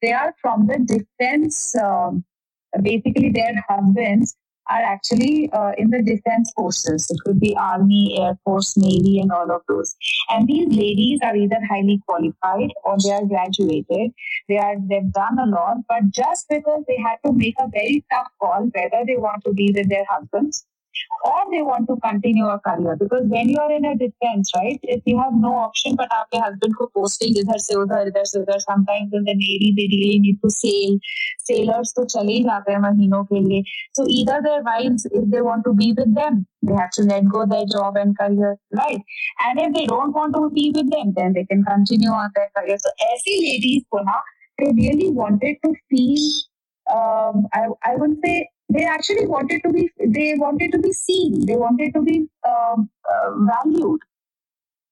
they 0.01 0.13
are 0.13 0.33
from 0.41 0.67
the 0.67 0.79
defense 0.79 1.75
um, 1.75 2.23
basically 2.81 3.31
their 3.31 3.53
husbands 3.67 4.35
are 4.69 4.81
actually 4.81 5.49
uh, 5.53 5.71
in 5.77 5.89
the 5.89 6.01
defense 6.01 6.51
forces. 6.55 7.07
It 7.09 7.19
could 7.25 7.39
be 7.39 7.55
Army, 7.57 8.17
Air 8.19 8.37
Force, 8.43 8.75
Navy, 8.75 9.19
and 9.19 9.31
all 9.31 9.49
of 9.51 9.61
those. 9.67 9.95
And 10.29 10.47
these 10.47 10.67
ladies 10.67 11.19
are 11.23 11.35
either 11.35 11.59
highly 11.69 12.01
qualified 12.07 12.71
or 12.83 12.97
they 13.01 13.11
are 13.11 13.25
graduated. 13.25 14.11
They 14.49 14.57
are 14.57 14.75
they've 14.89 15.11
done 15.11 15.39
a 15.39 15.45
lot, 15.45 15.77
but 15.87 16.09
just 16.11 16.47
because 16.49 16.83
they 16.87 16.97
had 16.97 17.17
to 17.25 17.31
make 17.33 17.55
a 17.59 17.69
very 17.69 18.05
tough 18.11 18.27
call 18.41 18.69
whether 18.73 19.05
they 19.05 19.15
want 19.15 19.43
to 19.45 19.53
be 19.53 19.71
with 19.73 19.89
their 19.89 20.05
husbands 20.09 20.65
or 21.24 21.40
they 21.50 21.62
want 21.62 21.86
to 21.88 21.96
continue 22.04 22.46
a 22.46 22.58
career 22.60 22.96
because 22.96 23.24
when 23.26 23.48
you 23.48 23.58
are 23.58 23.72
in 23.72 23.84
a 23.84 23.96
defense 23.96 24.50
right 24.56 24.80
if 24.82 25.02
you 25.06 25.18
have 25.18 25.34
no 25.34 25.52
option 25.56 25.96
but 25.96 26.08
आपके 26.12 26.40
husband 26.44 26.74
को 26.80 26.90
posting 26.98 27.38
इधर 27.42 27.58
से 27.66 27.74
उधर 27.82 28.08
इधर 28.08 28.24
से 28.32 28.40
उधर 28.40 28.60
sometimes 28.64 29.16
in 29.18 29.24
the 29.30 29.34
navy 29.42 29.70
they 29.78 29.86
really 29.94 30.18
need 30.26 30.40
to 30.44 30.50
sail 30.56 30.98
sailors 31.50 31.92
तो 31.96 32.04
चले 32.14 32.32
ही 32.32 32.42
जाते 32.44 32.72
हैं 32.72 32.78
महीनों 32.80 33.22
के 33.32 33.40
लिए 33.48 33.62
so 33.98 34.06
either 34.18 34.40
their 34.48 34.62
wives 34.68 35.06
if 35.12 35.30
they 35.34 35.42
want 35.48 35.66
to 35.68 35.74
be 35.82 35.92
with 36.00 36.14
them 36.20 36.44
they 36.62 36.78
have 36.82 36.94
to 36.98 37.08
let 37.10 37.32
go 37.36 37.46
their 37.54 37.66
job 37.76 38.00
and 38.04 38.18
career 38.18 38.54
right 38.82 39.18
and 39.48 39.64
if 39.66 39.74
they 39.78 39.86
don't 39.94 40.20
want 40.20 40.38
to 40.40 40.46
be 40.60 40.70
with 40.78 40.94
them 40.96 41.12
then 41.18 41.36
they 41.38 41.44
can 41.52 41.66
continue 41.72 42.14
on 42.20 42.38
their 42.38 42.50
career 42.58 42.78
so 42.86 42.96
ऐसी 43.10 43.42
ladies 43.48 43.90
को 43.94 44.06
ना 44.10 44.22
they 44.58 44.72
really 44.78 45.12
wanted 45.20 45.62
to 45.66 45.74
feel 45.90 46.24
um, 46.86 47.46
I, 47.54 47.68
I 47.90 47.96
would 47.96 48.18
say 48.24 48.48
they 48.69 48.83
actually 48.83 49.27
wanted 49.27 49.61
to 49.63 49.71
be 49.71 49.89
they 50.05 50.35
wanted 50.37 50.71
to 50.73 50.79
be 50.79 50.91
seen. 50.91 51.45
They 51.45 51.55
wanted 51.55 51.93
to 51.93 52.01
be 52.01 52.27
um, 52.47 52.89
uh, 53.09 53.31
valued. 53.35 54.01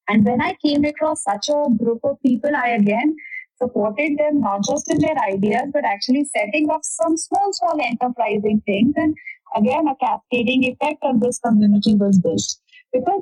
And 0.07 0.25
when 0.25 0.41
i 0.41 0.55
came 0.63 0.85
across 0.85 1.23
such 1.23 1.49
a 1.49 1.63
group 1.77 1.99
of 2.03 2.21
people 2.21 2.55
i 2.55 2.69
again 2.69 3.15
supported 3.61 4.17
them 4.17 4.41
not 4.41 4.63
just 4.63 4.91
in 4.91 4.99
their 4.99 5.17
ideas 5.27 5.71
but 5.73 5.85
actually 5.85 6.23
setting 6.25 6.69
up 6.69 6.81
some 6.83 7.17
small 7.17 7.51
small 7.53 7.79
enterprising 7.81 8.61
things 8.65 8.93
and 8.97 9.15
again 9.55 9.87
a 9.87 9.95
cascading 9.95 10.63
effect 10.63 10.99
on 11.01 11.19
this 11.19 11.39
community 11.39 11.95
was 11.95 12.19
built. 12.19 12.55
Because 12.93 13.21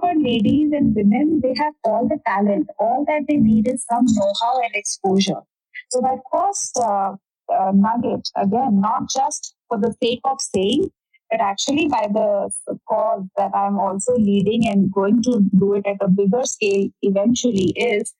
par 0.00 0.14
ladies 0.16 0.72
and 0.72 0.94
women 0.94 1.40
they 1.42 1.54
have 1.56 1.74
all 1.84 2.08
the 2.08 2.18
talent. 2.26 2.68
All 2.78 3.04
that 3.06 3.24
they 3.28 3.36
need 3.36 3.68
is 3.68 3.84
some 3.84 4.06
know-how 4.06 4.60
and 4.62 4.74
exposure. 4.74 5.42
So 5.90 6.00
that 6.00 6.20
first 6.32 6.78
uh, 6.78 7.16
uh, 7.52 7.72
nugget 7.74 8.28
again 8.36 8.80
not 8.80 9.10
just 9.10 9.54
for 9.69 9.79
the 9.79 9.93
sake 10.03 10.21
of 10.25 10.39
saying, 10.41 10.91
but 11.31 11.41
actually 11.41 11.87
by 11.87 12.07
the 12.13 12.51
cause 12.87 13.25
that 13.37 13.51
I'm 13.55 13.79
also 13.79 14.15
leading 14.15 14.67
and 14.67 14.91
going 14.91 15.21
to 15.23 15.41
do 15.57 15.73
it 15.73 15.85
at 15.87 15.97
a 16.01 16.07
bigger 16.07 16.43
scale 16.43 16.89
eventually 17.01 17.71
is 17.75 18.13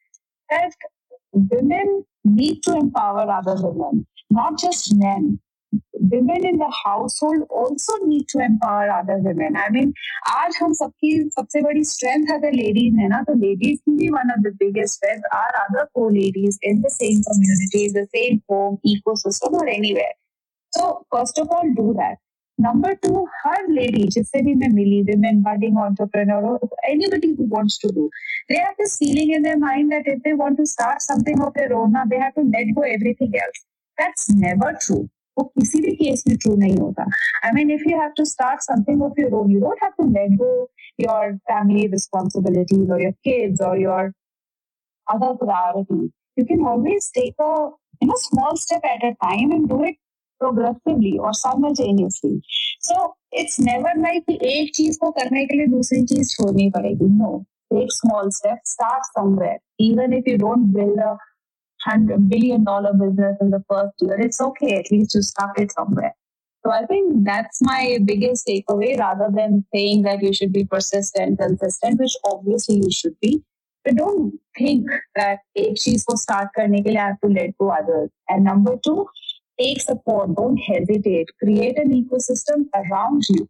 that 0.49 0.71
women 1.31 2.05
need 2.23 2.63
to 2.63 2.75
empower 2.75 3.29
other 3.29 3.55
women, 3.57 4.07
not 4.29 4.57
just 4.57 4.95
men. 4.95 5.39
Women 5.93 6.45
in 6.45 6.57
the 6.57 6.73
household 6.85 7.43
also 7.49 7.93
need 8.05 8.27
to 8.29 8.39
empower 8.39 8.89
other 8.89 9.17
women. 9.17 9.57
I 9.57 9.69
mean, 9.69 9.93
आज 10.29 10.57
हम 10.61 10.73
सबकी 10.73 11.29
सबसे 11.29 11.61
बड़ी 11.61 11.83
strength 11.83 12.31
अगर 12.33 12.53
ladies 12.55 12.99
है 12.99 13.07
ना 13.09 13.21
तो 13.29 13.33
ladies 13.39 13.79
की 13.79 13.95
भी 13.97 14.09
one 14.13 14.31
of 14.35 14.43
the 14.43 14.53
biggest 14.59 14.95
strengths 14.95 15.27
are 15.33 15.51
other 15.63 15.89
co-ladies 15.95 16.59
in 16.61 16.81
the 16.81 16.89
same 16.89 17.23
community, 17.29 17.89
the 17.97 18.07
same 18.15 18.41
home, 18.49 18.77
ecosystem 18.93 19.57
or 19.61 19.67
anywhere. 19.67 20.13
So 20.73 21.05
first 21.11 21.39
of 21.39 21.49
all, 21.49 21.73
do 21.75 21.93
that. 21.97 22.17
Number 22.57 22.95
two, 22.95 23.25
her 23.43 23.57
lady, 23.69 24.07
जिससे 24.15 24.41
भी 24.41 24.53
मैं 24.55 24.67
मिली, 24.73 24.99
women, 25.07 25.41
budding 25.43 25.77
entrepreneur, 25.77 26.41
or 26.43 26.69
anybody 26.89 27.33
who 27.35 27.47
wants 27.55 27.77
to 27.79 27.89
do, 27.89 28.09
they 28.49 28.57
have 28.57 28.75
this 28.77 28.95
feeling 28.97 29.31
in 29.31 29.41
their 29.41 29.57
mind 29.57 29.91
that 29.91 30.07
if 30.13 30.23
they 30.23 30.33
want 30.33 30.57
to 30.57 30.65
start 30.65 31.01
something 31.01 31.41
of 31.41 31.53
their 31.53 31.73
own, 31.73 31.91
now 31.91 32.05
they 32.05 32.19
have 32.19 32.33
to 32.35 32.45
let 32.53 32.73
go 32.73 32.81
everything 32.81 33.35
else. 33.43 33.65
That's 33.97 34.29
never 34.45 34.71
true. 34.87 35.03
वो 35.37 35.43
किसी 35.59 35.79
भी 35.81 35.91
case 35.95 36.23
में 36.27 36.35
true 36.41 36.55
नहीं 36.55 36.75
होता 36.77 37.05
I 37.45 37.51
mean 37.55 37.71
if 37.71 37.81
you 37.87 37.97
have 38.01 38.11
to 38.17 38.25
start 38.25 38.61
something 38.61 39.01
of 39.03 39.19
your 39.19 39.33
own 39.39 39.49
you 39.51 39.59
don't 39.59 39.83
have 39.83 39.91
to 39.97 40.07
let 40.09 40.37
go 40.41 40.51
your 40.99 41.35
family 41.51 41.85
responsibilities 41.93 42.91
और 42.91 43.01
your 43.03 43.11
kids 43.27 43.61
और 43.69 43.81
your 43.81 44.13
other 45.07 45.33
priorities. 45.35 46.11
You 46.37 46.45
can 46.45 46.65
always 46.65 47.09
take 47.15 47.35
a 47.39 47.69
you 48.01 48.07
know 48.07 48.15
small 48.17 48.55
step 48.57 48.81
at 48.83 49.03
a 49.03 49.15
time 49.23 49.51
and 49.51 49.69
do 49.69 49.83
it 49.83 49.95
progressively 50.39 51.17
or 51.19 51.33
simultaneously. 51.33 52.41
So 52.79 53.15
it's 53.31 53.59
never 53.59 53.91
like 53.97 54.25
कि 54.29 54.39
एक 54.53 54.71
चीज 54.75 54.97
को 55.03 55.11
करने 55.11 55.45
के 55.45 55.57
लिए 55.57 55.67
दूसरी 55.67 56.03
चीज 56.05 56.35
छोड़नी 56.35 56.69
पड़ेगी. 56.75 57.07
No, 57.21 57.45
take 57.73 57.91
small 57.91 58.31
steps, 58.31 58.75
start 58.77 59.07
somewhere. 59.17 59.57
Even 59.79 60.13
if 60.13 60.27
you 60.27 60.37
don't 60.37 60.71
build 60.73 60.99
a 61.07 61.17
hundred 61.87 62.29
billion 62.29 62.63
dollar 62.63 62.93
business 62.93 63.41
in 63.41 63.49
the 63.55 63.63
first 63.71 64.05
year, 64.05 64.19
it's 64.19 64.41
okay. 64.41 64.75
At 64.77 64.91
least 64.91 65.15
you 65.15 65.21
start 65.21 65.59
it 65.59 65.71
somewhere. 65.71 66.13
So 66.65 66.71
I 66.71 66.85
think 66.85 67.25
that's 67.25 67.61
my 67.61 67.99
biggest 68.03 68.47
takeaway 68.47 68.97
rather 68.99 69.27
than 69.31 69.65
saying 69.73 70.01
that 70.03 70.23
you 70.23 70.33
should 70.33 70.51
be 70.51 70.63
persistent, 70.65 71.39
consistent, 71.39 71.99
which 71.99 72.15
obviously 72.25 72.77
you 72.77 72.91
should 72.91 73.19
be. 73.21 73.43
But 73.83 73.97
don't 73.97 74.39
think 74.57 74.87
that 75.15 75.43
एक 75.57 75.77
चीज 75.77 76.03
को 76.03 76.15
start 76.17 76.49
करने 76.55 76.81
के 76.83 76.89
लिए 76.89 77.01
I 77.01 77.07
have 77.07 77.19
to 77.21 77.27
let 77.27 77.57
go 77.59 77.69
others. 77.69 78.09
And 78.29 78.43
number 78.43 78.77
two, 78.87 79.05
take 79.60 79.80
support. 79.82 80.34
Don't 80.34 80.56
hesitate. 80.56 81.32
Create 81.38 81.78
an 81.78 81.96
ecosystem 82.02 82.68
around 82.74 83.24
you 83.28 83.48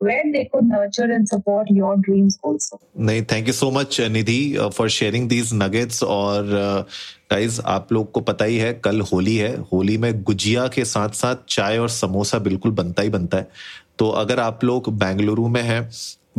where 0.00 0.24
they 0.32 0.44
could 0.52 0.64
nurture 0.64 1.08
and 1.14 1.28
support 1.28 1.70
your 1.70 1.96
dreams 2.04 2.38
also. 2.42 2.78
नहीं 2.98 3.22
thank 3.32 3.46
you 3.46 3.52
so 3.52 3.70
much 3.70 4.00
Nidhi 4.10 4.40
for 4.74 4.88
sharing 4.90 5.28
these 5.28 5.50
nuggets 5.54 6.02
और 6.02 6.46
guys 7.32 7.60
uh, 7.60 7.66
आप 7.66 7.92
लोग 7.92 8.10
को 8.12 8.20
पता 8.20 8.44
ही 8.44 8.56
है 8.58 8.72
कल 8.84 9.00
होली 9.12 9.36
है 9.36 9.56
होली 9.72 9.98
में 9.98 10.12
गुजिया 10.22 10.66
के 10.68 10.84
साथ 10.84 11.20
साथ 11.20 11.44
चाय 11.48 11.78
और 11.78 11.88
समोसा 11.88 12.38
बिल्कुल 12.48 12.72
बनता 12.80 13.02
ही 13.02 13.08
बनता 13.08 13.38
है 13.38 13.48
तो 13.98 14.08
अगर 14.18 14.40
आप 14.40 14.64
लोग 14.64 14.92
बेंगलुरु 14.98 15.48
में 15.48 15.62
हैं 15.62 15.82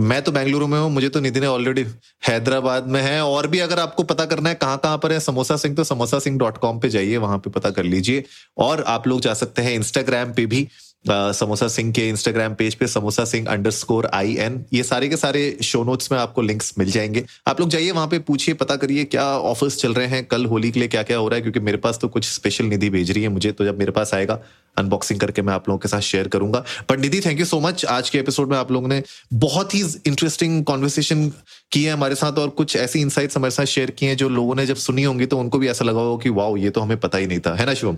मैं 0.02 0.22
तो 0.22 0.32
बेंगलुरु 0.32 0.68
में 0.68 0.78
हूँ, 0.80 0.90
मुझे 0.92 1.10
तो 1.10 1.20
निधि 1.20 1.40
ने 1.40 1.48
ऑलरेडी 1.48 1.86
हैदराबाद 2.28 2.88
में 2.88 3.02
है, 3.02 3.22
और 3.22 3.48
भी 3.48 3.60
अगर 3.60 3.80
आपको 3.80 4.04
पता 4.04 4.26
करना 4.26 4.50
है 4.50 4.56
कहाँ 4.56 4.78
कहाँ 4.78 4.98
पर 4.98 5.12
है, 5.14 5.20
समोसा 5.20 5.58
सिंह 5.58 5.76
तो 5.76 5.84
समोसा 5.84 6.20
सिंह 6.20 6.38
डॉट 6.40 6.58
कॉम 6.58 6.80
पे 6.80 6.90
जाइए, 6.90 7.18
वहाँ 7.18 7.38
पे 7.38 7.50
पता 7.50 7.70
कर 7.70 7.84
लीजिए, 7.84 8.24
और 8.58 8.84
आप 8.88 9.08
लोग 9.08 9.22
जा 9.22 9.34
सकते 9.34 9.62
हैं 9.62 9.74
इंस्टाग्राम 9.74 10.34
पे 10.34 10.46
भी। 10.46 10.68
समोसा 11.06 11.68
सिंह 11.68 11.92
के 11.92 12.08
इंस्टाग्राम 12.10 12.54
पेज 12.56 12.76
पे 12.76 12.88
Samosa 12.88 13.24
Singh 13.26 13.48
underscore 13.72 14.06
I 14.14 14.36
N 14.40 14.64
ये 14.74 14.84
सारे 14.84 15.08
के 15.10 15.18
सारे 15.18 15.58
शो 15.64 15.84
नोट्स 15.84 16.12
में 16.12 16.18
आपको 16.20 16.42
लिंक्स 16.42 16.74
मिल 16.80 16.92
जाएँगे। 16.92 17.24
आप 17.48 17.60
लोग 17.60 17.70
जाइए, 17.70 17.92
वहाँ 17.92 18.08
पे 18.08 18.20
पूछिए, 18.20 18.56
पता 18.56 18.76
करिए 18.76 19.04
क्या 19.04 19.26
ऑफर्स 19.26 19.78
चल 19.78 19.94
रहे 19.94 20.08
हैं 20.08 20.24
कल 20.26 20.46
होली 20.46 20.72
के 20.72 20.80
लिए 20.80 20.90
क्या 20.90 21.04
क्या 21.04 21.18
हो 21.18 21.28
रहा 21.28 21.36
है, 21.36 21.42
क्योंकि 21.42 21.60
मेरे 21.60 21.78
पास 21.78 22.00
तो 22.02 22.08
कुछ 22.08 22.26
स्पेशल 22.26 22.66
निधि 22.66 22.90
भेज 22.90 23.12
रही 23.12 23.24
है 23.24 23.30
मुझे 23.30 23.52
तो 23.52 23.66
जब 23.66 23.80
मेरे 23.80 23.92
पास 23.92 24.14
आएगा 24.14 24.40
अनबॉक्सिंग 24.78 25.20
करके 25.20 25.42
मैं 25.42 25.54
आप 25.54 25.70
लोगों 25.70 25.80
के 25.80 25.88
साथ 25.88 26.02
शेयर 26.02 26.28
करूँगा। 26.28 26.64
But 26.92 27.00
Nidhi 27.00 27.22
thank 27.22 27.40
you 27.40 27.46
so 27.46 27.60
much 27.60 27.86
आज 27.86 28.10
के 28.10 28.20
एपिसोड 28.20 28.50
में 28.50 28.58
आप 28.58 28.72
लोगों 28.72 28.88
ने 28.88 29.02
बहुत 29.34 29.76
ही 29.76 29.84
इंटरेस्टिंग 30.08 30.64
कॉन्वर्सेशन 30.66 31.28
की 31.72 31.84
है 31.84 31.94
हमारे 31.94 32.16
साथ, 32.16 32.32
और 32.32 32.50
कुछ 32.52 32.76
ऐसी 32.76 33.02
इंसाइट्स 33.02 33.38
हमारे 33.38 33.52
साथ 33.52 33.66
शेयर 33.66 33.92
किए 33.92 34.10
हैं 34.10 34.18
जो 34.18 34.30
लोगों 34.30 34.56
ने 34.56 34.66
जब 34.66 34.76
सुनी 34.78 35.04
होंगी 35.04 35.26
तो 35.26 35.38
उनको 35.38 35.60
भी 35.60 35.68
ऐसा 35.68 35.86
लगा 35.86 36.00
होगा 36.00 36.24
कि, 36.24 36.30
वाओ, 36.30 36.58
ये 36.58 36.70
तो 36.70 36.82
हमें 36.82 36.98
पता 37.00 37.18
ही 37.18 37.28
नहीं 37.28 37.40
था। 37.40 37.56
है 37.56 37.66
ना 37.66 37.74
शिवम 37.74 37.98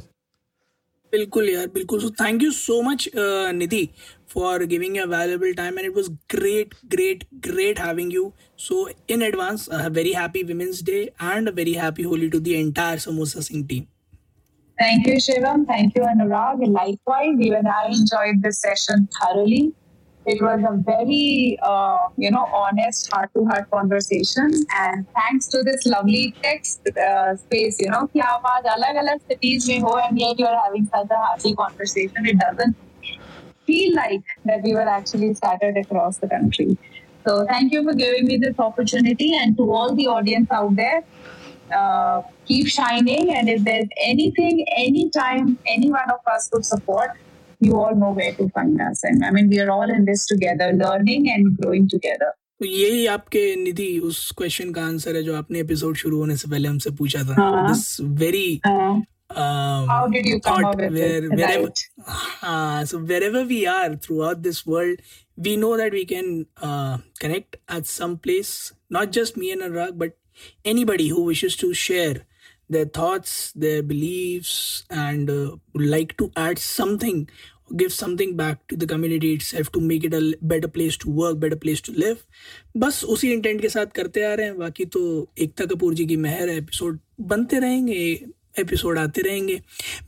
बिल्कुल 1.12 1.48
यार 1.48 1.66
बिल्कुल 1.74 2.00
so 2.00 2.10
thank 2.20 2.42
you 2.42 2.50
so 2.52 2.80
much 2.82 3.08
Nidhi 3.54 3.88
for 4.32 4.64
giving 4.72 4.96
your 4.96 5.06
valuable 5.08 5.52
time 5.60 5.78
and 5.78 5.86
it 5.86 5.96
was 5.96 6.08
great 6.30 6.74
great 6.94 7.24
great 7.46 7.80
having 7.80 8.12
you 8.14 8.32
so 8.68 8.88
in 9.10 9.22
advance 9.22 9.68
very 9.92 10.12
happy 10.12 10.42
women's 10.52 10.82
day 10.86 11.00
and 11.22 11.48
very 11.54 11.74
happy 11.74 12.02
Holi 12.12 12.28
to 12.30 12.40
the 12.40 12.48
entire 12.48 12.98
Samosa 13.08 13.40
Singh 13.50 13.66
team 13.68 13.84
Thank 14.78 15.06
you, 15.08 15.14
Shivam. 15.14 15.62
Thank 15.66 15.96
you, 15.96 16.02
Anurag. 16.02 16.60
Likewise, 16.72 17.40
even 17.40 17.66
I 17.66 17.86
enjoyed 17.86 18.42
this 18.42 18.60
session 18.60 19.08
thoroughly. 19.14 19.62
It 20.26 20.42
was 20.42 20.60
a 20.68 20.76
very, 20.76 21.58
uh, 21.62 21.98
you 22.16 22.30
know, 22.30 22.46
honest, 22.52 23.10
heart-to-heart 23.12 23.70
conversation. 23.70 24.50
And 24.78 25.06
thanks 25.14 25.48
to 25.48 25.62
this 25.62 25.86
lovely 25.86 26.36
text 26.42 26.80
uh, 26.88 27.36
space, 27.36 27.78
you 27.80 27.90
know, 27.90 28.02
कि 28.12 28.20
आप 28.20 28.42
आज 28.46 28.64
अलग-अलग 28.72 29.20
cities 29.32 29.68
में 29.68 29.80
हो 29.80 29.94
and 30.08 30.20
yet 30.20 30.38
you're 30.38 30.60
having 30.64 30.84
such 30.86 31.10
a 31.10 31.16
hearty 31.16 31.54
conversation. 31.54 32.26
It 32.26 32.38
doesn't 32.38 32.76
feel 33.66 33.94
like 33.94 34.22
that 34.44 34.62
we 34.62 34.74
were 34.74 34.88
actually 34.88 35.34
scattered 35.34 35.78
across 35.78 36.18
the 36.18 36.28
country. 36.28 36.76
So 37.26 37.46
thank 37.46 37.72
you 37.72 37.82
for 37.84 37.94
giving 37.94 38.26
me 38.26 38.36
this 38.36 38.58
opportunity, 38.58 39.34
and 39.36 39.56
to 39.56 39.72
all 39.72 39.94
the 39.94 40.08
audience 40.08 40.50
out 40.50 40.76
there. 40.76 41.04
Uh, 41.76 42.22
keep 42.46 42.66
shining, 42.66 43.34
and 43.34 43.48
if 43.50 43.62
there's 43.64 43.88
anything, 44.02 44.64
anytime, 44.74 45.58
any 45.66 45.90
one 45.90 46.10
of 46.10 46.20
us 46.34 46.48
could 46.48 46.64
support, 46.64 47.10
you 47.60 47.78
all 47.80 47.94
know 47.94 48.10
where 48.10 48.32
to 48.34 48.48
find 48.50 48.80
us. 48.80 49.02
And 49.04 49.24
I 49.24 49.30
mean, 49.30 49.48
we 49.48 49.60
are 49.60 49.70
all 49.70 49.90
in 49.90 50.04
this 50.04 50.26
together, 50.26 50.72
learning 50.72 51.30
and 51.30 51.56
growing 51.56 51.88
together. 51.88 52.32
तो 52.60 52.66
यही 52.66 53.06
आपके 53.06 53.40
निधि 53.56 53.98
उस 54.04 54.30
question 54.38 54.72
का 54.74 54.84
answer 54.84 55.16
है 55.16 55.22
जो 55.22 55.34
आपने 55.36 55.60
episode 55.60 55.96
शुरू 55.96 56.18
होने 56.18 56.36
से 56.36 56.48
पहले 56.48 56.68
हमसे 56.68 56.90
पूछा 57.00 57.22
था 57.24 57.36
this 57.68 58.00
very 58.22 58.60
how 59.30 60.08
did 60.08 60.26
you 60.26 60.40
come 60.40 60.64
up 60.64 60.76
with 60.76 60.92
where, 60.92 61.24
it? 61.24 61.30
Wherever, 61.30 61.64
right. 61.64 61.80
uh, 62.42 62.84
so 62.84 62.98
wherever 62.98 63.44
we 63.44 63.66
are 63.66 63.94
throughout 63.94 64.42
this 64.42 64.64
world, 64.66 65.02
we 65.36 65.56
know 65.56 65.76
that 65.76 65.92
we 65.92 66.04
can 66.04 66.46
uh, 66.62 66.98
connect 67.20 67.56
at 67.68 67.86
some 67.86 68.16
place. 68.16 68.72
Not 68.90 69.12
just 69.12 69.36
me 69.36 69.52
and 69.52 69.62
Anurag, 69.62 69.98
but 69.98 70.16
anybody 70.64 71.08
who 71.08 71.24
wishes 71.24 71.56
to 71.56 71.74
share 71.74 72.22
their 72.69 72.85
thoughts, 72.87 73.51
their 73.53 73.83
beliefs, 73.83 74.83
and 74.89 75.29
uh, 75.29 75.55
would 75.73 75.87
like 75.87 76.17
to 76.17 76.31
add 76.35 76.59
something 76.59 77.27
give 77.75 77.93
something 77.93 78.35
back 78.35 78.59
to 78.67 78.75
the 78.75 78.85
community 78.85 79.33
itself 79.33 79.71
to 79.71 79.79
make 79.81 80.03
it 80.03 80.13
a 80.13 80.37
better 80.41 80.67
place 80.67 80.97
to 80.97 81.09
work 81.09 81.39
better 81.39 81.55
place 81.55 81.81
to 81.81 81.93
live 81.93 82.17
बस 82.77 83.03
उसी 83.03 83.31
intent 83.33 83.61
के 83.61 83.69
साथ 83.69 83.85
करते 83.95 84.23
आ 84.23 84.33
रहे 84.33 84.45
हैं 84.45 84.57
बाकी 84.57 84.85
तो 84.95 85.01
एकता 85.45 85.65
कपूर 85.65 85.93
जी 85.93 86.05
की 86.05 86.17
मेहर 86.17 86.49
है 86.49 86.57
एपिसोड 86.57 86.99
बनते 87.21 87.59
रहेंगे 87.59 87.97
एपिसोड 88.59 88.97
आते 88.99 89.21
रहेंगे 89.21 89.59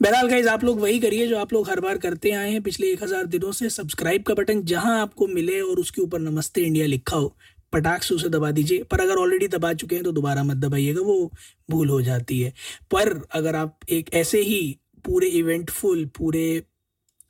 बहरहाल 0.01 0.28
गाइज़ 0.30 0.47
आप 0.49 0.64
लोग 0.64 0.80
वही 0.82 0.99
करिए 0.99 1.28
जो 1.28 1.38
आप 1.38 1.53
लोग 1.53 1.70
हर 1.70 1.80
बार 1.80 1.97
करते 1.97 2.32
आए 2.32 2.51
हैं 2.51 2.62
पिछले 2.64 2.91
एक 2.91 3.03
हज़ार 3.03 3.26
दिनों 3.36 3.51
से 3.60 3.70
सब्सक्राइब 3.70 4.24
का 4.24 4.34
बटन 4.34 4.62
जहाँ 4.74 4.99
आपको 5.01 5.28
मिले 5.28 5.60
और 5.62 5.80
उसके 5.80 6.01
ऊपर 6.01 6.20
नमस्ते 6.20 6.62
इंडिया 6.62 6.88
लिखा 6.88 7.18
हो 7.18 7.36
पटाख 7.76 8.03
से 8.03 8.15
उसे 8.15 8.30
दबा 8.30 8.51
दीजिए। 8.51 8.84
पर 8.84 9.01
अगर 9.01 9.17
ऑलरेडी 9.17 9.47
दबा 9.47 9.73
चुके 9.73 9.95
हैं 9.95 10.03
तो 10.03 10.11
दोबारा 10.11 10.43
मत 10.43 10.57
दबाइएगा, 10.57 11.01
वो 11.01 11.32
भूल 11.69 11.89
हो 11.89 12.01
जाती 12.01 12.39
है। 12.41 12.53
पर 12.91 13.19
अगर 13.32 13.55
आप 13.55 13.80
एक 13.89 14.13
ऐसे 14.13 14.41
ही 14.41 14.78
पूरे 15.05 15.28
इवेंटफुल 15.39 16.05
पूरे 16.17 16.63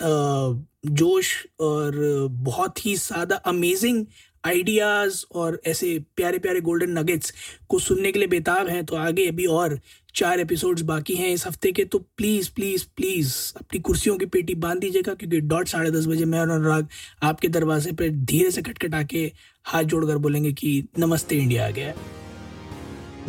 जोश 0.02 1.28
और 1.60 1.96
बहुत 2.32 2.86
ही 2.86 2.96
सादा 2.98 3.36
अमेजिंग 3.48 4.06
आइडियाज़ 4.46 5.24
और 5.36 5.60
ऐसे 5.68 5.88
प्यारे 6.16 6.40
प्यारे 6.40 6.62
गोल्डन 6.62 6.98
नगेट्स 6.98 7.34
को 7.70 7.80
सुनने 7.80 8.12
के 8.12 8.20
लिए 8.20 8.28
बेताब 8.28 8.68
हैं 8.68 8.84
तो 8.86 8.96
आगे 8.96 9.28
अभी 9.28 9.46
और 9.46 9.80
चार 10.16 10.40
एपिसोड्स 10.40 10.82
बाकी 10.82 11.16
हैं 11.16 11.30
इस 11.30 11.46
हफ़्ते 11.48 11.72
के 11.72 11.84
तो 11.86 12.00
प्लीज़ 12.18 12.50
प्लीज़ 12.56 12.84
प्लीज़ 12.98 13.34
अपनी 13.58 13.80
कुर्सियों 13.80 14.18
की 14.18 14.26
पेटी 14.26 14.56
बाँध 14.56 14.80
दीजिएगा, 14.80 15.14
क्योंकि 15.14 15.40
डॉट 15.42 15.68
साढ़े 15.68 15.92
दस 15.92 16.06
बजे 16.08 16.26
मैं 16.26 16.40
और 16.40 16.50
अनुराग 16.50 16.88
आपके 17.24 17.48
दरवाजे 17.48 17.92
पर 17.92 18.10
धीरे 18.26 18.52
से 18.52 18.62
खटखटा 18.62 19.02
के 19.04 19.32
हाथ 19.66 19.84
जोड़कर 19.84 20.18
बोलेंगे 20.18 20.52
कि 20.54 20.84
नमस्ते 21.00 21.36
इंडिया 21.36 21.68
आ 21.68 21.70
गया। 21.70 21.94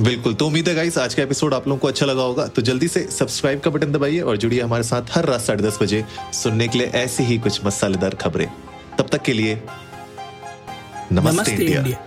बिल्कुल 0.01 0.35
तो 0.35 0.47
उम्मीद 0.47 0.69
है 0.69 0.75
गाइस 0.75 0.99
आज 0.99 1.14
का 1.14 1.23
एपिसोड 1.23 1.55
आप 1.55 1.69
लोगों 1.69 1.79
को 1.79 1.89
अच्छा 1.89 2.07
लगा 2.07 2.23
होगा 2.23 2.47
तो 2.47 2.62
जल्दी 2.62 2.89
से 2.89 3.07
सब्सक्राइब 3.11 3.61
का 3.61 3.71
बटन 3.71 3.93
दबाइए 3.93 4.21
और 4.21 4.37
जुड़िए 4.37 4.61
हमारे 4.61 4.83
साथ 4.83 5.17
हर 5.17 5.27
रात 5.27 5.41
साढ़े 5.41 5.62
दस 5.64 5.79
बजे 5.83 6.05
सुनने 6.35 6.69
के 6.69 6.79
लिए 6.79 6.87
ऐसी 6.97 7.25
ही 7.25 7.39
कुछ 7.39 7.64
मसालेदार 7.64 8.14
खबरें। 8.14 8.49
तब 8.99 9.09
तक 9.12 9.23
के 9.23 9.33
लिए 9.33 9.55
नमस्ते, 11.12 11.38
नमस्ते 11.38 11.52
इंडिया, 11.52 11.78
इंडिया। 11.78 11.98